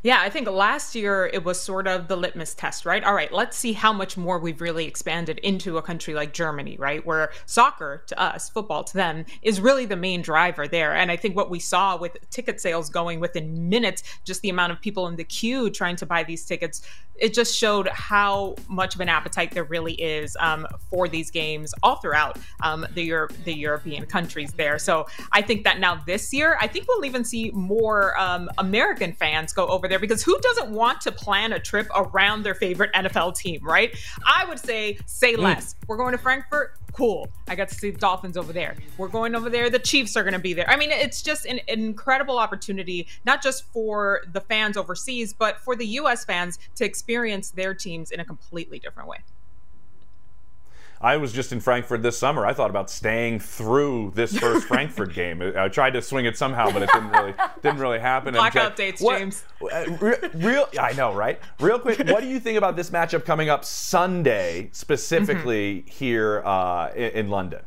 Yeah, 0.06 0.22
I 0.22 0.30
think 0.30 0.48
last 0.48 0.94
year 0.94 1.32
it 1.34 1.44
was 1.44 1.60
sort 1.60 1.88
of 1.88 2.08
the 2.08 2.16
litmus 2.16 2.54
test, 2.54 2.86
right? 2.86 3.04
All 3.04 3.16
right, 3.16 3.34
let's 3.34 3.58
see 3.58 3.74
how 3.74 3.92
much 3.92 4.18
more 4.18 4.38
we've 4.38 4.62
really 4.62 4.86
expanded 4.86 5.40
into 5.40 5.80
a 5.80 5.82
country 5.82 6.14
like 6.14 6.32
Germany, 6.32 6.78
right? 6.78 7.04
Where 7.04 7.32
soccer 7.48 8.04
to 8.06 8.20
us, 8.22 8.48
football 8.48 8.84
to 8.84 8.94
them, 8.94 9.26
is 9.42 9.60
really 9.60 9.86
the 9.86 9.96
main 9.96 10.22
driver 10.22 10.68
there. 10.68 10.94
And 10.94 11.12
I 11.12 11.16
think 11.16 11.36
what 11.36 11.50
we 11.50 11.58
saw 11.58 11.98
with 11.98 12.18
ticket 12.30 12.62
sales 12.62 12.88
going 12.88 13.20
within 13.20 13.68
minutes, 13.68 14.04
just 14.26 14.44
the 14.44 14.50
amount 14.50 14.74
of 14.74 14.80
people 14.80 15.08
in 15.08 15.16
the 15.16 15.24
queue 15.24 15.72
trying 15.72 15.96
to 15.96 16.06
buy 16.06 16.22
these 16.22 16.46
tickets, 16.46 16.84
it 17.16 17.34
just 17.34 17.58
showed 17.58 17.88
how 17.88 18.56
much 18.68 18.94
of 18.94 19.02
an 19.02 19.10
appetite 19.10 19.52
there 19.52 19.64
really 19.64 19.94
is 19.94 20.36
um, 20.40 20.68
for 20.90 21.08
these 21.08 21.32
games 21.32 21.74
all 21.82 21.96
throughout 21.96 22.38
um, 22.62 22.86
the, 22.94 23.04
Euro- 23.04 23.30
the 23.46 23.54
European 23.54 24.06
countries 24.06 24.54
there. 24.54 24.78
So 24.78 25.08
I 25.32 25.42
think 25.42 25.64
that 25.64 25.80
now 25.80 26.04
this 26.06 26.34
year, 26.34 26.58
I 26.60 26.68
think 26.68 26.88
we'll 26.88 27.06
even 27.06 27.24
see 27.24 27.52
more 27.52 28.20
um, 28.20 28.50
American 28.58 29.14
fans 29.14 29.54
go 29.54 29.66
over 29.68 29.88
there 29.88 29.95
there 29.96 30.00
because 30.08 30.24
who 30.24 30.38
doesn't 30.40 30.70
want 30.72 31.00
to 31.02 31.12
plan 31.12 31.54
a 31.54 31.60
trip 31.60 31.88
around 31.96 32.44
their 32.44 32.54
favorite 32.54 32.92
NFL 32.94 33.38
team, 33.38 33.62
right? 33.64 33.96
I 34.28 34.46
would 34.46 34.60
say, 34.60 34.98
say 35.06 35.36
mm. 35.36 35.40
less. 35.40 35.76
We're 35.88 35.98
going 35.98 36.12
to 36.12 36.18
Frankfurt. 36.18 36.78
Cool. 36.92 37.28
I 37.48 37.56
got 37.56 37.70
to 37.70 37.76
see 37.76 37.92
the 37.92 37.98
Dolphins 37.98 38.38
over 38.38 38.54
there. 38.54 38.76
We're 38.98 39.08
going 39.08 39.36
over 39.36 39.50
there. 39.50 39.70
The 39.70 39.80
Chiefs 39.80 40.16
are 40.16 40.24
going 40.24 40.34
to 40.34 40.40
be 40.40 40.54
there. 40.54 40.70
I 40.70 40.76
mean, 40.76 40.92
it's 40.92 41.22
just 41.22 41.46
an, 41.46 41.60
an 41.68 41.80
incredible 41.80 42.38
opportunity, 42.38 43.08
not 43.26 43.42
just 43.42 43.66
for 43.72 44.22
the 44.32 44.42
fans 44.42 44.78
overseas, 44.78 45.34
but 45.34 45.60
for 45.60 45.76
the 45.76 45.86
U.S. 45.88 46.26
fans 46.26 46.60
to 46.76 46.86
experience 46.86 47.52
their 47.52 47.74
teams 47.74 48.12
in 48.12 48.20
a 48.20 48.26
completely 48.26 48.80
different 48.80 49.10
way. 49.10 49.18
I 51.02 51.18
was 51.18 51.34
just 51.34 51.52
in 51.52 51.60
Frankfurt 51.60 52.02
this 52.02 52.18
summer. 52.18 52.46
I 52.46 52.54
thought 52.54 52.70
about 52.70 52.90
staying 52.90 53.40
through 53.40 54.14
this 54.16 54.38
first 54.38 54.68
Frankfurt 54.68 55.14
game. 55.14 55.42
I 55.56 55.68
tried 55.68 55.92
to 55.92 56.02
swing 56.02 56.26
it 56.26 56.38
somehow, 56.38 56.72
but 56.72 56.84
it 56.84 56.90
didn't 56.94 57.10
really 57.12 57.34
didn't 57.62 57.80
really 57.80 58.00
happen. 58.00 58.34
Blackout 58.34 58.76
dates, 58.76 59.02
what, 59.02 59.20
James. 59.20 59.44
Uh, 59.62 59.86
real, 60.34 60.68
I 60.80 60.94
know, 60.94 61.14
right? 61.14 61.40
Real 61.60 61.80
quick, 61.80 62.00
what 62.08 62.22
do 62.22 62.28
you 62.28 62.40
think 62.40 62.58
about 62.58 62.76
this 62.76 62.90
matchup 62.90 63.26
coming 63.26 63.50
up 63.50 63.66
Sunday, 63.66 64.70
specifically 64.74 65.80
mm-hmm. 65.80 65.90
here 65.90 66.42
uh, 66.46 66.92
in, 66.96 67.12
in 67.12 67.30
London? 67.30 67.62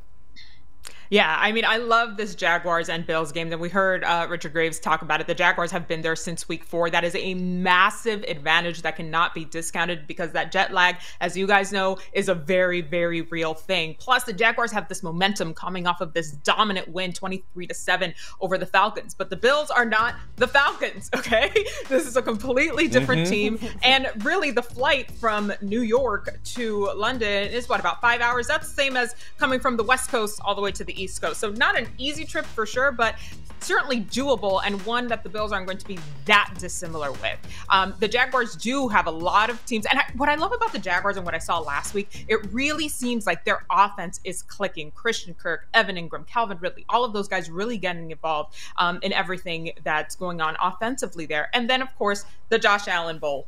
Yeah, 1.10 1.36
I 1.38 1.52
mean, 1.52 1.64
I 1.64 1.78
love 1.78 2.16
this 2.16 2.34
Jaguars 2.34 2.88
and 2.88 3.06
Bills 3.06 3.32
game 3.32 3.48
that 3.48 3.58
we 3.58 3.70
heard 3.70 4.04
uh, 4.04 4.26
Richard 4.28 4.52
Graves 4.52 4.78
talk 4.78 5.00
about 5.00 5.20
it. 5.20 5.26
The 5.26 5.34
Jaguars 5.34 5.70
have 5.70 5.88
been 5.88 6.02
there 6.02 6.16
since 6.16 6.48
week 6.48 6.64
four. 6.64 6.90
That 6.90 7.02
is 7.02 7.14
a 7.14 7.34
massive 7.34 8.24
advantage 8.24 8.82
that 8.82 8.96
cannot 8.96 9.34
be 9.34 9.46
discounted 9.46 10.06
because 10.06 10.32
that 10.32 10.52
jet 10.52 10.72
lag, 10.72 10.96
as 11.20 11.36
you 11.36 11.46
guys 11.46 11.72
know, 11.72 11.96
is 12.12 12.28
a 12.28 12.34
very, 12.34 12.82
very 12.82 13.22
real 13.22 13.54
thing. 13.54 13.96
Plus, 13.98 14.24
the 14.24 14.34
Jaguars 14.34 14.70
have 14.72 14.88
this 14.88 15.02
momentum 15.02 15.54
coming 15.54 15.86
off 15.86 16.02
of 16.02 16.12
this 16.12 16.32
dominant 16.32 16.88
win, 16.88 17.12
23 17.12 17.66
to 17.66 17.74
7 17.74 18.12
over 18.40 18.58
the 18.58 18.66
Falcons. 18.66 19.14
But 19.14 19.30
the 19.30 19.36
Bills 19.36 19.70
are 19.70 19.86
not 19.86 20.14
the 20.36 20.48
Falcons, 20.48 21.08
okay? 21.16 21.50
this 21.88 22.06
is 22.06 22.16
a 22.16 22.22
completely 22.22 22.86
different 22.86 23.22
mm-hmm. 23.22 23.56
team. 23.56 23.76
And 23.82 24.10
really, 24.24 24.50
the 24.50 24.62
flight 24.62 25.10
from 25.12 25.52
New 25.62 25.80
York 25.80 26.38
to 26.44 26.90
London 26.94 27.48
is 27.48 27.66
what, 27.66 27.80
about 27.80 28.02
five 28.02 28.20
hours? 28.20 28.46
That's 28.46 28.68
the 28.68 28.74
same 28.74 28.96
as 28.96 29.16
coming 29.38 29.58
from 29.58 29.78
the 29.78 29.84
West 29.84 30.10
Coast 30.10 30.38
all 30.44 30.54
the 30.54 30.60
way 30.60 30.72
to 30.72 30.84
the 30.84 30.97
East 30.98 31.20
Coast. 31.22 31.40
So 31.40 31.50
not 31.50 31.78
an 31.78 31.88
easy 31.98 32.24
trip 32.24 32.44
for 32.44 32.66
sure, 32.66 32.92
but 32.92 33.14
certainly 33.61 34.02
doable 34.02 34.61
and 34.64 34.80
one 34.87 35.06
that 35.08 35.22
the 35.22 35.28
Bills 35.28 35.52
aren't 35.52 35.66
going 35.66 35.78
to 35.78 35.87
be 35.87 35.98
that 36.24 36.54
dissimilar 36.58 37.12
with. 37.12 37.38
Um, 37.68 37.94
the 37.98 38.08
Jaguars 38.08 38.56
do 38.56 38.88
have 38.88 39.06
a 39.06 39.11
lot 39.11 39.50
of 39.50 39.64
teams. 39.66 39.87
And 39.87 39.98
I, 39.98 40.04
what 40.16 40.28
I 40.28 40.34
love 40.37 40.52
about 40.52 40.72
the 40.72 40.78
Jaguars 40.78 41.16
and 41.16 41.24
what 41.24 41.34
I 41.34 41.38
saw 41.38 41.58
last 41.58 41.94
week, 41.94 42.24
it 42.28 42.40
really 42.52 42.88
seems 42.88 43.26
like 43.26 43.44
their 43.44 43.64
offense 43.70 44.20
is 44.24 44.42
clicking. 44.42 44.90
Christian 44.92 45.34
Kirk, 45.34 45.68
Evan 45.74 45.96
Engram, 45.96 46.26
Calvin 46.26 46.58
Ridley, 46.61 46.84
all 46.88 47.04
of 47.04 47.12
those 47.12 47.28
guys 47.28 47.50
really 47.50 47.78
getting 47.78 48.11
involved 48.11 48.54
um, 48.76 48.98
in 49.02 49.12
everything 49.12 49.72
that's 49.84 50.16
going 50.16 50.40
on 50.40 50.56
offensively 50.61 51.26
there. 51.26 51.48
And 51.52 51.68
then, 51.68 51.82
of 51.82 51.94
course, 51.96 52.24
the 52.48 52.58
Josh 52.58 52.88
Allen 52.88 53.18
Bowl. 53.18 53.46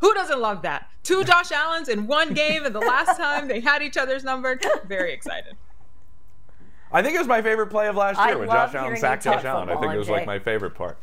Who 0.00 0.12
doesn't 0.12 0.40
love 0.40 0.62
that? 0.62 0.90
Two 1.02 1.24
Josh 1.24 1.50
Allens 1.52 1.88
in 1.88 2.06
one 2.06 2.34
game, 2.34 2.66
and 2.66 2.74
the 2.74 2.80
last 2.80 3.16
time 3.18 3.48
they 3.48 3.60
had 3.60 3.82
each 3.82 3.96
other's 3.96 4.24
number. 4.24 4.58
Very 4.86 5.12
excited. 5.12 5.56
I 6.92 7.02
think 7.02 7.14
it 7.14 7.18
was 7.18 7.26
my 7.26 7.42
favorite 7.42 7.68
play 7.68 7.88
of 7.88 7.96
last 7.96 8.18
year 8.18 8.36
I 8.36 8.38
when 8.38 8.48
Josh 8.48 8.74
Allen 8.74 8.96
sacked 8.96 9.24
Josh 9.24 9.44
Allen. 9.44 9.68
I 9.68 9.76
think 9.76 9.92
it 9.92 9.98
was 9.98 10.08
like 10.08 10.26
my 10.26 10.38
favorite 10.38 10.74
part. 10.74 10.98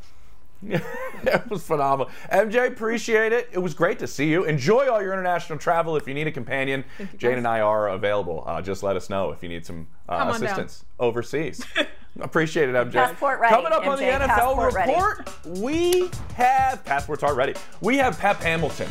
it 0.65 1.50
was 1.50 1.62
phenomenal. 1.63 2.12
MJ, 2.32 2.67
appreciate 2.67 3.34
it. 3.34 3.50
It 3.52 3.60
was 3.60 3.74
great 3.74 4.00
to 4.00 4.08
see 4.08 4.30
you. 4.30 4.46
Enjoy 4.46 4.89
all 4.89 5.02
your 5.02 5.12
international 5.12 5.60
travel. 5.60 5.98
If 5.98 6.08
you 6.08 6.13
need 6.13 6.27
a 6.27 6.31
companion, 6.31 6.86
Jane 7.17 7.38
and 7.38 7.48
I 7.48 7.60
are 7.60 7.90
available. 7.90 8.44
Uh, 8.48 8.62
just 8.62 8.81
let 8.81 8.96
us 8.96 9.10
know 9.10 9.31
if 9.31 9.44
you 9.44 9.50
need 9.50 9.65
some 9.65 9.88
uh, 10.08 10.31
assistance 10.34 10.86
overseas. 11.00 11.65
Appreciate 12.22 12.70
it, 12.70 12.76
MJ. 12.76 12.94
Passport 12.94 13.40
ready. 13.40 13.56
Coming 13.56 13.74
up 13.74 13.82
MJ, 13.82 13.88
on 13.88 13.98
the 13.98 14.04
NFL 14.04 14.28
passport 14.28 14.74
report, 14.76 15.58
we 15.58 16.12
have 16.36 16.86
passports 16.86 17.24
are 17.24 17.34
ready. 17.34 17.56
We 17.82 17.98
have 17.98 18.20
Pep 18.20 18.38
Hamilton, 18.38 18.88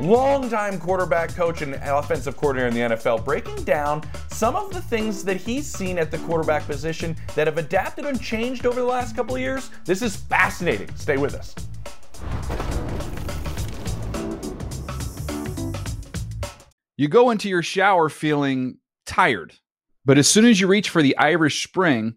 longtime 0.00 0.78
quarterback 0.78 1.34
coach 1.34 1.60
and 1.60 1.74
offensive 1.74 2.38
coordinator 2.38 2.68
in 2.68 2.74
the 2.74 2.96
NFL, 2.96 3.26
breaking 3.26 3.64
down 3.64 4.02
some 4.30 4.56
of 4.56 4.72
the 4.72 4.80
things 4.80 5.22
that 5.24 5.36
he's 5.36 5.66
seen 5.66 5.98
at 5.98 6.10
the 6.10 6.16
quarterback 6.20 6.66
position 6.66 7.14
that 7.34 7.46
have 7.46 7.58
adapted 7.58 8.06
and 8.06 8.18
changed 8.22 8.64
over 8.64 8.80
the 8.80 8.86
last 8.86 9.14
couple 9.14 9.34
of 9.34 9.40
years. 9.42 9.70
This 9.84 10.00
is 10.00 10.16
fascinating. 10.16 10.88
Stay 10.96 11.18
with 11.18 11.34
us. 11.34 11.54
You 16.96 17.08
go 17.08 17.30
into 17.30 17.50
your 17.50 17.62
shower 17.62 18.08
feeling 18.08 18.78
tired, 19.04 19.54
but 20.06 20.16
as 20.16 20.26
soon 20.26 20.46
as 20.46 20.58
you 20.58 20.68
reach 20.68 20.88
for 20.88 21.02
the 21.02 21.16
Irish 21.18 21.66
Spring, 21.66 22.16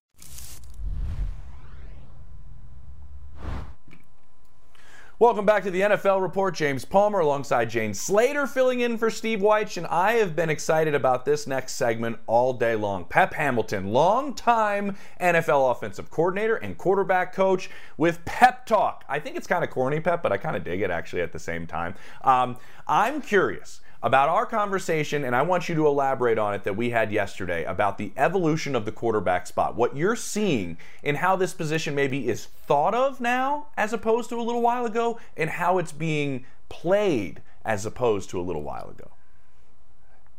Welcome 5.21 5.45
back 5.45 5.61
to 5.65 5.69
the 5.69 5.81
NFL 5.81 6.19
Report. 6.19 6.55
James 6.55 6.83
Palmer 6.83 7.19
alongside 7.19 7.69
Jane 7.69 7.93
Slater 7.93 8.47
filling 8.47 8.79
in 8.79 8.97
for 8.97 9.11
Steve 9.11 9.37
Wyche, 9.37 9.77
and 9.77 9.85
I 9.85 10.13
have 10.13 10.35
been 10.35 10.49
excited 10.49 10.95
about 10.95 11.25
this 11.25 11.45
next 11.45 11.73
segment 11.73 12.17
all 12.25 12.53
day 12.53 12.73
long. 12.73 13.05
Pep 13.05 13.35
Hamilton, 13.35 13.89
longtime 13.93 14.97
NFL 15.21 15.69
offensive 15.69 16.09
coordinator 16.09 16.55
and 16.55 16.75
quarterback 16.75 17.33
coach 17.33 17.69
with 17.97 18.25
Pep 18.25 18.65
Talk. 18.65 19.05
I 19.07 19.19
think 19.19 19.35
it's 19.35 19.45
kind 19.45 19.63
of 19.63 19.69
corny, 19.69 19.99
Pep, 19.99 20.23
but 20.23 20.31
I 20.31 20.37
kind 20.37 20.55
of 20.55 20.63
dig 20.63 20.81
it 20.81 20.89
actually 20.89 21.21
at 21.21 21.33
the 21.33 21.37
same 21.37 21.67
time. 21.67 21.93
Um, 22.23 22.57
I'm 22.87 23.21
curious 23.21 23.81
about 24.03 24.29
our 24.29 24.45
conversation, 24.45 25.23
and 25.23 25.35
I 25.35 25.43
want 25.43 25.69
you 25.69 25.75
to 25.75 25.85
elaborate 25.85 26.39
on 26.39 26.53
it 26.53 26.63
that 26.63 26.75
we 26.75 26.89
had 26.89 27.11
yesterday 27.11 27.63
about 27.65 27.97
the 27.97 28.11
evolution 28.17 28.75
of 28.75 28.85
the 28.85 28.91
quarterback 28.91 29.45
spot. 29.45 29.75
What 29.75 29.95
you're 29.95 30.15
seeing 30.15 30.77
in 31.03 31.15
how 31.15 31.35
this 31.35 31.53
position 31.53 31.93
maybe 31.93 32.27
is 32.27 32.45
thought 32.45 32.95
of 32.95 33.21
now 33.21 33.67
as 33.77 33.93
opposed 33.93 34.29
to 34.29 34.39
a 34.39 34.41
little 34.41 34.61
while 34.61 34.85
ago, 34.85 35.19
and 35.37 35.49
how 35.49 35.77
it's 35.77 35.91
being 35.91 36.45
played 36.69 37.41
as 37.63 37.85
opposed 37.85 38.29
to 38.31 38.39
a 38.39 38.43
little 38.43 38.63
while 38.63 38.89
ago. 38.89 39.11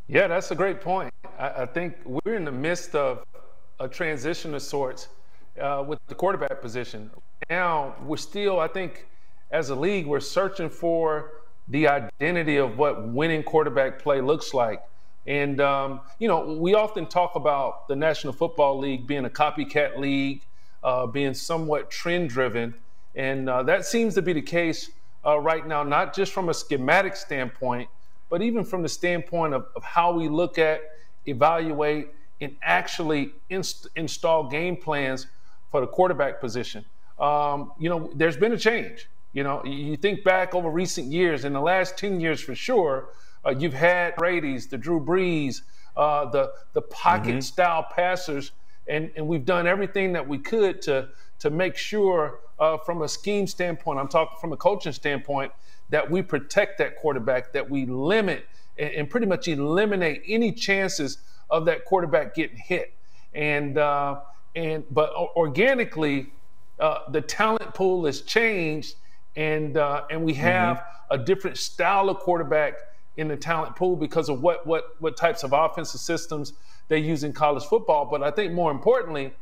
Yeah, 0.08 0.26
that's 0.26 0.50
a 0.50 0.56
great 0.56 0.80
point. 0.80 1.14
I, 1.38 1.48
I 1.62 1.66
think 1.66 1.96
we're 2.04 2.34
in 2.34 2.44
the 2.44 2.52
midst 2.52 2.96
of 2.96 3.24
a 3.78 3.88
transition 3.88 4.54
of 4.54 4.62
sorts 4.62 5.08
uh, 5.60 5.84
with 5.86 6.00
the 6.08 6.14
quarterback 6.14 6.60
position. 6.60 7.10
Now, 7.48 7.94
we're 8.04 8.16
still, 8.16 8.58
I 8.58 8.66
think, 8.66 9.06
as 9.50 9.70
a 9.70 9.74
league, 9.74 10.06
we're 10.06 10.20
searching 10.20 10.68
for 10.68 11.30
the 11.68 11.88
identity 11.88 12.56
of 12.56 12.78
what 12.78 13.08
winning 13.08 13.42
quarterback 13.42 13.98
play 14.00 14.20
looks 14.20 14.52
like. 14.52 14.82
And, 15.26 15.60
um, 15.60 16.00
you 16.18 16.26
know, 16.26 16.54
we 16.54 16.74
often 16.74 17.06
talk 17.06 17.36
about 17.36 17.86
the 17.88 17.94
National 17.94 18.32
Football 18.32 18.78
League 18.78 19.06
being 19.06 19.24
a 19.24 19.30
copycat 19.30 19.98
league, 19.98 20.42
uh, 20.82 21.06
being 21.06 21.34
somewhat 21.34 21.90
trend 21.90 22.30
driven. 22.30 22.74
And 23.14 23.48
uh, 23.48 23.62
that 23.64 23.84
seems 23.86 24.14
to 24.14 24.22
be 24.22 24.32
the 24.32 24.42
case 24.42 24.90
uh, 25.24 25.38
right 25.38 25.66
now, 25.66 25.84
not 25.84 26.14
just 26.14 26.32
from 26.32 26.48
a 26.48 26.54
schematic 26.54 27.14
standpoint, 27.14 27.88
but 28.28 28.42
even 28.42 28.64
from 28.64 28.82
the 28.82 28.88
standpoint 28.88 29.54
of, 29.54 29.66
of 29.76 29.84
how 29.84 30.12
we 30.12 30.28
look 30.28 30.58
at, 30.58 30.80
evaluate, 31.26 32.08
and 32.40 32.56
actually 32.62 33.32
inst- 33.50 33.86
install 33.94 34.48
game 34.48 34.76
plans 34.76 35.28
for 35.70 35.80
the 35.80 35.86
quarterback 35.86 36.40
position. 36.40 36.84
Um, 37.20 37.72
you 37.78 37.88
know, 37.88 38.10
there's 38.16 38.36
been 38.36 38.52
a 38.52 38.58
change. 38.58 39.08
You 39.32 39.42
know, 39.44 39.64
you 39.64 39.96
think 39.96 40.24
back 40.24 40.54
over 40.54 40.68
recent 40.68 41.10
years, 41.10 41.44
in 41.44 41.52
the 41.52 41.60
last 41.60 41.96
10 41.96 42.20
years 42.20 42.40
for 42.40 42.54
sure, 42.54 43.08
uh, 43.46 43.50
you've 43.50 43.72
had 43.72 44.14
Brady's, 44.16 44.66
the 44.66 44.76
Drew 44.76 45.00
Brees, 45.00 45.62
uh, 45.96 46.26
the, 46.26 46.52
the 46.74 46.82
pocket 46.82 47.30
mm-hmm. 47.30 47.40
style 47.40 47.86
passers, 47.90 48.52
and, 48.86 49.10
and 49.16 49.26
we've 49.26 49.44
done 49.44 49.66
everything 49.66 50.12
that 50.12 50.26
we 50.26 50.38
could 50.38 50.82
to, 50.82 51.08
to 51.38 51.50
make 51.50 51.76
sure, 51.76 52.40
uh, 52.58 52.76
from 52.78 53.02
a 53.02 53.08
scheme 53.08 53.46
standpoint, 53.46 53.98
I'm 53.98 54.08
talking 54.08 54.36
from 54.40 54.52
a 54.52 54.56
coaching 54.56 54.92
standpoint, 54.92 55.52
that 55.88 56.10
we 56.10 56.22
protect 56.22 56.78
that 56.78 56.96
quarterback, 56.96 57.52
that 57.52 57.68
we 57.68 57.86
limit 57.86 58.46
and, 58.78 58.90
and 58.90 59.10
pretty 59.10 59.26
much 59.26 59.48
eliminate 59.48 60.22
any 60.26 60.52
chances 60.52 61.18
of 61.48 61.64
that 61.66 61.84
quarterback 61.84 62.34
getting 62.34 62.56
hit. 62.56 62.94
And, 63.34 63.78
uh, 63.78 64.20
and 64.54 64.84
but 64.90 65.12
organically, 65.14 66.32
uh, 66.78 67.10
the 67.10 67.20
talent 67.20 67.74
pool 67.74 68.04
has 68.06 68.22
changed 68.22 68.96
and 69.36 69.76
uh, 69.76 70.04
and 70.10 70.22
we 70.22 70.34
have 70.34 70.78
mm-hmm. 70.78 71.20
a 71.20 71.24
different 71.24 71.58
style 71.58 72.08
of 72.08 72.18
quarterback 72.18 72.74
in 73.16 73.28
the 73.28 73.36
talent 73.36 73.76
pool 73.76 73.96
because 73.96 74.28
of 74.28 74.42
what 74.42 74.66
what 74.66 74.96
what 75.00 75.16
types 75.16 75.42
of 75.42 75.52
offensive 75.52 76.00
systems 76.00 76.52
they 76.88 76.98
use 76.98 77.24
in 77.24 77.32
college 77.32 77.64
football. 77.64 78.04
But 78.04 78.22
I 78.22 78.30
think 78.30 78.52
more 78.52 78.70
importantly, 78.70 79.32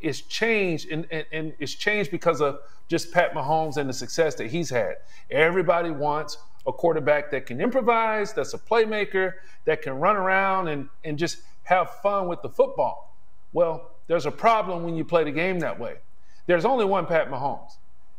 it's 0.00 0.20
changed 0.20 0.90
and, 0.90 1.06
and, 1.10 1.24
and 1.32 1.52
it's 1.58 1.74
changed 1.74 2.10
because 2.10 2.40
of 2.40 2.60
just 2.88 3.12
Pat 3.12 3.34
Mahomes 3.34 3.76
and 3.76 3.88
the 3.88 3.92
success 3.92 4.34
that 4.36 4.48
he's 4.48 4.70
had. 4.70 4.96
Everybody 5.30 5.90
wants 5.90 6.38
a 6.66 6.72
quarterback 6.72 7.30
that 7.30 7.46
can 7.46 7.60
improvise, 7.60 8.32
that's 8.32 8.54
a 8.54 8.58
playmaker, 8.58 9.34
that 9.64 9.82
can 9.82 9.94
run 9.94 10.16
around 10.16 10.68
and, 10.68 10.88
and 11.04 11.18
just 11.18 11.38
have 11.64 11.90
fun 12.02 12.28
with 12.28 12.42
the 12.42 12.48
football. 12.48 13.16
Well, 13.52 13.90
there's 14.06 14.26
a 14.26 14.30
problem 14.30 14.84
when 14.84 14.94
you 14.94 15.04
play 15.04 15.24
the 15.24 15.30
game 15.30 15.60
that 15.60 15.78
way. 15.78 15.96
There's 16.46 16.64
only 16.64 16.84
one 16.84 17.06
Pat 17.06 17.30
Mahomes. 17.30 17.76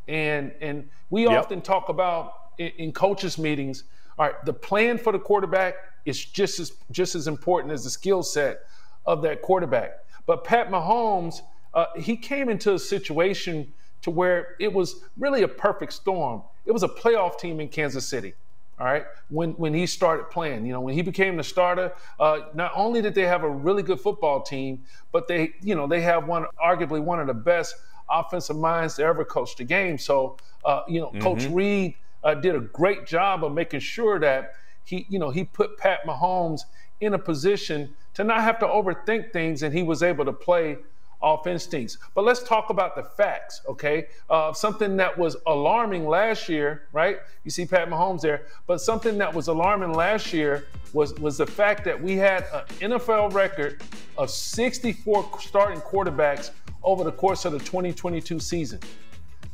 And 0.08 0.54
and 0.62 0.90
we 1.10 1.24
yep. 1.24 1.40
often 1.40 1.62
talk 1.62 1.90
about 1.90 2.34
in, 2.58 2.72
in 2.78 2.92
coaches 2.92 3.38
meetings. 3.38 3.84
All 4.18 4.26
right, 4.26 4.46
the 4.46 4.54
plan 4.54 4.98
for 4.98 5.12
the 5.12 5.20
quarterback 5.20 5.76
is 6.06 6.24
just 6.24 6.60
as 6.60 6.74
just 6.92 7.16
as 7.16 7.28
important 7.28 7.74
as 7.74 7.84
the 7.84 7.90
skill 7.90 8.24
set 8.24 8.62
of 9.06 9.22
that 9.22 9.42
quarterback. 9.42 10.00
But 10.26 10.44
Pat 10.44 10.70
Mahomes, 10.70 11.42
uh, 11.74 11.86
he 11.96 12.18
came 12.18 12.50
into 12.50 12.74
a 12.74 12.80
situation 12.80 13.74
to 14.02 14.12
where 14.12 14.56
it 14.60 14.72
was 14.72 15.04
really 15.18 15.44
a 15.44 15.48
perfect 15.48 15.94
storm. 15.94 16.44
It 16.66 16.72
was 16.72 16.84
a 16.84 16.88
playoff 16.88 17.40
team 17.40 17.60
in 17.60 17.70
Kansas 17.70 18.08
City. 18.08 18.34
All 18.80 18.86
right, 18.86 19.06
when 19.30 19.52
when 19.54 19.74
he 19.74 19.88
started 19.88 20.30
playing, 20.30 20.66
you 20.66 20.72
know, 20.72 20.82
when 20.82 20.94
he 20.94 21.02
became 21.02 21.36
the 21.36 21.44
starter, 21.44 21.94
uh, 22.20 22.42
not 22.54 22.72
only 22.76 23.02
did 23.02 23.16
they 23.16 23.26
have 23.26 23.44
a 23.44 23.50
really 23.50 23.82
good 23.82 24.00
football 24.00 24.44
team, 24.44 24.84
but 25.12 25.28
they, 25.28 25.54
you 25.62 25.74
know, 25.74 25.88
they 25.88 26.02
have 26.02 26.28
one 26.28 26.46
arguably 26.64 27.02
one 27.02 27.20
of 27.20 27.26
the 27.26 27.34
best 27.34 27.74
offensive 28.10 28.58
minds 28.58 28.96
to 28.96 29.04
ever 29.04 29.26
coach 29.26 29.56
the 29.56 29.64
game. 29.64 29.98
So, 29.98 30.38
uh, 30.66 30.82
you 30.88 31.00
know, 31.00 31.08
mm-hmm. 31.08 31.22
Coach 31.22 31.46
Reid 31.46 31.96
uh, 32.24 32.36
did 32.36 32.56
a 32.56 32.60
great 32.60 33.06
job 33.06 33.44
of 33.44 33.54
making 33.54 33.80
sure 33.80 34.20
that 34.20 34.54
he, 34.84 35.06
you 35.10 35.20
know, 35.20 35.30
he 35.30 35.44
put 35.44 35.78
Pat 35.78 36.00
Mahomes 36.06 36.62
in 37.02 37.14
a 37.14 37.20
position 37.20 37.94
to 38.14 38.24
not 38.24 38.42
have 38.42 38.60
to 38.60 38.66
overthink 38.66 39.32
things, 39.32 39.64
and 39.64 39.74
he 39.74 39.84
was 39.84 40.02
able 40.02 40.26
to 40.26 40.34
play 40.34 40.78
off 41.22 41.48
instincts. 41.48 41.98
But 42.14 42.26
let's 42.26 42.44
talk 42.44 42.70
about 42.70 42.96
the 42.96 43.04
facts, 43.04 43.62
okay? 43.68 44.08
Uh, 44.30 44.54
something 44.54 44.98
that 44.98 45.18
was 45.18 45.36
alarming 45.48 46.08
last 46.08 46.48
year, 46.48 46.88
right? 46.94 47.20
You 47.44 47.52
see 47.52 47.66
Pat 47.66 47.90
Mahomes 47.90 48.22
there, 48.22 48.44
but 48.68 48.82
something 48.82 49.18
that 49.18 49.34
was 49.34 49.48
alarming 49.48 49.94
last 49.94 50.32
year 50.32 50.68
was 50.94 51.14
was 51.16 51.38
the 51.38 51.46
fact 51.46 51.84
that 51.86 52.02
we 52.02 52.16
had 52.16 52.46
an 52.54 52.92
NFL 52.92 53.34
record 53.34 53.82
of 54.18 54.30
64 54.30 55.40
starting 55.40 55.82
quarterbacks 55.82 56.52
over 56.84 57.04
the 57.04 57.12
course 57.12 57.46
of 57.46 57.54
the 57.54 57.60
2022 57.60 58.40
season. 58.40 58.80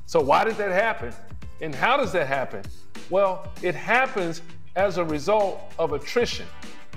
So, 0.05 0.21
why 0.21 0.43
did 0.43 0.57
that 0.57 0.71
happen? 0.71 1.13
And 1.61 1.73
how 1.73 1.97
does 1.97 2.11
that 2.11 2.27
happen? 2.27 2.63
Well, 3.09 3.51
it 3.61 3.75
happens 3.75 4.41
as 4.75 4.97
a 4.97 5.05
result 5.05 5.71
of 5.79 5.93
attrition. 5.93 6.45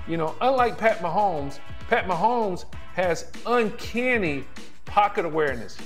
You 0.07 0.17
know, 0.17 0.35
unlike 0.41 0.77
Pat 0.77 0.99
Mahomes, 0.99 1.59
Pat 1.89 2.05
Mahomes 2.05 2.65
has 2.93 3.31
uncanny 3.45 4.43
pocket 4.85 5.25
awareness. 5.25 5.77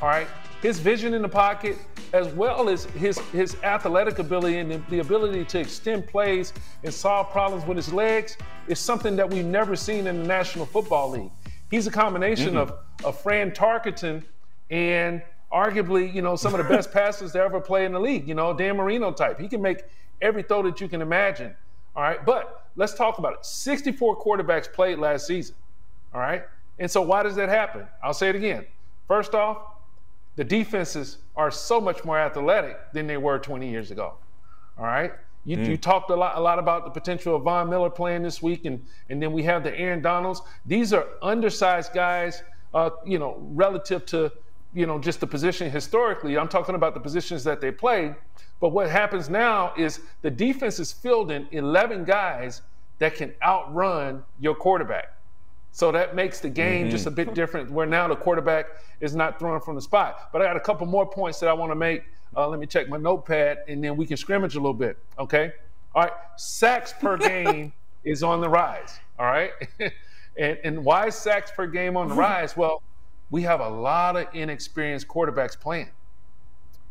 All 0.00 0.08
right. 0.08 0.28
His 0.62 0.78
vision 0.78 1.14
in 1.14 1.22
the 1.22 1.28
pocket, 1.28 1.78
as 2.12 2.28
well 2.34 2.68
as 2.68 2.84
his, 2.84 3.18
his 3.30 3.56
athletic 3.62 4.18
ability 4.18 4.58
and 4.58 4.84
the, 4.88 4.98
ability 4.98 5.44
to 5.46 5.58
extend 5.58 6.06
plays 6.06 6.52
and 6.84 6.92
solve 6.92 7.30
problems 7.30 7.66
with 7.66 7.76
his 7.76 7.92
legs, 7.92 8.36
is 8.68 8.78
something 8.78 9.16
that 9.16 9.28
we've 9.28 9.44
never 9.44 9.74
seen 9.74 10.06
in 10.06 10.22
the 10.22 10.28
National 10.28 10.66
Football 10.66 11.10
League. 11.10 11.30
He's 11.70 11.86
a 11.86 11.90
combination 11.90 12.54
mm-hmm. 12.54 12.58
of, 12.58 12.74
of 13.04 13.20
Fran 13.20 13.52
Tarkenton 13.52 14.24
and 14.70 15.22
arguably, 15.52 16.12
you 16.12 16.22
know, 16.22 16.36
some 16.36 16.54
of 16.54 16.58
the 16.58 16.64
best 16.64 16.92
passers 16.92 17.32
to 17.32 17.40
ever 17.40 17.60
play 17.60 17.84
in 17.84 17.92
the 17.92 18.00
league, 18.00 18.28
you 18.28 18.34
know, 18.34 18.52
Dan 18.54 18.76
Marino 18.76 19.12
type. 19.12 19.40
He 19.40 19.48
can 19.48 19.62
make 19.62 19.82
every 20.20 20.42
throw 20.42 20.62
that 20.62 20.80
you 20.80 20.88
can 20.88 21.02
imagine. 21.02 21.54
All 21.96 22.02
right. 22.02 22.24
But 22.24 22.66
let's 22.76 22.94
talk 22.94 23.18
about 23.18 23.34
it. 23.34 23.44
64 23.44 24.20
quarterbacks 24.20 24.72
played 24.72 24.98
last 24.98 25.26
season. 25.26 25.54
All 26.14 26.20
right. 26.20 26.44
And 26.78 26.90
so 26.90 27.02
why 27.02 27.22
does 27.22 27.36
that 27.36 27.48
happen? 27.48 27.86
I'll 28.02 28.14
say 28.14 28.28
it 28.28 28.36
again. 28.36 28.64
First 29.06 29.34
off, 29.34 29.58
the 30.36 30.44
defenses 30.44 31.18
are 31.36 31.50
so 31.50 31.80
much 31.80 32.04
more 32.04 32.18
athletic 32.18 32.92
than 32.92 33.06
they 33.06 33.16
were 33.16 33.38
20 33.38 33.68
years 33.68 33.90
ago. 33.90 34.14
All 34.78 34.84
right. 34.84 35.12
You, 35.44 35.56
mm. 35.56 35.68
you, 35.68 35.76
talked 35.76 36.10
a 36.10 36.16
lot, 36.16 36.36
a 36.36 36.40
lot 36.40 36.58
about 36.58 36.84
the 36.84 36.90
potential 36.90 37.34
of 37.34 37.42
Von 37.42 37.70
Miller 37.70 37.88
playing 37.88 38.22
this 38.22 38.42
week, 38.42 38.66
and, 38.66 38.84
and 39.08 39.22
then 39.22 39.32
we 39.32 39.42
have 39.44 39.64
the 39.64 39.76
Aaron 39.78 40.02
Donalds. 40.02 40.42
These 40.66 40.92
are 40.92 41.06
undersized 41.22 41.92
guys, 41.94 42.42
uh, 42.74 42.90
you 43.06 43.18
know, 43.18 43.36
relative 43.38 44.04
to, 44.06 44.30
you 44.74 44.86
know, 44.86 44.98
just 44.98 45.20
the 45.20 45.26
position 45.26 45.70
historically. 45.70 46.36
I'm 46.36 46.48
talking 46.48 46.74
about 46.74 46.94
the 46.94 47.00
positions 47.00 47.42
that 47.44 47.60
they 47.60 47.70
play. 47.70 48.14
But 48.60 48.68
what 48.70 48.90
happens 48.90 49.30
now 49.30 49.72
is 49.76 50.00
the 50.20 50.30
defense 50.30 50.78
is 50.78 50.92
filled 50.92 51.30
in 51.30 51.48
11 51.50 52.04
guys 52.04 52.60
that 52.98 53.14
can 53.14 53.32
outrun 53.42 54.22
your 54.38 54.54
quarterback. 54.54 55.16
So 55.72 55.90
that 55.92 56.14
makes 56.14 56.40
the 56.40 56.50
game 56.50 56.82
mm-hmm. 56.82 56.90
just 56.90 57.06
a 57.06 57.10
bit 57.10 57.34
different 57.34 57.70
where 57.70 57.86
now 57.86 58.08
the 58.08 58.16
quarterback 58.16 58.66
is 59.00 59.14
not 59.14 59.38
thrown 59.38 59.60
from 59.60 59.76
the 59.76 59.80
spot. 59.80 60.28
But 60.32 60.42
I 60.42 60.44
got 60.44 60.56
a 60.56 60.60
couple 60.60 60.86
more 60.86 61.08
points 61.08 61.40
that 61.40 61.48
I 61.48 61.52
want 61.52 61.70
to 61.70 61.76
make. 61.76 62.02
Uh, 62.36 62.48
let 62.48 62.60
me 62.60 62.66
check 62.66 62.88
my 62.88 62.96
notepad 62.96 63.58
and 63.68 63.82
then 63.82 63.96
we 63.96 64.06
can 64.06 64.16
scrimmage 64.16 64.54
a 64.54 64.58
little 64.58 64.74
bit. 64.74 64.98
Okay. 65.18 65.52
All 65.94 66.02
right. 66.02 66.12
Sacks 66.36 66.92
per 66.92 67.16
game 67.16 67.72
is 68.04 68.22
on 68.22 68.40
the 68.40 68.48
rise. 68.48 68.98
All 69.18 69.26
right. 69.26 69.50
and, 70.38 70.58
and 70.64 70.84
why 70.84 71.08
is 71.08 71.14
sacks 71.14 71.50
per 71.50 71.66
game 71.66 71.96
on 71.96 72.08
the 72.08 72.14
rise? 72.28 72.56
Well, 72.56 72.82
we 73.30 73.42
have 73.42 73.60
a 73.60 73.68
lot 73.68 74.16
of 74.16 74.26
inexperienced 74.32 75.08
quarterbacks 75.08 75.58
playing. 75.58 75.90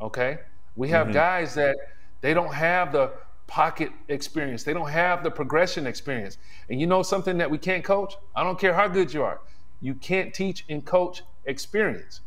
Okay. 0.01 0.39
We 0.75 0.89
have 0.89 1.07
mm-hmm. 1.07 1.13
guys 1.13 1.55
that 1.55 1.75
they 2.21 2.33
don't 2.33 2.53
have 2.53 2.91
the 2.91 3.11
pocket 3.47 3.91
experience. 4.09 4.63
They 4.63 4.73
don't 4.73 4.89
have 4.89 5.23
the 5.23 5.31
progression 5.31 5.87
experience. 5.87 6.37
And 6.69 6.79
you 6.79 6.87
know 6.87 7.01
something 7.01 7.37
that 7.39 7.49
we 7.49 7.57
can't 7.57 7.83
coach? 7.83 8.15
I 8.35 8.43
don't 8.43 8.59
care 8.59 8.73
how 8.73 8.87
good 8.87 9.13
you 9.13 9.23
are. 9.23 9.41
You 9.81 9.95
can't 9.95 10.33
teach 10.33 10.65
and 10.69 10.85
coach 10.85 11.23
experience. 11.45 12.21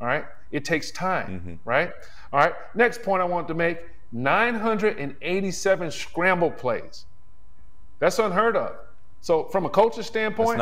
All 0.00 0.06
right? 0.06 0.24
It 0.50 0.64
takes 0.64 0.90
time, 0.90 1.40
mm-hmm. 1.40 1.68
right? 1.68 1.92
All 2.32 2.40
right. 2.40 2.54
Next 2.74 3.02
point 3.02 3.22
I 3.22 3.24
want 3.24 3.48
to 3.48 3.54
make 3.54 3.78
987 4.12 5.90
scramble 5.90 6.50
plays. 6.50 7.04
That's 7.98 8.18
unheard 8.18 8.56
of. 8.56 8.76
So, 9.20 9.44
from 9.44 9.66
a 9.66 9.68
coach's 9.68 10.06
standpoint, 10.06 10.58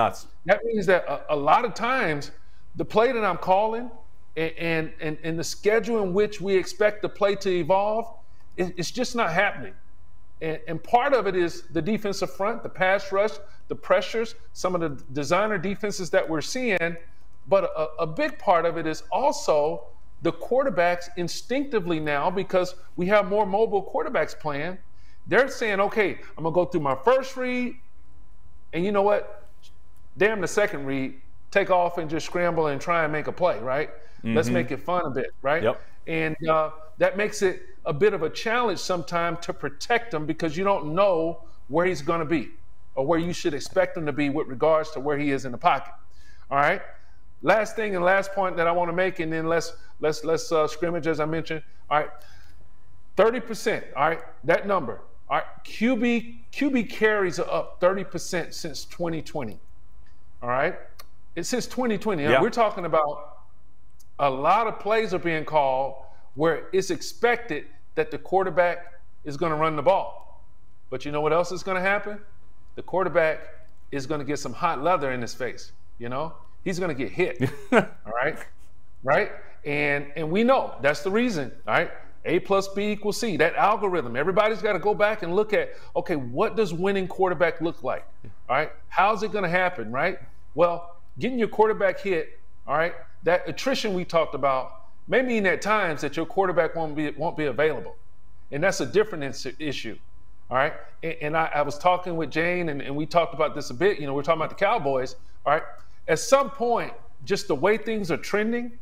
that 0.47 0.65
means 0.65 0.87
that 0.87 1.05
a, 1.07 1.35
a, 1.35 1.37
lot 1.37 1.65
of 1.65 1.75
times 1.75 2.31
the 2.77 2.85
play 2.85 3.13
that 3.13 3.25
I'm 3.25 3.37
calling 3.37 3.91
and, 4.37 4.93
and, 5.01 5.19
and 5.23 5.39
the 5.39 5.45
schedule 5.45 6.03
in 6.03 6.15
which 6.15 6.41
we 6.41 6.55
expect 6.57 7.03
the 7.03 7.09
play 7.09 7.35
to 7.37 7.51
evolve, 7.51 8.07
it, 8.57 8.75
it's 8.77 8.91
just 8.91 9.15
not 9.15 9.33
happening. 9.33 9.75
And, 10.41 10.59
and, 10.69 10.83
part 10.83 11.15
of 11.15 11.27
it 11.27 11.37
is 11.37 11.63
the 11.73 11.81
defensive 11.81 12.31
front, 12.35 12.63
the 12.63 12.69
pass 12.69 13.13
rush, 13.13 13.33
the 13.69 13.75
pressures, 13.75 14.35
some 14.53 14.75
of 14.75 14.81
the 14.81 15.03
designer 15.13 15.59
defenses 15.59 16.11
that 16.11 16.29
we're 16.29 16.43
seeing. 16.43 16.97
But 17.49 17.65
a, 17.65 18.03
a 18.03 18.07
big 18.07 18.39
part 18.39 18.65
of 18.65 18.77
it 18.77 18.87
is 18.87 19.03
also 19.13 19.89
the 20.23 20.33
quarterbacks 20.33 21.09
instinctively 21.17 22.01
now, 22.01 22.31
because 22.31 22.75
we 22.97 23.07
have 23.07 23.29
more 23.29 23.47
mobile 23.47 23.85
quarterbacks 23.85 24.39
playing, 24.39 24.79
they're 25.27 25.49
saying, 25.49 25.81
okay, 25.81 26.19
I'm 26.37 26.45
going 26.45 26.53
to 26.53 26.55
go 26.55 26.65
through 26.65 26.81
my 26.81 26.97
first 27.05 27.37
read. 27.37 27.77
And 28.73 28.85
you 28.85 28.93
know 28.93 29.03
what? 29.03 29.49
Damn 30.19 30.41
the 30.41 30.49
second 30.49 30.87
read, 30.87 31.15
take 31.51 31.71
off 31.71 31.99
and 31.99 32.09
just 32.09 32.27
scramble 32.27 32.69
and 32.69 32.81
try 32.81 33.05
and 33.05 33.13
make 33.13 33.27
a 33.27 33.33
play, 33.33 33.59
right? 33.61 33.91
Mm-hmm. 33.91 34.35
Let's 34.35 34.49
make 34.49 34.71
it 34.71 34.81
fun 34.81 35.05
a 35.05 35.11
bit, 35.11 35.33
right? 35.43 35.63
Yep. 35.63 35.83
And 36.07 36.49
uh, 36.49 36.71
that 36.99 37.17
makes 37.17 37.43
it 37.43 37.63
a 37.85 37.93
bit 37.93 38.15
of 38.15 38.23
a 38.23 38.31
challenge 38.31 38.79
sometimes 38.79 39.39
to 39.43 39.53
protect 39.53 40.15
him 40.15 40.27
because 40.27 40.57
you 40.57 40.65
don't 40.65 40.95
know 40.95 41.43
where 41.69 41.87
he's 41.87 42.03
going 42.03 42.21
to 42.21 42.27
be 42.27 42.51
or 42.95 43.07
where 43.07 43.19
you 43.19 43.33
should 43.33 43.55
expect 43.55 43.97
him 43.97 44.07
to 44.07 44.13
be 44.13 44.31
with 44.31 44.49
regards 44.49 44.91
to 44.93 45.01
where 45.01 45.19
he 45.19 45.31
is 45.31 45.45
in 45.45 45.53
the 45.53 45.59
pocket. 45.59 45.93
All 46.51 46.59
right. 46.59 46.81
Last 47.47 47.77
thing 47.77 47.95
and 47.95 48.05
last 48.05 48.33
point 48.33 48.57
that 48.57 48.67
I 48.67 48.73
want 48.73 48.89
to 48.89 48.93
make, 48.93 49.21
and 49.21 49.33
then 49.33 49.47
let's 49.47 49.73
let's 50.01 50.25
let's 50.25 50.51
uh, 50.51 50.67
scrimmage 50.67 51.07
as 51.07 51.21
I 51.21 51.27
mentioned. 51.27 51.63
All 51.89 52.01
right, 52.01 52.11
thirty 53.15 53.39
percent. 53.39 53.85
All 53.95 54.09
right, 54.09 54.19
that 54.43 54.67
number. 54.67 55.01
All 55.31 55.37
right, 55.37 55.45
QB 55.65 56.39
QB 56.53 56.91
carries 56.91 57.39
are 57.39 57.49
up 57.49 57.77
thirty 57.79 58.03
percent 58.03 58.53
since 58.53 58.85
2020. 58.87 59.61
All 60.43 60.49
right, 60.49 60.75
it's 61.37 61.49
since 61.49 61.67
2020. 61.67 62.25
Yeah. 62.25 62.43
We're 62.43 62.51
talking 62.51 62.85
about 62.85 63.37
a 64.19 64.29
lot 64.29 64.67
of 64.67 64.81
plays 64.81 65.15
are 65.15 65.21
being 65.21 65.45
called 65.45 66.03
where 66.35 66.67
it's 66.73 66.91
expected 66.91 67.67
that 67.95 68.11
the 68.11 68.19
quarterback 68.19 68.95
is 69.23 69.37
going 69.37 69.53
to 69.53 69.57
run 69.57 69.77
the 69.77 69.83
ball. 69.83 70.43
But 70.91 71.05
you 71.05 71.13
know 71.13 71.21
what 71.21 71.33
else 71.33 71.53
is 71.53 71.63
going 71.63 71.77
to 71.77 71.89
happen? 71.89 72.19
The 72.75 72.83
quarterback 72.83 73.39
is 73.93 74.05
going 74.05 74.19
to 74.19 74.25
get 74.25 74.41
some 74.41 74.53
hot 74.53 74.83
leather 74.83 75.13
in 75.13 75.23
his 75.23 75.33
face. 75.33 75.71
You 76.01 76.09
know, 76.09 76.35
he's 76.67 76.81
going 76.81 76.95
to 76.95 76.95
get 76.95 77.13
hit. 77.13 77.51
all 77.73 77.87
right, 78.13 78.37
right, 79.03 79.31
and 79.65 80.07
and 80.17 80.31
we 80.31 80.45
know 80.45 80.75
that's 80.83 81.03
the 81.03 81.11
reason. 81.11 81.51
All 81.67 81.75
right, 81.75 81.91
A 82.27 82.41
plus 82.41 82.69
B 82.69 82.91
equals 82.91 83.19
C. 83.19 83.39
That 83.39 83.55
algorithm. 83.55 84.17
Everybody's 84.17 84.61
got 84.61 84.75
to 84.75 84.79
go 84.79 84.93
back 84.93 85.23
and 85.23 85.35
look 85.35 85.55
at. 85.55 85.71
Okay, 85.95 86.17
what 86.17 86.57
does 86.57 86.75
winning 86.75 87.09
quarterback 87.09 87.63
look 87.63 87.83
like? 87.83 88.05
All 88.51 88.57
right, 88.57 88.73
how's 88.89 89.23
it 89.23 89.33
going 89.33 89.45
to 89.45 89.51
happen? 89.51 89.91
Right. 89.91 90.19
Well, 90.55 90.97
getting 91.19 91.39
your 91.39 91.49
quarterback 91.49 92.01
hit. 92.01 92.39
All 92.67 92.77
right, 92.77 92.95
that 93.23 93.49
attrition 93.49 93.95
we 93.95 94.05
talked 94.05 94.35
about 94.35 94.73
may 95.07 95.23
mean 95.23 95.47
at 95.47 95.63
times 95.63 96.01
that 96.01 96.17
your 96.17 96.27
quarterback 96.27 96.75
won't 96.75 96.97
be 96.97 97.11
won't 97.11 97.37
be 97.37 97.47
available, 97.47 97.95
and 98.51 98.63
that's 98.63 98.81
a 98.81 98.87
different 98.87 99.25
issue. 99.61 99.97
All 100.51 100.57
right, 100.57 100.75
and, 101.03 101.17
and 101.23 101.37
I, 101.37 101.51
I, 101.57 101.63
was 101.63 101.77
talking 101.77 102.17
with 102.17 102.31
Jane, 102.31 102.69
and, 102.69 102.81
and, 102.81 102.95
we 102.95 103.05
talked 103.05 103.35
about 103.35 103.57
this 103.57 103.71
a 103.71 103.75
bit. 103.75 103.99
You 103.99 104.07
know, 104.07 104.15
we're 104.15 104.23
talking 104.23 104.41
about 104.41 104.51
the 104.51 104.65
Cowboys. 104.65 105.17
All 105.45 105.53
right, 105.53 105.63
at 106.09 106.19
some 106.19 106.51
point, 106.51 106.93
just 107.25 107.49
the 107.49 107.55
way 107.55 107.77
things 107.77 108.11
are 108.11 108.17
trending, 108.17 108.79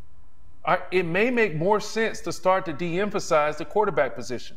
it 0.90 1.04
may 1.04 1.30
make 1.30 1.54
more 1.54 1.80
sense 1.80 2.20
to 2.20 2.32
start 2.32 2.64
to 2.66 2.72
de-emphasize 2.72 3.58
the 3.58 3.64
quarterback 3.64 4.14
position. 4.14 4.56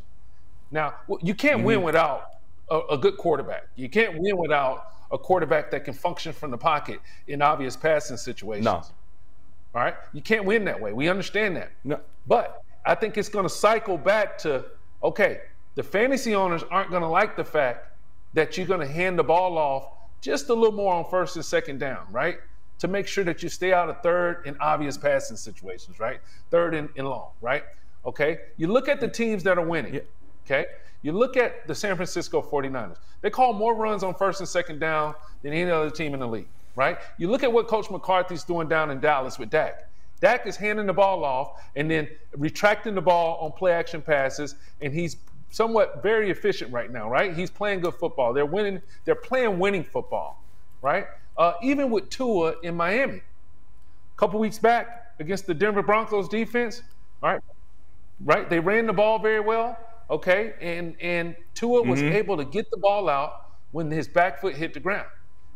Now, 0.70 0.94
you 1.22 1.34
can't 1.34 1.58
mm-hmm. 1.58 1.66
win 1.66 1.82
without 1.82 2.30
a, 2.70 2.80
a 2.90 2.98
good 2.98 3.16
quarterback. 3.16 3.68
You 3.76 3.88
can't 3.88 4.18
win 4.18 4.36
without 4.36 4.92
a 5.10 5.18
quarterback 5.18 5.70
that 5.70 5.84
can 5.84 5.94
function 5.94 6.32
from 6.32 6.50
the 6.50 6.58
pocket 6.58 7.00
in 7.26 7.40
obvious 7.40 7.76
passing 7.76 8.16
situations. 8.16 8.64
No. 8.64 8.82
All 9.74 9.82
right. 9.82 9.94
You 10.12 10.20
can't 10.20 10.44
win 10.44 10.64
that 10.66 10.80
way. 10.80 10.92
We 10.92 11.08
understand 11.08 11.56
that. 11.56 11.70
No. 11.84 12.00
But 12.26 12.62
I 12.84 12.94
think 12.94 13.16
it's 13.16 13.28
going 13.28 13.44
to 13.44 13.50
cycle 13.50 13.96
back 13.96 14.38
to 14.38 14.64
okay, 15.02 15.40
the 15.76 15.82
fantasy 15.82 16.34
owners 16.34 16.64
aren't 16.70 16.90
going 16.90 17.02
to 17.02 17.08
like 17.08 17.36
the 17.36 17.44
fact 17.44 17.92
that 18.34 18.56
you're 18.56 18.66
going 18.66 18.80
to 18.80 18.86
hand 18.86 19.18
the 19.18 19.24
ball 19.24 19.56
off 19.56 19.86
just 20.20 20.48
a 20.48 20.54
little 20.54 20.72
more 20.72 20.92
on 20.92 21.08
first 21.08 21.36
and 21.36 21.44
second 21.44 21.78
down, 21.78 22.04
right? 22.10 22.38
To 22.80 22.88
make 22.88 23.06
sure 23.06 23.24
that 23.24 23.42
you 23.42 23.48
stay 23.48 23.72
out 23.72 23.88
of 23.90 24.00
third 24.02 24.42
in 24.46 24.56
obvious 24.60 24.96
passing 24.96 25.36
situations, 25.36 25.98
right? 25.98 26.20
Third 26.50 26.74
and, 26.74 26.88
and 26.96 27.08
long, 27.08 27.30
right? 27.40 27.64
Okay. 28.06 28.38
You 28.56 28.68
look 28.68 28.88
at 28.88 29.00
the 29.00 29.08
teams 29.08 29.42
that 29.42 29.58
are 29.58 29.66
winning. 29.66 29.94
Yeah. 29.94 30.00
Okay. 30.46 30.66
You 31.02 31.12
look 31.12 31.36
at 31.36 31.66
the 31.66 31.74
San 31.74 31.96
Francisco 31.96 32.40
49ers. 32.40 32.96
They 33.20 33.30
call 33.30 33.52
more 33.52 33.74
runs 33.74 34.02
on 34.02 34.14
first 34.14 34.40
and 34.40 34.48
second 34.48 34.78
down 34.78 35.14
than 35.42 35.52
any 35.52 35.70
other 35.70 35.90
team 35.90 36.14
in 36.14 36.20
the 36.20 36.28
league 36.28 36.48
right? 36.78 36.98
You 37.18 37.28
look 37.28 37.42
at 37.42 37.52
what 37.52 37.66
Coach 37.66 37.90
McCarthy's 37.90 38.44
doing 38.44 38.68
down 38.68 38.90
in 38.92 39.00
Dallas 39.00 39.36
with 39.36 39.50
Dak. 39.50 39.90
Dak 40.20 40.46
is 40.46 40.56
handing 40.56 40.86
the 40.86 40.92
ball 40.92 41.24
off 41.24 41.60
and 41.74 41.90
then 41.90 42.08
retracting 42.36 42.94
the 42.94 43.02
ball 43.02 43.36
on 43.40 43.50
play 43.50 43.72
action 43.72 44.00
passes, 44.00 44.54
and 44.80 44.94
he's 44.94 45.16
somewhat 45.50 46.02
very 46.04 46.30
efficient 46.30 46.72
right 46.72 46.90
now, 46.90 47.10
right? 47.10 47.34
He's 47.34 47.50
playing 47.50 47.80
good 47.80 47.94
football. 47.94 48.32
They're 48.32 48.46
winning. 48.46 48.80
They're 49.04 49.16
playing 49.16 49.58
winning 49.58 49.82
football, 49.82 50.42
right? 50.80 51.06
Uh, 51.38 51.52
even 51.62 51.90
with 51.90 52.10
Tua 52.10 52.56
in 52.64 52.76
Miami, 52.76 53.18
a 53.18 54.18
couple 54.18 54.40
weeks 54.40 54.58
back 54.58 55.14
against 55.20 55.46
the 55.46 55.54
Denver 55.54 55.82
Broncos 55.82 56.28
defense, 56.28 56.82
right? 57.22 57.40
Right? 58.24 58.50
They 58.50 58.58
ran 58.58 58.86
the 58.86 58.92
ball 58.92 59.20
very 59.20 59.40
well, 59.40 59.78
okay, 60.10 60.54
and 60.60 60.96
and 61.00 61.36
Tua 61.54 61.82
was 61.82 62.00
mm-hmm. 62.00 62.16
able 62.16 62.36
to 62.36 62.44
get 62.44 62.70
the 62.70 62.76
ball 62.76 63.08
out 63.08 63.46
when 63.70 63.90
his 63.90 64.08
back 64.08 64.40
foot 64.40 64.56
hit 64.56 64.74
the 64.74 64.80
ground. 64.80 65.06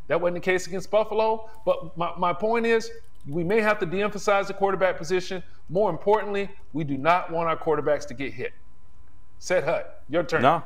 That 0.06 0.20
wasn't 0.20 0.36
the 0.36 0.40
case 0.40 0.66
against 0.66 0.90
Buffalo. 0.90 1.48
But 1.64 1.96
my, 1.96 2.12
my 2.16 2.32
point 2.32 2.66
is, 2.66 2.90
we 3.28 3.42
may 3.44 3.60
have 3.60 3.78
to 3.80 3.86
de 3.86 4.02
emphasize 4.02 4.48
the 4.48 4.54
quarterback 4.54 4.98
position. 4.98 5.42
More 5.68 5.90
importantly, 5.90 6.48
we 6.72 6.84
do 6.84 6.98
not 6.98 7.30
want 7.32 7.48
our 7.48 7.56
quarterbacks 7.56 8.06
to 8.08 8.14
get 8.14 8.32
hit. 8.32 8.52
Said 9.38 9.64
Hut, 9.64 10.04
your 10.08 10.22
turn. 10.22 10.42
No. 10.42 10.62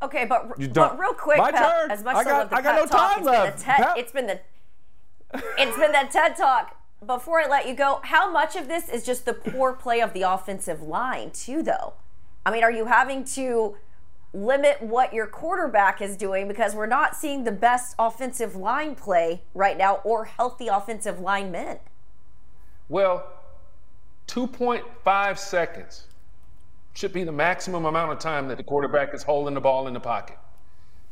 Okay, 0.00 0.24
but, 0.26 0.48
but 0.72 0.98
real 0.98 1.12
quick, 1.12 1.38
My 1.38 1.50
Pep, 1.50 1.60
turn. 1.60 1.90
as 1.90 2.04
much 2.04 2.16
as 2.16 2.26
I 2.26 2.30
got- 2.30 2.38
love 2.38 2.50
the 2.50 2.56
I 2.56 2.62
got 2.62 2.74
no 2.76 2.86
talk, 2.86 3.10
time 3.10 3.18
it's 3.18 3.26
left. 3.26 3.66
Been 3.66 3.76
the 3.76 3.84
TED, 3.84 3.98
it's 3.98 4.12
been 4.12 4.26
the 4.26 4.40
it's 5.34 5.76
been 5.76 5.92
that 5.92 6.10
TED 6.10 6.36
talk. 6.36 6.76
Before 7.04 7.40
I 7.40 7.46
let 7.46 7.68
you 7.68 7.74
go, 7.74 8.00
how 8.02 8.30
much 8.30 8.56
of 8.56 8.66
this 8.66 8.88
is 8.88 9.04
just 9.04 9.24
the 9.24 9.34
poor 9.34 9.72
play 9.72 10.00
of 10.00 10.12
the 10.12 10.22
offensive 10.22 10.82
line, 10.82 11.30
too? 11.30 11.62
Though, 11.62 11.94
I 12.44 12.50
mean, 12.50 12.64
are 12.64 12.72
you 12.72 12.86
having 12.86 13.24
to 13.24 13.76
limit 14.34 14.82
what 14.82 15.14
your 15.14 15.26
quarterback 15.26 16.02
is 16.02 16.16
doing 16.16 16.48
because 16.48 16.74
we're 16.74 16.86
not 16.86 17.16
seeing 17.16 17.44
the 17.44 17.52
best 17.52 17.94
offensive 17.98 18.56
line 18.56 18.94
play 18.94 19.42
right 19.54 19.78
now 19.78 19.96
or 20.04 20.24
healthy 20.24 20.66
offensive 20.68 21.20
linemen? 21.20 21.78
Well, 22.88 23.26
2.5 24.26 25.38
seconds 25.38 26.04
should 26.94 27.12
be 27.12 27.24
the 27.24 27.32
maximum 27.32 27.84
amount 27.84 28.12
of 28.12 28.18
time 28.18 28.48
that 28.48 28.56
the 28.56 28.62
quarterback 28.62 29.14
is 29.14 29.22
holding 29.22 29.54
the 29.54 29.60
ball 29.60 29.86
in 29.86 29.94
the 29.94 30.00
pocket. 30.00 30.36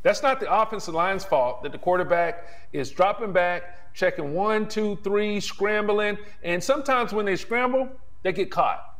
That's 0.03 0.21
not 0.21 0.39
the 0.39 0.53
offensive 0.53 0.93
line's 0.93 1.25
fault 1.25 1.63
that 1.63 1.71
the 1.71 1.77
quarterback 1.77 2.47
is 2.71 2.91
dropping 2.91 3.33
back, 3.33 3.86
checking 3.97 4.35
one, 4.35 4.67
two, 4.67 4.95
three, 5.03 5.39
scrambling, 5.39 6.19
and 6.43 6.63
sometimes 6.63 7.13
when 7.13 7.25
they 7.25 7.35
scramble, 7.35 7.89
they 8.21 8.31
get 8.31 8.51
caught. 8.51 8.95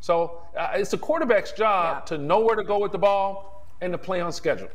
So 0.00 0.40
uh, 0.56 0.70
it's 0.74 0.92
the 0.92 0.98
quarterback's 0.98 1.50
job 1.50 2.06
to 2.06 2.16
know 2.16 2.38
where 2.38 2.54
to 2.54 2.62
go 2.62 2.78
with 2.78 2.92
the 2.92 2.98
ball 2.98 3.66
and 3.80 3.92
to 3.92 3.98
play 3.98 4.20
on 4.20 4.30
schedule. 4.30 4.68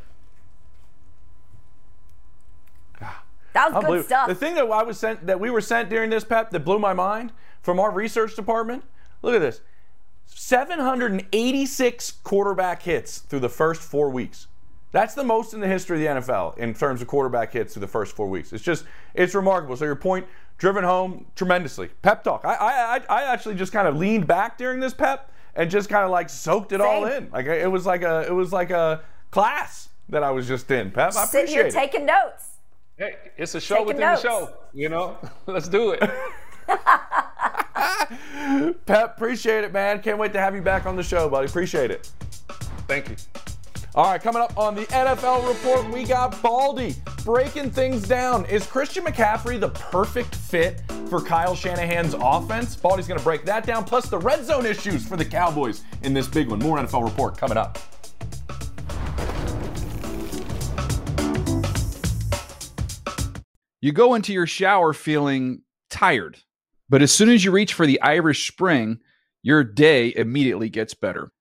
That 3.53 3.73
was 3.73 3.85
good 3.85 4.05
stuff. 4.05 4.27
The 4.27 4.35
thing 4.35 4.55
that 4.55 4.63
I 4.69 4.83
was 4.83 4.99
sent 4.99 5.25
that 5.27 5.39
we 5.39 5.49
were 5.49 5.61
sent 5.61 5.89
during 5.89 6.09
this 6.09 6.25
pep 6.25 6.51
that 6.51 6.61
blew 6.61 6.79
my 6.79 6.93
mind 6.93 7.31
from 7.61 7.79
our 7.79 7.91
research 7.91 8.35
department. 8.35 8.83
Look 9.21 9.35
at 9.35 9.39
this. 9.39 9.61
786 10.25 12.11
quarterback 12.23 12.83
hits 12.83 13.19
through 13.19 13.41
the 13.41 13.49
first 13.49 13.81
4 13.81 14.09
weeks. 14.09 14.47
That's 14.91 15.13
the 15.13 15.23
most 15.23 15.53
in 15.53 15.59
the 15.61 15.67
history 15.67 16.05
of 16.05 16.15
the 16.15 16.21
NFL 16.21 16.57
in 16.57 16.73
terms 16.73 17.01
of 17.01 17.07
quarterback 17.07 17.53
hits 17.53 17.73
through 17.73 17.81
the 17.81 17.87
first 17.87 18.15
4 18.15 18.27
weeks. 18.27 18.51
It's 18.53 18.63
just 18.63 18.85
it's 19.13 19.35
remarkable. 19.35 19.75
So 19.77 19.85
your 19.85 19.95
point 19.95 20.25
driven 20.57 20.83
home 20.83 21.25
tremendously. 21.35 21.89
Pep 22.01 22.23
talk. 22.23 22.43
I 22.45 22.53
I 22.55 22.95
I- 23.09 23.21
I 23.21 23.33
actually 23.33 23.55
just 23.55 23.71
kind 23.71 23.87
of 23.87 23.95
leaned 23.97 24.27
back 24.27 24.57
during 24.57 24.79
this 24.79 24.93
pep 24.93 25.31
and 25.55 25.69
just 25.71 25.89
kind 25.89 26.03
of 26.05 26.11
like 26.11 26.29
soaked 26.29 26.71
it 26.71 26.81
all 26.81 27.05
in. 27.05 27.29
Like 27.31 27.45
it 27.45 27.69
was 27.71 27.85
like 27.85 28.01
a 28.03 28.25
it 28.27 28.33
was 28.33 28.51
like 28.53 28.69
a 28.71 29.01
class 29.31 29.89
that 30.09 30.23
I 30.23 30.31
was 30.31 30.47
just 30.47 30.69
in. 30.71 30.91
Pep, 30.91 31.15
I 31.15 31.25
Sit 31.25 31.41
appreciate 31.43 31.55
here 31.57 31.65
it. 31.67 31.73
taking 31.73 32.05
notes. 32.05 32.47
Hey, 32.97 33.15
it's 33.37 33.55
a 33.55 33.61
show 33.61 33.75
Taking 33.75 33.87
within 33.87 34.01
notes. 34.01 34.21
the 34.21 34.27
show, 34.29 34.53
you 34.73 34.89
know? 34.89 35.17
Let's 35.47 35.67
do 35.69 35.91
it. 35.91 36.01
Pep, 38.85 39.15
appreciate 39.17 39.63
it, 39.63 39.73
man. 39.73 40.01
Can't 40.01 40.17
wait 40.19 40.33
to 40.33 40.39
have 40.39 40.53
you 40.53 40.61
back 40.61 40.85
on 40.85 40.95
the 40.95 41.03
show, 41.03 41.27
buddy. 41.29 41.47
Appreciate 41.47 41.89
it. 41.91 42.11
Thank 42.87 43.09
you. 43.09 43.15
All 43.93 44.05
right, 44.05 44.21
coming 44.21 44.41
up 44.41 44.57
on 44.57 44.73
the 44.73 44.85
NFL 44.85 45.45
report, 45.45 45.91
we 45.91 46.05
got 46.05 46.41
Baldy 46.41 46.95
breaking 47.25 47.71
things 47.71 48.07
down. 48.07 48.45
Is 48.45 48.65
Christian 48.65 49.03
McCaffrey 49.03 49.59
the 49.59 49.67
perfect 49.67 50.33
fit 50.33 50.81
for 51.09 51.19
Kyle 51.19 51.53
Shanahan's 51.53 52.15
offense? 52.17 52.73
Baldy's 52.77 53.05
going 53.05 53.17
to 53.17 53.23
break 53.23 53.43
that 53.43 53.65
down, 53.65 53.83
plus 53.83 54.07
the 54.07 54.17
red 54.17 54.45
zone 54.45 54.65
issues 54.65 55.05
for 55.05 55.17
the 55.17 55.25
Cowboys 55.25 55.83
in 56.03 56.13
this 56.13 56.25
big 56.25 56.47
one. 56.47 56.59
More 56.59 56.77
NFL 56.77 57.03
report 57.03 57.37
coming 57.37 57.57
up. 57.57 57.79
You 63.81 63.91
go 63.91 64.13
into 64.13 64.31
your 64.31 64.47
shower 64.47 64.93
feeling 64.93 65.63
tired, 65.89 66.37
but 66.87 67.01
as 67.01 67.11
soon 67.11 67.27
as 67.27 67.43
you 67.43 67.51
reach 67.51 67.73
for 67.73 67.85
the 67.85 68.01
Irish 68.01 68.47
Spring, 68.47 69.01
your 69.43 69.65
day 69.65 70.13
immediately 70.15 70.69
gets 70.69 70.93
better. 70.93 71.33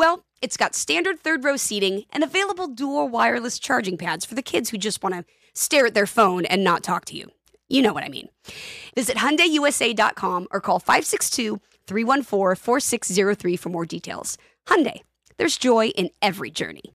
Well, 0.00 0.24
it's 0.40 0.56
got 0.56 0.74
standard 0.74 1.20
third 1.20 1.44
row 1.44 1.58
seating 1.58 2.04
and 2.08 2.24
available 2.24 2.68
dual 2.68 3.10
wireless 3.10 3.58
charging 3.58 3.98
pads 3.98 4.24
for 4.24 4.34
the 4.34 4.40
kids 4.40 4.70
who 4.70 4.78
just 4.78 5.02
want 5.02 5.14
to 5.14 5.26
stare 5.52 5.84
at 5.84 5.92
their 5.92 6.06
phone 6.06 6.46
and 6.46 6.64
not 6.64 6.82
talk 6.82 7.04
to 7.04 7.18
you. 7.18 7.30
You 7.68 7.82
know 7.82 7.92
what 7.92 8.02
I 8.02 8.08
mean. 8.08 8.30
Visit 8.94 9.18
HyundaiUSA.com 9.18 10.48
or 10.52 10.60
call 10.62 10.80
562-314-4603 10.80 13.58
for 13.58 13.68
more 13.68 13.84
details. 13.84 14.38
Hyundai, 14.66 15.02
there's 15.36 15.58
joy 15.58 15.88
in 15.88 16.08
every 16.22 16.50
journey. 16.50 16.94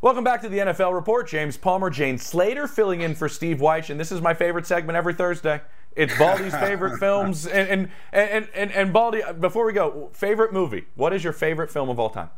Welcome 0.00 0.22
back 0.22 0.40
to 0.42 0.48
the 0.48 0.58
NFL 0.58 0.94
report. 0.94 1.28
James 1.28 1.56
Palmer, 1.56 1.90
Jane 1.90 2.18
Slater 2.18 2.68
filling 2.68 3.00
in 3.00 3.16
for 3.16 3.28
Steve 3.28 3.58
Wyche, 3.58 3.90
and 3.90 3.98
this 3.98 4.12
is 4.12 4.20
my 4.20 4.34
favorite 4.34 4.66
segment 4.66 4.96
every 4.96 5.14
Thursday. 5.14 5.60
It's 5.96 6.16
Baldy's 6.18 6.54
favorite 6.54 6.98
films, 7.00 7.46
and 7.46 7.68
and, 7.68 7.88
and 8.12 8.48
and 8.54 8.72
and 8.72 8.92
Baldy. 8.92 9.22
Before 9.38 9.66
we 9.66 9.72
go, 9.72 10.10
favorite 10.12 10.52
movie. 10.52 10.86
What 10.94 11.12
is 11.12 11.22
your 11.22 11.32
favorite 11.32 11.70
film 11.70 11.88
of 11.88 11.98
all 11.98 12.10
time? 12.10 12.30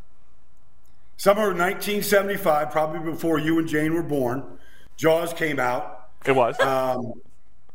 Summer 1.16 1.42
of 1.42 1.57
1975, 1.57 2.70
probably 2.70 3.11
before 3.11 3.38
you 3.38 3.59
and 3.59 3.68
Jane 3.68 3.94
were 3.94 4.02
born, 4.02 4.59
Jaws 4.96 5.32
came 5.32 5.61
out. 5.61 6.09
It 6.26 6.32
was. 6.32 6.59
Um, 6.61 7.12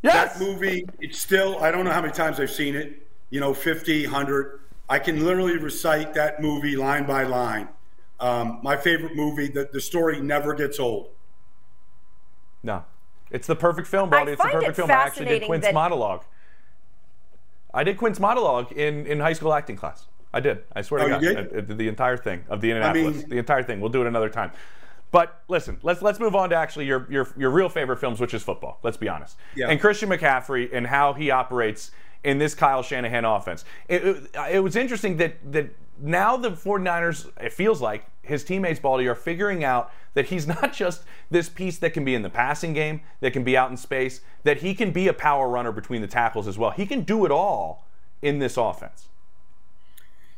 yes. 0.02 0.38
That 0.38 0.46
movie, 0.46 0.86
it's 1.00 1.20
still, 1.20 1.58
I 1.60 1.72
don't 1.72 1.86
know 1.86 1.92
how 1.92 2.02
many 2.02 2.14
times 2.14 2.40
I've 2.40 2.52
seen 2.52 2.76
it, 2.76 3.08
you 3.30 3.40
know, 3.40 3.54
50, 3.54 4.06
100. 4.06 4.60
I 4.90 5.00
can 5.00 5.24
literally 5.24 5.58
recite 5.58 6.14
that 6.16 6.42
movie 6.42 6.76
line 6.76 7.06
by 7.06 7.24
line. 7.24 7.70
Um, 8.20 8.60
my 8.62 8.76
favorite 8.76 9.16
movie, 9.16 9.48
the, 9.48 9.70
the 9.72 9.80
story 9.80 10.20
never 10.20 10.54
gets 10.54 10.80
old. 10.80 11.10
No, 12.62 12.84
it's 13.32 13.48
the 13.48 13.56
perfect 13.56 13.88
film, 13.88 14.10
Baldy. 14.10 14.32
I 14.32 14.34
It's 14.34 14.42
the 14.42 14.50
perfect 14.50 14.70
it 14.72 14.76
film. 14.76 14.92
I 14.92 14.94
actually 14.94 15.26
did 15.26 15.30
fascinating 15.30 15.48
Quint's 15.48 15.68
that- 15.68 15.74
monologue. 15.74 16.24
I 17.74 17.84
did 17.84 17.98
Quint's 17.98 18.20
monologue 18.20 18.72
in, 18.72 19.06
in 19.06 19.20
high 19.20 19.34
school 19.34 19.54
acting 19.54 19.76
class. 19.76 20.08
I 20.34 20.40
did. 20.40 20.64
I 20.76 20.82
swear 20.82 21.02
Oh, 21.02 21.04
to 21.04 21.26
you 21.26 21.34
God, 21.34 21.50
did? 21.50 21.54
I- 21.54 21.58
I 21.58 21.62
did 21.62 21.78
the 21.78 21.88
entire 21.88 22.18
thing 22.18 22.44
of 22.50 22.62
the 22.62 22.72
Indianapolis. 22.72 23.18
mean- 23.18 23.30
the 23.30 23.38
entire 23.38 23.64
thing. 23.64 23.80
We'll 23.80 23.90
do 23.92 24.02
it 24.02 24.08
another 24.08 24.30
time. 24.30 24.52
But 25.12 25.42
listen, 25.48 25.80
let's 25.82 26.04
let's 26.04 26.20
move 26.20 26.36
on 26.36 26.52
to 26.52 26.56
actually 26.56 26.86
your 26.86 27.08
your 27.10 27.28
your 27.36 27.50
real 27.50 27.68
favorite 27.70 27.98
films, 27.98 28.20
which 28.20 28.34
is 28.36 28.44
football. 28.44 28.78
Let's 28.84 28.98
be 28.98 29.10
honest. 29.10 29.38
Yeah. 29.56 29.70
And 29.70 29.82
Christian 29.82 30.08
McCaffrey 30.10 30.70
and 30.72 30.86
how 30.86 31.14
he 31.14 31.32
operates 31.32 31.90
in 32.24 32.38
this 32.38 32.54
Kyle 32.54 32.84
Shanahan 32.84 33.26
offense. 33.26 33.66
It, 33.88 34.04
it, 34.06 34.30
it 34.52 34.60
was 34.60 34.76
interesting 34.76 35.18
that 35.18 35.38
that 35.52 35.70
now 36.02 36.38
the 36.38 36.52
49ers, 36.52 37.30
it 37.42 37.54
feels 37.54 37.82
like 37.82 38.06
his 38.22 38.44
teammates, 38.44 38.80
Baldy, 38.80 39.08
are 39.08 39.16
figuring 39.16 39.64
out 39.64 39.92
that 40.14 40.26
he's 40.28 40.48
not 40.62 40.74
just 40.74 41.04
this 41.30 41.50
piece 41.50 41.78
that 41.80 41.92
can 41.94 42.06
be 42.06 42.16
in 42.16 42.22
the 42.22 42.30
passing 42.30 42.74
game, 42.74 43.02
that 43.22 43.32
can 43.34 43.44
be 43.44 43.56
out 43.58 43.72
in 43.72 43.78
space, 43.78 44.22
that 44.44 44.58
he 44.58 44.74
can 44.74 44.92
be 44.92 45.08
a 45.08 45.14
power 45.14 45.48
runner 45.50 45.72
between 45.72 46.02
the 46.02 46.08
tackles 46.08 46.48
as 46.48 46.58
well. 46.58 46.72
He 46.72 46.86
can 46.86 47.02
do 47.02 47.26
it 47.26 47.32
all 47.32 47.86
in 48.22 48.40
this 48.40 48.58
offense. 48.58 49.08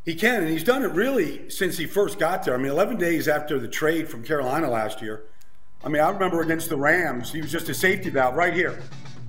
He 0.03 0.15
can, 0.15 0.41
and 0.43 0.49
he's 0.51 0.63
done 0.63 0.83
it 0.83 0.91
really 0.93 1.47
since 1.49 1.77
he 1.77 1.85
first 1.85 2.17
got 2.17 2.43
there. 2.43 2.55
I 2.55 2.57
mean, 2.57 2.71
11 2.71 2.97
days 2.97 3.27
after 3.27 3.59
the 3.59 3.67
trade 3.67 4.09
from 4.09 4.23
Carolina 4.23 4.67
last 4.69 5.01
year. 5.01 5.23
I 5.83 5.89
mean, 5.89 6.01
I 6.01 6.09
remember 6.09 6.41
against 6.41 6.69
the 6.69 6.77
Rams, 6.77 7.31
he 7.31 7.41
was 7.41 7.51
just 7.51 7.69
a 7.69 7.73
safety 7.73 8.09
valve 8.09 8.35
right 8.35 8.53
here. 8.53 8.81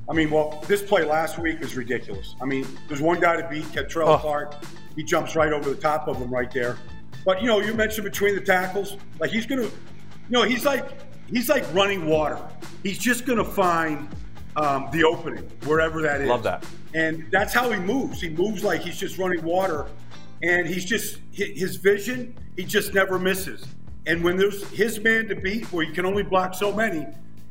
I 0.09 0.15
mean, 0.15 0.31
well, 0.31 0.65
this 0.67 0.83
play 0.83 1.05
last 1.05 1.39
week 1.39 1.61
is 1.61 1.77
ridiculous. 1.77 2.35
I 2.41 2.45
mean, 2.47 2.67
there's 2.89 3.01
one 3.03 3.21
guy 3.21 3.37
to 3.41 3.49
beat, 3.49 3.65
Kei'Trel 3.65 4.09
Oh. 4.09 4.19
Clark. 4.19 4.55
He 4.97 5.03
jumps 5.03 5.37
right 5.37 5.53
over 5.53 5.71
the 5.71 5.81
top 5.81 6.09
of 6.09 6.17
him 6.17 6.33
right 6.33 6.51
there. 6.51 6.79
But 7.25 7.41
you 7.41 7.47
know, 7.47 7.61
you 7.61 7.75
mentioned 7.75 8.05
between 8.05 8.35
the 8.35 8.41
tackles, 8.41 8.97
like 9.19 9.31
he's 9.31 9.47
gonna, 9.47 9.63
you 9.63 9.71
know, 10.29 10.43
he's 10.43 10.65
like 10.65 10.89
he's 11.29 11.49
like 11.49 11.65
running 11.75 12.07
water. 12.07 12.39
He's 12.83 12.99
just 12.99 13.27
gonna 13.27 13.45
find 13.45 14.09
um, 14.57 14.89
the 14.93 15.05
opening 15.05 15.49
wherever 15.65 16.03
that 16.03 16.21
is. 16.21 16.29
Love 16.29 16.43
that. 16.43 16.65
And 16.95 17.27
that's 17.31 17.55
how 17.55 17.71
he 17.71 17.79
moves. 17.79 18.21
He 18.21 18.29
moves 18.29 18.63
like 18.63 18.83
he's 18.83 18.99
just 18.99 19.19
running 19.19 19.43
water, 19.43 19.87
and 20.43 20.67
he's 20.67 20.85
just 20.85 21.19
his 21.33 21.77
vision. 21.77 22.35
He 22.57 22.65
just 22.65 22.93
never 22.93 23.19
misses. 23.19 23.65
And 24.07 24.23
when 24.23 24.37
there's 24.37 24.69
his 24.71 24.99
man 25.01 25.29
to 25.29 25.37
beat, 25.37 25.73
where 25.73 25.85
you 25.85 25.93
can 25.93 26.05
only 26.05 26.25
block 26.25 26.55
so 26.55 26.73
many, 26.73 27.07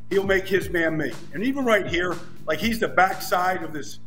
he'll 0.10 0.26
make 0.26 0.48
his 0.48 0.70
man 0.70 0.98
make. 0.98 1.14
And 1.34 1.44
even 1.44 1.66
right 1.66 1.88
here, 1.88 2.18
like 2.46 2.60
he's 2.60 2.80
the 2.80 2.90
backside 2.90 3.64
of 3.64 3.74
this 3.74 4.00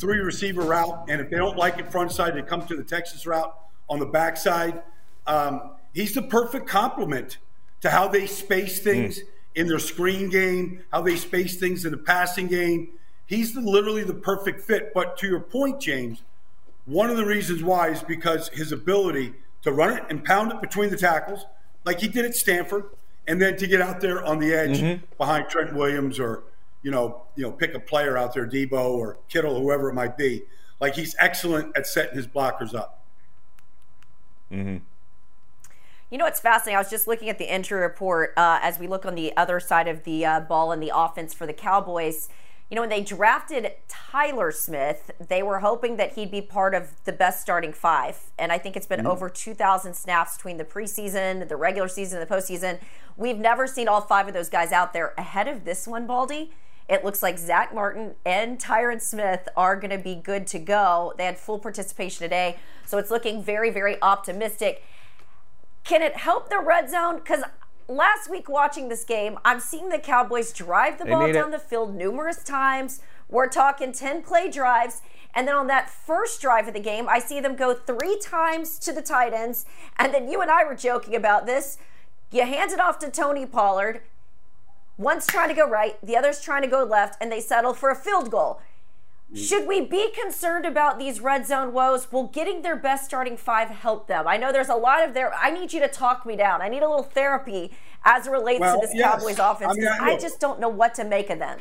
three 0.00 0.18
receiver 0.18 0.62
route, 0.62 1.06
and 1.08 1.20
if 1.20 1.30
they 1.30 1.36
don't 1.36 1.56
like 1.56 1.78
it 1.78 1.92
front 1.92 2.10
side, 2.10 2.34
they 2.34 2.42
come 2.42 2.66
to 2.66 2.76
the 2.76 2.82
Texas 2.82 3.26
route 3.26 3.54
on 3.88 3.98
the 3.98 4.06
backside. 4.06 4.82
Um, 5.26 5.72
he's 5.92 6.14
the 6.14 6.22
perfect 6.22 6.66
complement 6.66 7.38
to 7.82 7.90
how 7.90 8.08
they 8.08 8.26
space 8.26 8.80
things 8.80 9.18
mm. 9.18 9.24
in 9.54 9.68
their 9.68 9.78
screen 9.78 10.30
game, 10.30 10.82
how 10.90 11.02
they 11.02 11.16
space 11.16 11.56
things 11.56 11.84
in 11.84 11.90
the 11.92 11.98
passing 11.98 12.46
game. 12.46 12.88
He's 13.26 13.54
the, 13.54 13.60
literally 13.60 14.02
the 14.02 14.14
perfect 14.14 14.60
fit. 14.62 14.92
But 14.94 15.16
to 15.18 15.26
your 15.26 15.40
point, 15.40 15.80
James, 15.80 16.22
one 16.86 17.10
of 17.10 17.16
the 17.16 17.24
reasons 17.26 17.62
why 17.62 17.88
is 17.88 18.02
because 18.02 18.48
his 18.48 18.72
ability 18.72 19.34
to 19.62 19.72
run 19.72 19.96
it 19.96 20.04
and 20.08 20.24
pound 20.24 20.50
it 20.52 20.60
between 20.60 20.90
the 20.90 20.96
tackles, 20.96 21.44
like 21.84 22.00
he 22.00 22.08
did 22.08 22.24
at 22.24 22.34
Stanford, 22.34 22.84
and 23.26 23.40
then 23.40 23.56
to 23.58 23.66
get 23.66 23.80
out 23.80 24.00
there 24.00 24.24
on 24.24 24.38
the 24.38 24.52
edge 24.52 24.80
mm-hmm. 24.80 25.04
behind 25.16 25.48
Trent 25.48 25.74
Williams 25.74 26.18
or 26.18 26.44
you 26.82 26.90
know, 26.90 27.22
you 27.36 27.42
know, 27.42 27.52
pick 27.52 27.74
a 27.74 27.80
player 27.80 28.16
out 28.16 28.34
there, 28.34 28.46
Deebo 28.46 28.92
or 28.92 29.18
Kittle, 29.28 29.60
whoever 29.60 29.90
it 29.90 29.94
might 29.94 30.16
be. 30.16 30.44
Like 30.80 30.94
he's 30.94 31.14
excellent 31.18 31.76
at 31.76 31.86
setting 31.86 32.16
his 32.16 32.26
blockers 32.26 32.74
up. 32.74 33.04
Mm-hmm. 34.50 34.78
You 36.10 36.18
know 36.18 36.24
what's 36.24 36.40
fascinating? 36.40 36.76
I 36.76 36.80
was 36.80 36.90
just 36.90 37.06
looking 37.06 37.28
at 37.28 37.38
the 37.38 37.52
injury 37.52 37.80
report 37.80 38.32
uh, 38.36 38.58
as 38.62 38.78
we 38.80 38.88
look 38.88 39.06
on 39.06 39.14
the 39.14 39.36
other 39.36 39.60
side 39.60 39.86
of 39.86 40.02
the 40.02 40.26
uh, 40.26 40.40
ball 40.40 40.72
in 40.72 40.80
the 40.80 40.90
offense 40.92 41.32
for 41.32 41.46
the 41.46 41.52
Cowboys. 41.52 42.28
You 42.68 42.76
know, 42.76 42.82
when 42.82 42.88
they 42.88 43.02
drafted 43.02 43.72
Tyler 43.88 44.50
Smith, 44.50 45.10
they 45.20 45.42
were 45.42 45.58
hoping 45.58 45.96
that 45.96 46.14
he'd 46.14 46.30
be 46.30 46.40
part 46.40 46.74
of 46.74 46.92
the 47.04 47.12
best 47.12 47.40
starting 47.40 47.72
five. 47.72 48.30
And 48.38 48.50
I 48.50 48.58
think 48.58 48.76
it's 48.76 48.86
been 48.86 49.00
mm-hmm. 49.00 49.08
over 49.08 49.28
2,000 49.28 49.94
snaps 49.94 50.36
between 50.36 50.56
the 50.56 50.64
preseason, 50.64 51.48
the 51.48 51.56
regular 51.56 51.88
season, 51.88 52.20
and 52.20 52.28
the 52.28 52.34
postseason. 52.34 52.80
We've 53.16 53.38
never 53.38 53.66
seen 53.66 53.86
all 53.86 54.00
five 54.00 54.26
of 54.26 54.34
those 54.34 54.48
guys 54.48 54.72
out 54.72 54.92
there 54.92 55.14
ahead 55.18 55.46
of 55.46 55.64
this 55.64 55.86
one, 55.86 56.06
Baldy. 56.06 56.52
It 56.90 57.04
looks 57.04 57.22
like 57.22 57.38
Zack 57.38 57.72
Martin 57.72 58.16
and 58.26 58.58
Tyron 58.58 59.00
Smith 59.00 59.48
are 59.56 59.76
going 59.76 59.92
to 59.92 59.98
be 59.98 60.16
good 60.16 60.44
to 60.48 60.58
go. 60.58 61.14
They 61.16 61.24
had 61.24 61.38
full 61.38 61.60
participation 61.60 62.24
today, 62.24 62.58
so 62.84 62.98
it's 62.98 63.12
looking 63.12 63.44
very, 63.44 63.70
very 63.70 63.96
optimistic. 64.02 64.82
Can 65.84 66.02
it 66.02 66.16
help 66.16 66.50
the 66.50 66.58
red 66.58 66.90
zone? 66.90 67.18
Because 67.18 67.44
last 67.86 68.28
week 68.28 68.48
watching 68.48 68.88
this 68.88 69.04
game, 69.04 69.38
I'm 69.44 69.60
seeing 69.60 69.88
the 69.88 70.00
Cowboys 70.00 70.52
drive 70.52 70.98
the 70.98 71.04
ball 71.04 71.32
down 71.32 71.50
it. 71.50 71.52
the 71.52 71.58
field 71.60 71.94
numerous 71.94 72.42
times. 72.42 73.00
We're 73.28 73.48
talking 73.48 73.92
10 73.92 74.24
play 74.24 74.50
drives. 74.50 75.00
And 75.32 75.46
then 75.46 75.54
on 75.54 75.68
that 75.68 75.88
first 75.88 76.40
drive 76.40 76.66
of 76.66 76.74
the 76.74 76.80
game, 76.80 77.08
I 77.08 77.20
see 77.20 77.38
them 77.38 77.54
go 77.54 77.72
three 77.72 78.18
times 78.18 78.80
to 78.80 78.92
the 78.92 79.00
tight 79.00 79.32
ends. 79.32 79.64
And 79.96 80.12
then 80.12 80.28
you 80.28 80.40
and 80.40 80.50
I 80.50 80.64
were 80.64 80.74
joking 80.74 81.14
about 81.14 81.46
this. 81.46 81.78
You 82.32 82.42
hand 82.42 82.72
it 82.72 82.80
off 82.80 82.98
to 82.98 83.10
Tony 83.10 83.46
Pollard. 83.46 84.02
One's 85.00 85.26
trying 85.26 85.48
to 85.48 85.54
go 85.54 85.66
right, 85.66 85.96
the 86.02 86.14
other's 86.14 86.42
trying 86.42 86.60
to 86.60 86.68
go 86.68 86.84
left, 86.84 87.16
and 87.22 87.32
they 87.32 87.40
settle 87.40 87.72
for 87.72 87.88
a 87.88 87.96
field 87.96 88.30
goal. 88.30 88.60
Should 89.34 89.66
we 89.66 89.80
be 89.80 90.10
concerned 90.10 90.66
about 90.66 90.98
these 90.98 91.20
red 91.20 91.46
zone 91.46 91.72
woes? 91.72 92.12
Will 92.12 92.26
getting 92.26 92.60
their 92.60 92.76
best 92.76 93.06
starting 93.06 93.38
five 93.38 93.70
help 93.70 94.08
them? 94.08 94.28
I 94.28 94.36
know 94.36 94.52
there's 94.52 94.68
a 94.68 94.74
lot 94.74 95.02
of 95.02 95.14
there. 95.14 95.32
I 95.34 95.50
need 95.52 95.72
you 95.72 95.80
to 95.80 95.88
talk 95.88 96.26
me 96.26 96.36
down. 96.36 96.60
I 96.60 96.68
need 96.68 96.82
a 96.82 96.88
little 96.88 97.04
therapy 97.04 97.70
as 98.04 98.26
it 98.26 98.30
relates 98.30 98.60
well, 98.60 98.78
to 98.78 98.86
this 98.86 98.94
yes. 98.94 99.10
Cowboys 99.10 99.38
offense. 99.38 99.72
I, 99.72 99.80
mean, 99.80 99.88
I, 99.88 100.10
I, 100.10 100.18
just 100.18 100.38
don't 100.38 100.60
know 100.60 100.68
what 100.68 100.94
to 100.96 101.04
make 101.04 101.30
of 101.30 101.38
them. 101.38 101.60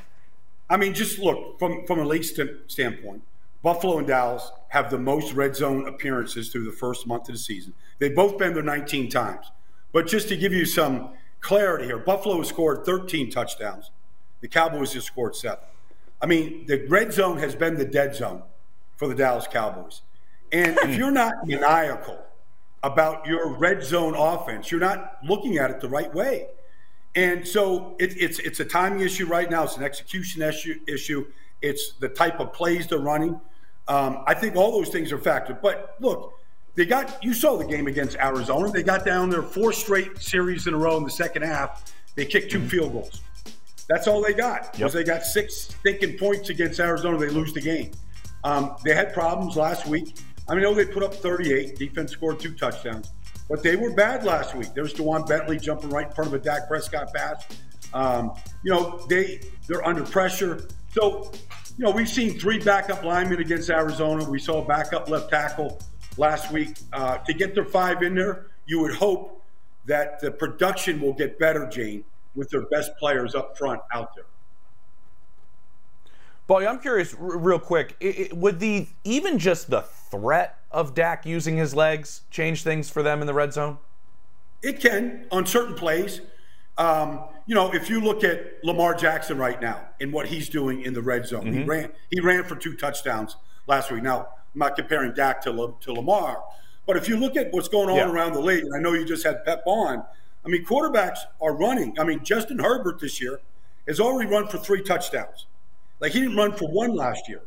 I 0.69 0.75
mean, 0.75 0.93
just 0.93 1.19
look 1.19 1.59
from 1.59 1.85
from 1.85 1.99
a 1.99 2.05
league 2.05 2.25
st- 2.25 2.69
standpoint. 2.69 3.21
Buffalo 3.63 3.99
and 3.99 4.07
Dallas 4.07 4.51
have 4.69 4.89
the 4.89 4.97
most 4.97 5.33
red 5.33 5.55
zone 5.55 5.87
appearances 5.87 6.49
through 6.49 6.65
the 6.65 6.71
first 6.71 7.07
month 7.07 7.29
of 7.29 7.35
the 7.35 7.39
season. 7.39 7.73
They've 7.99 8.15
both 8.15 8.37
been 8.37 8.53
there 8.53 8.63
19 8.63 9.09
times. 9.09 9.45
But 9.91 10.07
just 10.07 10.27
to 10.29 10.37
give 10.37 10.53
you 10.53 10.65
some 10.65 11.11
clarity 11.41 11.85
here. 11.85 11.97
Buffalo 11.97 12.37
has 12.37 12.47
scored 12.47 12.85
13 12.85 13.31
touchdowns. 13.31 13.91
The 14.41 14.47
Cowboys 14.47 14.93
just 14.93 15.07
scored 15.07 15.35
seven. 15.35 15.63
I 16.21 16.25
mean, 16.25 16.65
the 16.65 16.85
red 16.87 17.13
zone 17.13 17.37
has 17.37 17.55
been 17.55 17.75
the 17.75 17.85
dead 17.85 18.15
zone 18.15 18.43
for 18.97 19.07
the 19.07 19.15
Dallas 19.15 19.47
Cowboys. 19.47 20.01
And 20.51 20.77
if 20.79 20.97
you're 20.97 21.11
not 21.11 21.47
maniacal 21.47 22.19
about 22.83 23.25
your 23.25 23.53
red 23.53 23.83
zone 23.83 24.15
offense, 24.15 24.71
you're 24.71 24.79
not 24.79 25.17
looking 25.23 25.57
at 25.57 25.69
it 25.69 25.79
the 25.79 25.89
right 25.89 26.13
way. 26.13 26.47
And 27.15 27.47
so 27.47 27.95
it, 27.99 28.15
it's 28.17 28.39
it's 28.39 28.59
a 28.59 28.65
timing 28.65 28.99
issue 29.01 29.25
right 29.25 29.49
now. 29.49 29.63
It's 29.63 29.77
an 29.77 29.83
execution 29.83 30.41
issue. 30.41 30.79
issue. 30.87 31.25
It's 31.61 31.93
the 31.93 32.09
type 32.09 32.39
of 32.39 32.53
plays 32.53 32.87
they're 32.87 32.99
running. 32.99 33.39
Um, 33.87 34.23
I 34.27 34.33
think 34.33 34.55
all 34.55 34.71
those 34.71 34.89
things 34.89 35.11
are 35.11 35.17
factored. 35.17 35.61
But 35.61 35.95
look, 35.99 36.38
they 36.75 36.85
got 36.85 37.23
you 37.23 37.33
saw 37.33 37.57
the 37.57 37.65
game 37.65 37.87
against 37.87 38.15
Arizona. 38.17 38.71
They 38.71 38.83
got 38.83 39.05
down 39.05 39.29
their 39.29 39.43
four 39.43 39.73
straight 39.73 40.19
series 40.19 40.67
in 40.67 40.73
a 40.73 40.77
row 40.77 40.97
in 40.97 41.03
the 41.03 41.11
second 41.11 41.41
half. 41.43 41.93
They 42.15 42.25
kicked 42.25 42.51
2 42.51 42.59
mm-hmm. 42.59 42.67
field 42.67 42.93
goals. 42.93 43.21
That's 43.87 44.07
all 44.07 44.21
they 44.21 44.33
got. 44.33 44.69
Yep. 44.73 44.83
Was 44.83 44.93
they 44.93 45.03
got 45.03 45.23
six 45.23 45.75
stinking 45.79 46.17
points 46.17 46.49
against 46.49 46.79
Arizona. 46.79 47.17
They 47.17 47.29
lose 47.29 47.53
the 47.53 47.61
game. 47.61 47.91
Um, 48.43 48.75
they 48.83 48.93
had 48.93 49.13
problems 49.13 49.57
last 49.57 49.87
week. 49.87 50.17
I 50.47 50.53
mean, 50.53 50.63
know 50.63 50.73
they 50.73 50.85
put 50.85 51.03
up 51.03 51.13
38. 51.13 51.77
Defense 51.77 52.11
scored 52.11 52.39
two 52.39 52.53
touchdowns, 52.53 53.11
but 53.49 53.61
they 53.61 53.75
were 53.75 53.93
bad 53.93 54.23
last 54.23 54.55
week. 54.55 54.73
There 54.73 54.83
was 54.83 54.93
Ja'Whaun 54.93 55.27
Bentley 55.27 55.59
jumping 55.59 55.89
right 55.89 56.07
in 56.07 56.13
front 56.13 56.27
of 56.27 56.33
a 56.33 56.39
Dak 56.39 56.67
Prescott 56.67 57.13
pass. 57.13 57.45
Um, 57.93 58.33
you 58.63 58.71
know, 58.71 59.05
they 59.09 59.41
they're 59.67 59.85
under 59.85 60.03
pressure. 60.03 60.67
So, 60.91 61.31
you 61.77 61.85
know, 61.85 61.91
we've 61.91 62.09
seen 62.09 62.39
three 62.39 62.59
backup 62.59 63.03
linemen 63.03 63.39
against 63.39 63.69
Arizona. 63.69 64.27
We 64.29 64.39
saw 64.39 64.63
a 64.63 64.65
backup 64.65 65.09
left 65.09 65.29
tackle 65.29 65.79
last 66.19 66.51
week. 66.51 66.77
Uh, 66.93 67.17
to 67.19 67.33
get 67.33 67.55
their 67.55 67.65
five 67.65 68.03
in 68.03 68.13
there, 68.13 68.47
you 68.67 68.79
would 68.81 68.93
hope 68.93 69.41
that 69.85 70.19
the 70.19 70.29
production 70.29 71.01
will 71.01 71.13
get 71.13 71.39
better, 71.39 71.65
Jane, 71.67 72.03
with 72.35 72.49
their 72.49 72.63
best 72.63 72.91
players 72.99 73.33
up 73.33 73.57
front 73.57 73.81
out 73.93 74.13
there. 74.15 74.25
Boy, 76.45 76.67
I'm 76.67 76.79
curious, 76.79 77.15
r- 77.15 77.37
real 77.37 77.59
quick. 77.59 77.95
It, 77.99 78.19
it, 78.19 78.37
would 78.37 78.59
the 78.59 78.87
even 79.03 79.39
just 79.39 79.69
the 79.69 79.81
threat 79.81 80.59
of 80.71 80.93
Dak 80.93 81.25
using 81.25 81.57
his 81.57 81.73
legs 81.73 82.21
change 82.29 82.63
things 82.63 82.89
for 82.89 83.01
them 83.01 83.21
in 83.21 83.27
the 83.27 83.33
red 83.33 83.53
zone? 83.53 83.77
It 84.61 84.79
can 84.79 85.25
on 85.31 85.45
certain 85.45 85.75
plays. 85.75 86.21
Um, 86.77 87.25
you 87.45 87.55
know, 87.55 87.73
if 87.73 87.89
you 87.89 87.99
look 87.99 88.23
at 88.23 88.63
Lamar 88.63 88.93
Jackson 88.93 89.37
right 89.37 89.61
now 89.61 89.87
and 89.99 90.13
what 90.13 90.27
he's 90.27 90.49
doing 90.49 90.81
in 90.81 90.93
the 90.93 91.01
red 91.01 91.25
zone, 91.25 91.45
mm-hmm. 91.45 91.59
he 91.59 91.63
ran 91.63 91.91
he 92.09 92.19
ran 92.19 92.43
for 92.43 92.55
two 92.55 92.75
touchdowns 92.75 93.37
last 93.67 93.91
week. 93.91 94.03
Now, 94.03 94.29
I'm 94.53 94.59
not 94.59 94.75
comparing 94.75 95.13
Dak 95.13 95.41
to, 95.43 95.75
to 95.79 95.93
Lamar. 95.93 96.43
But 96.85 96.97
if 96.97 97.07
you 97.07 97.17
look 97.17 97.35
at 97.35 97.51
what's 97.51 97.67
going 97.67 97.89
on 97.89 97.97
yeah. 97.97 98.09
around 98.09 98.33
the 98.33 98.41
league, 98.41 98.63
and 98.63 98.75
I 98.75 98.79
know 98.79 98.93
you 98.93 99.05
just 99.05 99.23
had 99.23 99.45
Pep 99.45 99.61
on, 99.65 100.03
I 100.45 100.49
mean, 100.49 100.65
quarterbacks 100.65 101.19
are 101.41 101.53
running. 101.53 101.99
I 101.99 102.03
mean, 102.03 102.23
Justin 102.23 102.59
Herbert 102.59 102.99
this 102.99 103.21
year 103.21 103.41
has 103.87 103.99
already 103.99 104.29
run 104.29 104.47
for 104.47 104.57
three 104.57 104.81
touchdowns. 104.81 105.45
Like 105.99 106.13
he 106.13 106.21
didn't 106.21 106.37
run 106.37 106.53
for 106.53 106.69
one 106.69 106.95
last 106.95 107.27
year. 107.27 107.41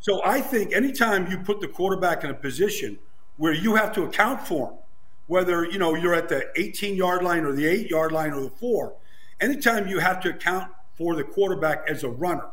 So 0.00 0.22
I 0.24 0.40
think 0.40 0.72
anytime 0.72 1.30
you 1.30 1.38
put 1.38 1.60
the 1.60 1.68
quarterback 1.68 2.24
in 2.24 2.30
a 2.30 2.34
position 2.34 2.98
where 3.36 3.52
you 3.52 3.74
have 3.74 3.92
to 3.94 4.04
account 4.04 4.46
for 4.46 4.70
him, 4.70 4.78
whether 5.26 5.64
you 5.64 5.78
know 5.78 5.94
you're 5.94 6.14
at 6.14 6.28
the 6.28 6.48
18 6.56 6.96
yard 6.96 7.22
line 7.22 7.44
or 7.44 7.52
the 7.52 7.66
8 7.66 7.90
yard 7.90 8.12
line 8.12 8.32
or 8.32 8.40
the 8.40 8.50
4, 8.50 8.94
anytime 9.40 9.88
you 9.88 9.98
have 9.98 10.20
to 10.20 10.30
account 10.30 10.72
for 10.96 11.14
the 11.14 11.24
quarterback 11.24 11.84
as 11.88 12.02
a 12.02 12.08
runner, 12.08 12.48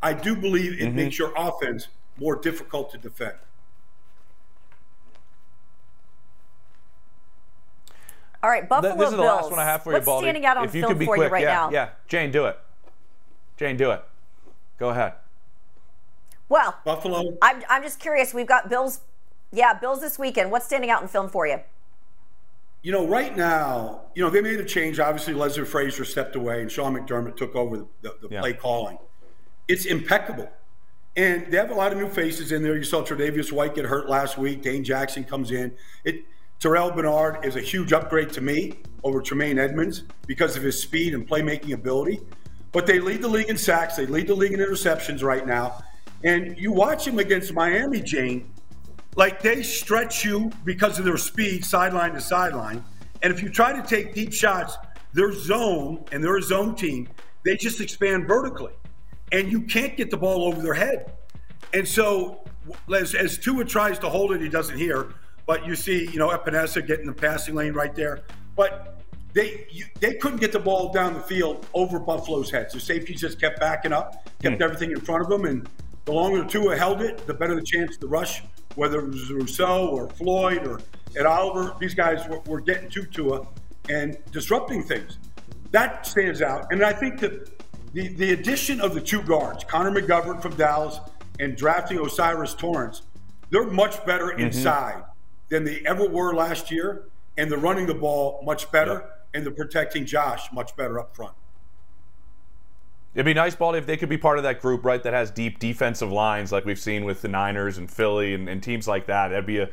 I 0.00 0.12
do 0.12 0.36
believe 0.36 0.74
it 0.74 0.86
mm-hmm. 0.86 0.96
makes 0.96 1.18
your 1.18 1.32
offense 1.36 1.88
more 2.18 2.36
difficult 2.36 2.90
to 2.92 2.98
defend. 2.98 3.36
All 8.42 8.50
right, 8.50 8.68
Buffalo 8.68 8.94
This 8.94 9.06
is 9.06 9.10
the 9.10 9.16
Bills. 9.16 9.42
last 9.42 9.50
one 9.50 9.58
I 9.58 9.64
have 9.64 9.82
for 9.82 9.90
you, 9.90 9.94
What's 9.94 10.06
Baldy. 10.06 10.24
standing 10.26 10.46
out 10.46 10.56
on 10.56 10.64
if 10.64 10.74
you 10.74 10.82
film 10.82 10.92
could 10.92 10.98
be 10.98 11.06
for 11.06 11.16
quick, 11.16 11.28
you 11.28 11.32
right 11.32 11.42
yeah, 11.42 11.52
now? 11.52 11.70
Yeah, 11.70 11.88
Jane, 12.06 12.30
do 12.30 12.46
it. 12.46 12.58
Jane, 13.56 13.76
do 13.76 13.90
it. 13.90 14.04
Go 14.78 14.90
ahead. 14.90 15.14
Well, 16.48 16.78
Buffalo. 16.84 17.36
I'm, 17.42 17.62
I'm 17.68 17.82
just 17.82 17.98
curious. 17.98 18.32
We've 18.32 18.46
got 18.46 18.68
Bills. 18.70 19.00
Yeah, 19.50 19.74
Bills 19.74 20.00
this 20.00 20.18
weekend. 20.18 20.50
What's 20.52 20.66
standing 20.66 20.90
out 20.90 21.02
in 21.02 21.08
film 21.08 21.28
for 21.28 21.46
you? 21.46 21.58
You 22.82 22.92
know, 22.92 23.06
right 23.06 23.36
now, 23.36 24.02
you 24.14 24.22
know, 24.22 24.30
they 24.30 24.40
made 24.40 24.60
a 24.60 24.64
change. 24.64 25.00
Obviously, 25.00 25.34
Leslie 25.34 25.64
Frazier 25.64 26.04
stepped 26.04 26.36
away 26.36 26.62
and 26.62 26.70
Sean 26.70 26.94
McDermott 26.94 27.36
took 27.36 27.56
over 27.56 27.78
the, 27.78 27.86
the, 28.02 28.14
the 28.22 28.28
yeah. 28.30 28.40
play 28.40 28.52
calling. 28.52 28.98
It's 29.66 29.84
impeccable. 29.84 30.48
And 31.18 31.50
they 31.50 31.56
have 31.56 31.72
a 31.72 31.74
lot 31.74 31.90
of 31.90 31.98
new 31.98 32.08
faces 32.08 32.52
in 32.52 32.62
there. 32.62 32.76
You 32.76 32.84
saw 32.84 33.02
Tre'Davious 33.02 33.50
White 33.50 33.74
get 33.74 33.84
hurt 33.84 34.08
last 34.08 34.38
week. 34.38 34.62
Dane 34.62 34.84
Jackson 34.84 35.24
comes 35.24 35.50
in. 35.50 35.74
It 36.04 36.24
Terrell 36.60 36.92
Bernard 36.92 37.44
is 37.44 37.56
a 37.56 37.60
huge 37.60 37.92
upgrade 37.92 38.30
to 38.34 38.40
me 38.40 38.74
over 39.02 39.20
Tremaine 39.20 39.58
Edmunds 39.58 40.04
because 40.28 40.56
of 40.56 40.62
his 40.62 40.80
speed 40.80 41.14
and 41.14 41.28
playmaking 41.28 41.72
ability. 41.72 42.20
But 42.70 42.86
they 42.86 43.00
lead 43.00 43.22
the 43.22 43.28
league 43.28 43.48
in 43.48 43.58
sacks. 43.58 43.96
They 43.96 44.06
lead 44.06 44.28
the 44.28 44.34
league 44.36 44.52
in 44.52 44.60
interceptions 44.60 45.24
right 45.24 45.44
now. 45.44 45.82
And 46.22 46.56
you 46.56 46.70
watch 46.70 47.04
him 47.04 47.18
against 47.18 47.52
Miami, 47.52 48.00
Jane, 48.00 48.52
like 49.16 49.42
they 49.42 49.64
stretch 49.64 50.24
you 50.24 50.52
because 50.64 51.00
of 51.00 51.04
their 51.04 51.16
speed 51.16 51.64
sideline 51.64 52.12
to 52.12 52.20
sideline. 52.20 52.84
And 53.24 53.32
if 53.32 53.42
you 53.42 53.48
try 53.48 53.72
to 53.72 53.82
take 53.84 54.14
deep 54.14 54.32
shots, 54.32 54.76
their 55.14 55.32
zone 55.32 56.04
and 56.12 56.22
their 56.22 56.40
zone 56.40 56.76
team, 56.76 57.08
they 57.44 57.56
just 57.56 57.80
expand 57.80 58.28
vertically 58.28 58.72
and 59.32 59.50
you 59.50 59.62
can't 59.62 59.96
get 59.96 60.10
the 60.10 60.16
ball 60.16 60.44
over 60.44 60.60
their 60.62 60.74
head. 60.74 61.12
And 61.74 61.86
so, 61.86 62.44
as, 62.94 63.14
as 63.14 63.38
Tua 63.38 63.64
tries 63.64 63.98
to 64.00 64.08
hold 64.08 64.32
it, 64.32 64.40
he 64.40 64.48
doesn't 64.48 64.76
hear. 64.76 65.14
But 65.46 65.66
you 65.66 65.74
see, 65.76 66.10
you 66.10 66.18
know, 66.18 66.28
Epenesa 66.28 66.86
getting 66.86 67.06
the 67.06 67.12
passing 67.12 67.54
lane 67.54 67.72
right 67.72 67.94
there. 67.94 68.22
But 68.56 69.00
they 69.32 69.66
you, 69.70 69.84
they 70.00 70.14
couldn't 70.14 70.40
get 70.40 70.52
the 70.52 70.58
ball 70.58 70.92
down 70.92 71.14
the 71.14 71.20
field 71.20 71.66
over 71.74 71.98
Buffalo's 71.98 72.50
heads. 72.50 72.74
The 72.74 72.80
safeties 72.80 73.20
just 73.20 73.40
kept 73.40 73.60
backing 73.60 73.92
up, 73.92 74.28
kept 74.40 74.58
mm. 74.58 74.62
everything 74.62 74.90
in 74.90 75.00
front 75.00 75.22
of 75.22 75.28
them, 75.28 75.44
and 75.44 75.68
The 76.08 76.14
longer 76.14 76.42
Tua 76.42 76.74
held 76.74 77.02
it, 77.02 77.26
the 77.26 77.34
better 77.34 77.54
the 77.54 77.60
chance 77.60 77.98
the 77.98 78.08
rush, 78.08 78.42
whether 78.76 79.00
it 79.00 79.08
was 79.08 79.30
Rousseau 79.30 79.88
or 79.88 80.08
Floyd 80.08 80.66
or 80.66 80.80
Ed 81.14 81.26
Oliver. 81.26 81.76
These 81.78 81.92
guys 81.92 82.26
were, 82.26 82.40
were 82.46 82.62
getting 82.62 82.88
to 82.88 83.04
Tua 83.04 83.46
and 83.90 84.16
disrupting 84.32 84.84
things. 84.84 85.18
That 85.70 86.06
stands 86.06 86.40
out. 86.40 86.72
And 86.72 86.82
I 86.82 86.94
think 86.94 87.20
that 87.20 87.57
the, 87.92 88.08
the 88.08 88.32
addition 88.32 88.80
of 88.80 88.94
the 88.94 89.00
two 89.00 89.22
guards, 89.22 89.64
Connor 89.64 89.90
McGovern 89.90 90.40
from 90.40 90.54
Dallas 90.56 91.00
and 91.40 91.56
drafting 91.56 91.98
O'Cyrus 91.98 92.54
Torrence, 92.54 93.02
they're 93.50 93.64
much 93.64 94.04
better 94.04 94.26
mm-hmm. 94.26 94.40
inside 94.40 95.02
than 95.48 95.64
they 95.64 95.82
ever 95.86 96.08
were 96.08 96.34
last 96.34 96.70
year. 96.70 97.04
And 97.36 97.48
they're 97.48 97.58
running 97.58 97.86
the 97.86 97.94
ball 97.94 98.42
much 98.44 98.68
better, 98.72 99.08
and 99.32 99.46
they're 99.46 99.52
protecting 99.52 100.04
Josh 100.04 100.52
much 100.52 100.74
better 100.74 100.98
up 100.98 101.14
front. 101.14 101.34
It'd 103.14 103.24
be 103.24 103.32
nice, 103.32 103.54
Baldy, 103.54 103.78
if 103.78 103.86
they 103.86 103.96
could 103.96 104.08
be 104.08 104.18
part 104.18 104.38
of 104.38 104.42
that 104.42 104.60
group, 104.60 104.84
right, 104.84 105.00
that 105.04 105.12
has 105.12 105.30
deep 105.30 105.60
defensive 105.60 106.10
lines 106.10 106.50
like 106.50 106.64
we've 106.64 106.80
seen 106.80 107.04
with 107.04 107.22
the 107.22 107.28
Niners 107.28 107.78
and 107.78 107.88
Philly 107.88 108.34
and, 108.34 108.48
and 108.48 108.60
teams 108.60 108.88
like 108.88 109.06
that. 109.06 109.28
That'd 109.28 109.46
be 109.46 109.58
a 109.58 109.70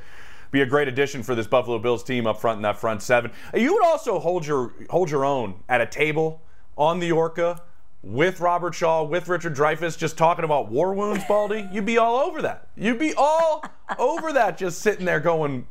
be 0.51 0.61
a 0.61 0.65
great 0.65 0.87
addition 0.87 1.23
for 1.23 1.33
this 1.33 1.47
Buffalo 1.47 1.79
Bills 1.79 2.03
team 2.03 2.27
up 2.27 2.39
front 2.39 2.57
in 2.57 2.61
that 2.61 2.77
front 2.77 3.01
seven. 3.01 3.31
You 3.53 3.73
would 3.73 3.83
also 3.83 4.19
hold 4.19 4.45
your 4.45 4.73
hold 4.91 5.09
your 5.09 5.25
own 5.25 5.55
at 5.67 5.81
a 5.81 5.85
table 5.87 6.43
on 6.77 6.99
the 6.99 7.11
Orca 7.11 7.61
with 8.05 8.39
Robert 8.39 8.75
Shaw, 8.75 9.03
with 9.03 9.27
Richard 9.27 9.55
Dreyfuss, 9.55 9.97
just 9.97 10.15
talking 10.15 10.45
about 10.45 10.69
war 10.69 10.93
wounds, 10.93 11.23
Baldy. 11.27 11.67
You'd 11.71 11.85
be 11.85 11.97
all 11.97 12.17
over 12.19 12.39
that. 12.43 12.67
You'd 12.77 12.99
be 12.99 13.15
all 13.17 13.65
over 13.97 14.31
that, 14.31 14.59
just 14.59 14.79
sitting 14.79 15.05
there 15.05 15.19
going 15.19 15.65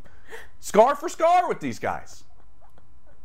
scar 0.58 0.96
for 0.96 1.08
scar 1.08 1.48
with 1.48 1.60
these 1.60 1.78
guys. 1.78 2.24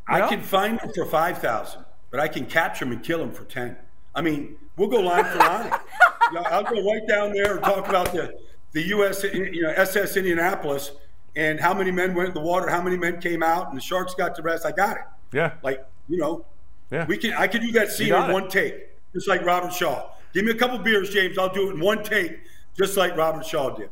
You 0.07 0.20
know? 0.20 0.26
I 0.26 0.30
can 0.30 0.43
find 0.43 0.80
them 0.80 0.91
for 0.93 1.05
five 1.07 1.39
thousand, 1.39 1.86
but 2.12 2.20
I 2.20 2.28
can 2.28 2.45
capture 2.45 2.86
them 2.86 2.93
and 2.93 3.03
kill 3.03 3.18
them 3.18 3.32
for 3.32 3.45
ten. 3.45 3.78
I 4.14 4.22
mean, 4.22 4.55
we'll 4.78 4.89
go 4.89 4.99
line 4.99 5.26
for 5.26 5.39
line. 5.39 5.74
I'll 6.45 6.64
go 6.64 6.82
right 6.84 7.07
down 7.07 7.34
there 7.34 7.55
and 7.55 7.64
talk 7.64 7.89
about 7.89 8.12
the 8.12 8.38
the 8.74 8.84
U.S. 8.89 9.24
you 9.24 9.64
know 9.64 9.70
SS 9.70 10.18
Indianapolis 10.18 10.91
and 11.36 11.60
how 11.60 11.74
many 11.74 11.89
men 11.89 12.14
went 12.14 12.30
in 12.30 12.34
the 12.36 12.41
water, 12.41 12.70
how 12.70 12.82
many 12.82 12.97
men 12.97 13.20
came 13.20 13.41
out, 13.41 13.70
and 13.70 13.78
the 13.78 13.82
Sharks 13.82 14.14
got 14.14 14.36
to 14.36 14.43
rest. 14.43 14.68
I 14.68 14.72
got 14.72 14.97
it. 14.97 15.03
Yeah. 15.34 15.53
Like 15.64 15.84
you 16.07 16.18
know, 16.18 16.45
yeah. 16.91 17.05
We 17.05 17.18
can. 17.18 17.34
I 17.34 17.47
can 17.47 17.62
do 17.62 17.72
that 17.74 17.91
scene 17.91 18.14
in 18.14 18.32
one 18.32 18.49
take, 18.49 18.89
just 19.14 19.28
like 19.28 19.43
Robert 19.45 19.74
Shaw. 19.74 20.10
Give 20.34 20.45
me 20.45 20.51
a 20.51 20.55
couple 20.55 20.78
beers, 20.80 21.10
James. 21.10 21.38
I'll 21.38 21.53
do 21.53 21.70
it 21.70 21.74
in 21.76 21.80
one 21.80 22.03
take, 22.03 22.39
just 22.78 22.97
like 22.97 23.16
Robert 23.18 23.45
Shaw 23.45 23.76
did. 23.76 23.89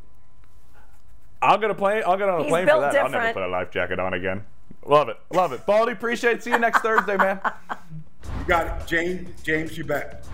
I'm 1.42 1.60
gonna 1.62 1.76
play. 1.76 2.02
I'll 2.04 2.18
get 2.18 2.30
on 2.30 2.40
a 2.40 2.44
He's 2.44 2.52
plane 2.52 2.68
for 2.68 2.80
that. 2.80 2.92
Different. 2.92 3.16
I'll 3.16 3.22
never 3.22 3.34
put 3.34 3.44
a 3.44 3.48
life 3.48 3.72
jacket 3.72 4.00
on 4.00 4.14
again. 4.14 4.44
Love 4.86 5.10
it. 5.10 5.18
Love 5.32 5.52
it. 5.54 5.66
Baldy, 5.66 5.92
appreciate 5.92 6.38
it. 6.38 6.44
See 6.44 6.52
you 6.52 6.60
next 6.60 6.80
Thursday, 6.80 7.18
man. 7.18 7.40
You 7.72 8.46
got 8.48 8.68
it. 8.68 8.88
James, 8.88 9.42
James, 9.44 9.78
you 9.78 9.84
bet. 9.84 10.26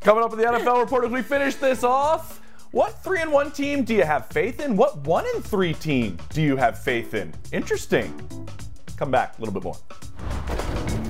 Coming 0.00 0.22
up 0.22 0.30
with 0.30 0.40
the 0.40 0.46
NFL 0.46 0.80
report 0.80 1.04
as 1.04 1.10
we 1.10 1.22
finish 1.22 1.54
this 1.56 1.82
off. 1.82 2.40
What 2.72 3.02
three 3.02 3.20
and 3.20 3.32
one 3.32 3.50
team 3.50 3.82
do 3.82 3.94
you 3.94 4.04
have 4.04 4.26
faith 4.26 4.60
in? 4.60 4.76
What 4.76 4.98
one 4.98 5.24
and 5.34 5.44
three 5.44 5.74
team 5.74 6.18
do 6.30 6.42
you 6.42 6.56
have 6.56 6.78
faith 6.78 7.14
in? 7.14 7.32
Interesting. 7.50 8.14
Come 8.96 9.10
back 9.10 9.38
a 9.38 9.40
little 9.40 9.54
bit 9.54 9.64
more. 9.64 11.09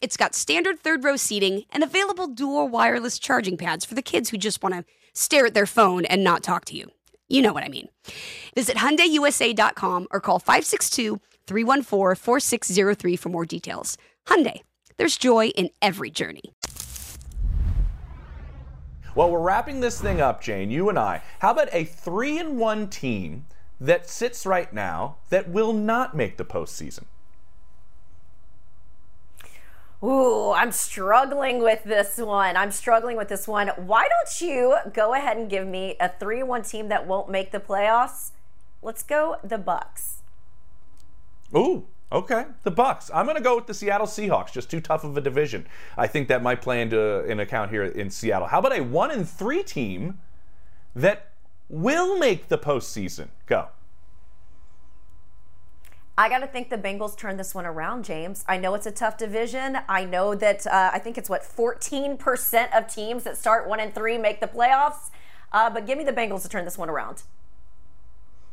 it's 0.00 0.16
got 0.16 0.34
standard 0.34 0.80
third 0.80 1.04
row 1.04 1.16
seating 1.16 1.64
and 1.70 1.82
available 1.82 2.28
dual 2.28 2.68
wireless 2.68 3.18
charging 3.18 3.56
pads 3.56 3.84
for 3.84 3.94
the 3.94 4.02
kids 4.02 4.30
who 4.30 4.38
just 4.38 4.62
want 4.62 4.74
to 4.74 4.84
stare 5.14 5.46
at 5.46 5.54
their 5.54 5.66
phone 5.66 6.04
and 6.04 6.22
not 6.22 6.42
talk 6.42 6.64
to 6.66 6.76
you. 6.76 6.90
You 7.28 7.42
know 7.42 7.52
what 7.52 7.64
I 7.64 7.68
mean. 7.68 7.88
Visit 8.54 8.76
HyundaiUSA.com 8.76 10.06
or 10.10 10.20
call 10.20 10.40
562-314-4603 10.40 13.18
for 13.18 13.28
more 13.28 13.44
details. 13.44 13.98
Hyundai, 14.26 14.60
there's 14.96 15.16
joy 15.16 15.48
in 15.48 15.70
every 15.82 16.10
journey. 16.10 16.54
Well, 19.14 19.30
we're 19.30 19.40
wrapping 19.40 19.80
this 19.80 20.00
thing 20.00 20.20
up, 20.20 20.42
Jane, 20.42 20.70
you 20.70 20.90
and 20.90 20.98
I. 20.98 21.22
How 21.38 21.52
about 21.52 21.68
a 21.72 21.84
three-in-one 21.84 22.88
team 22.88 23.46
that 23.80 24.10
sits 24.10 24.44
right 24.44 24.70
now 24.72 25.16
that 25.30 25.48
will 25.48 25.72
not 25.72 26.14
make 26.14 26.36
the 26.36 26.44
postseason? 26.44 27.04
Ooh, 30.06 30.52
I'm 30.52 30.70
struggling 30.70 31.62
with 31.62 31.82
this 31.84 32.16
one. 32.18 32.56
I'm 32.56 32.70
struggling 32.70 33.16
with 33.16 33.28
this 33.28 33.48
one. 33.48 33.68
Why 33.76 34.08
don't 34.08 34.48
you 34.48 34.76
go 34.92 35.14
ahead 35.14 35.36
and 35.36 35.50
give 35.50 35.66
me 35.66 35.96
a 35.98 36.08
3-1 36.08 36.68
team 36.68 36.88
that 36.88 37.06
won't 37.06 37.28
make 37.28 37.50
the 37.50 37.58
playoffs? 37.58 38.30
Let's 38.82 39.02
go 39.02 39.36
the 39.42 39.56
Bucs. 39.58 40.18
Ooh, 41.56 41.86
Okay, 42.12 42.44
the 42.62 42.70
Bucs. 42.70 43.10
I'm 43.12 43.26
going 43.26 43.36
to 43.36 43.42
go 43.42 43.56
with 43.56 43.66
the 43.66 43.74
Seattle 43.74 44.06
Seahawks. 44.06 44.52
Just 44.52 44.70
too 44.70 44.80
tough 44.80 45.02
of 45.02 45.16
a 45.16 45.20
division. 45.20 45.66
I 45.96 46.06
think 46.06 46.28
that 46.28 46.40
might 46.40 46.62
play 46.62 46.80
into 46.80 47.24
an 47.24 47.40
account 47.40 47.72
here 47.72 47.82
in 47.82 48.10
Seattle. 48.10 48.46
How 48.46 48.60
about 48.60 48.76
a 48.76 48.82
one 48.82 49.10
and 49.10 49.28
three 49.28 49.64
team 49.64 50.18
that 50.94 51.32
will 51.68 52.16
make 52.16 52.46
the 52.46 52.58
postseason? 52.58 53.28
Go. 53.46 53.68
I 56.18 56.30
got 56.30 56.38
to 56.38 56.46
think 56.46 56.70
the 56.70 56.78
Bengals 56.78 57.16
turn 57.16 57.36
this 57.36 57.54
one 57.54 57.66
around, 57.66 58.04
James. 58.04 58.42
I 58.48 58.56
know 58.56 58.74
it's 58.74 58.86
a 58.86 58.90
tough 58.90 59.18
division. 59.18 59.78
I 59.86 60.04
know 60.06 60.34
that 60.34 60.66
uh, 60.66 60.90
I 60.92 60.98
think 60.98 61.18
it's 61.18 61.28
what 61.28 61.42
14% 61.42 62.76
of 62.76 62.86
teams 62.86 63.24
that 63.24 63.36
start 63.36 63.68
one 63.68 63.80
and 63.80 63.94
three 63.94 64.16
make 64.16 64.40
the 64.40 64.46
playoffs. 64.46 65.10
Uh, 65.52 65.68
but 65.68 65.86
give 65.86 65.98
me 65.98 66.04
the 66.04 66.14
Bengals 66.14 66.42
to 66.42 66.48
turn 66.48 66.64
this 66.64 66.78
one 66.78 66.88
around. 66.88 67.22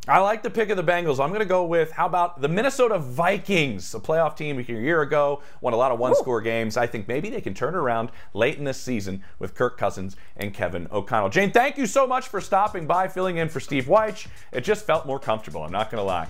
I 0.06 0.20
like 0.20 0.44
the 0.44 0.50
pick 0.50 0.70
of 0.70 0.76
the 0.76 0.84
Bengals. 0.84 1.24
I'm 1.24 1.30
going 1.30 1.40
to 1.40 1.46
go 1.46 1.64
with 1.64 1.94
how 1.94 2.06
about 2.08 2.42
the 2.42 2.50
Minnesota 2.50 3.00
Vikings, 3.00 3.96
a 3.96 4.02
playoff 4.02 4.36
team 4.36 4.60
a 4.60 4.62
year 4.62 5.02
ago, 5.02 5.42
won 5.62 5.74
a 5.74 5.78
lot 5.78 5.94
of 5.94 6.00
one-score 6.00 6.42
games. 6.42 6.76
I 6.76 6.88
think 6.88 7.08
maybe 7.08 7.30
they 7.30 7.40
can 7.40 7.54
turn 7.54 7.74
around 7.74 8.12
late 8.34 8.58
in 8.58 8.66
this 8.66 8.78
season 8.78 9.24
with 9.40 9.56
Kirk 9.56 9.78
Cousins 9.78 10.18
and 10.36 10.54
Kevin 10.54 10.90
O'Connell. 10.92 11.30
Jane, 11.30 11.52
thank 11.52 11.78
you 11.78 11.86
so 11.86 12.06
much 12.06 12.28
for 12.28 12.42
stopping 12.42 12.86
by, 12.86 13.08
filling 13.08 13.38
in 13.38 13.48
for 13.48 13.62
Steve 13.62 13.86
Wyche. 13.86 14.28
It 14.52 14.66
just 14.66 14.86
felt 14.86 15.06
more 15.06 15.20
comfortable. 15.20 15.64
I'm 15.64 15.72
not 15.72 15.90
going 15.90 16.02
to 16.02 16.06
lie. 16.06 16.28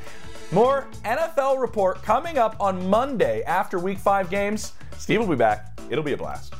More 0.52 0.88
NFL 1.04 1.60
report 1.60 2.04
coming 2.04 2.38
up 2.38 2.56
on 2.60 2.88
Monday 2.88 3.42
after 3.42 3.80
Week 3.80 3.98
Five 3.98 4.30
games. 4.30 4.74
Steve 5.00 5.20
will 5.20 5.28
be 5.28 5.36
back. 5.36 5.80
It'll 5.90 6.04
be 6.04 6.14
a 6.14 6.18
blast. 6.18 6.54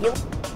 Yep. 0.00 0.55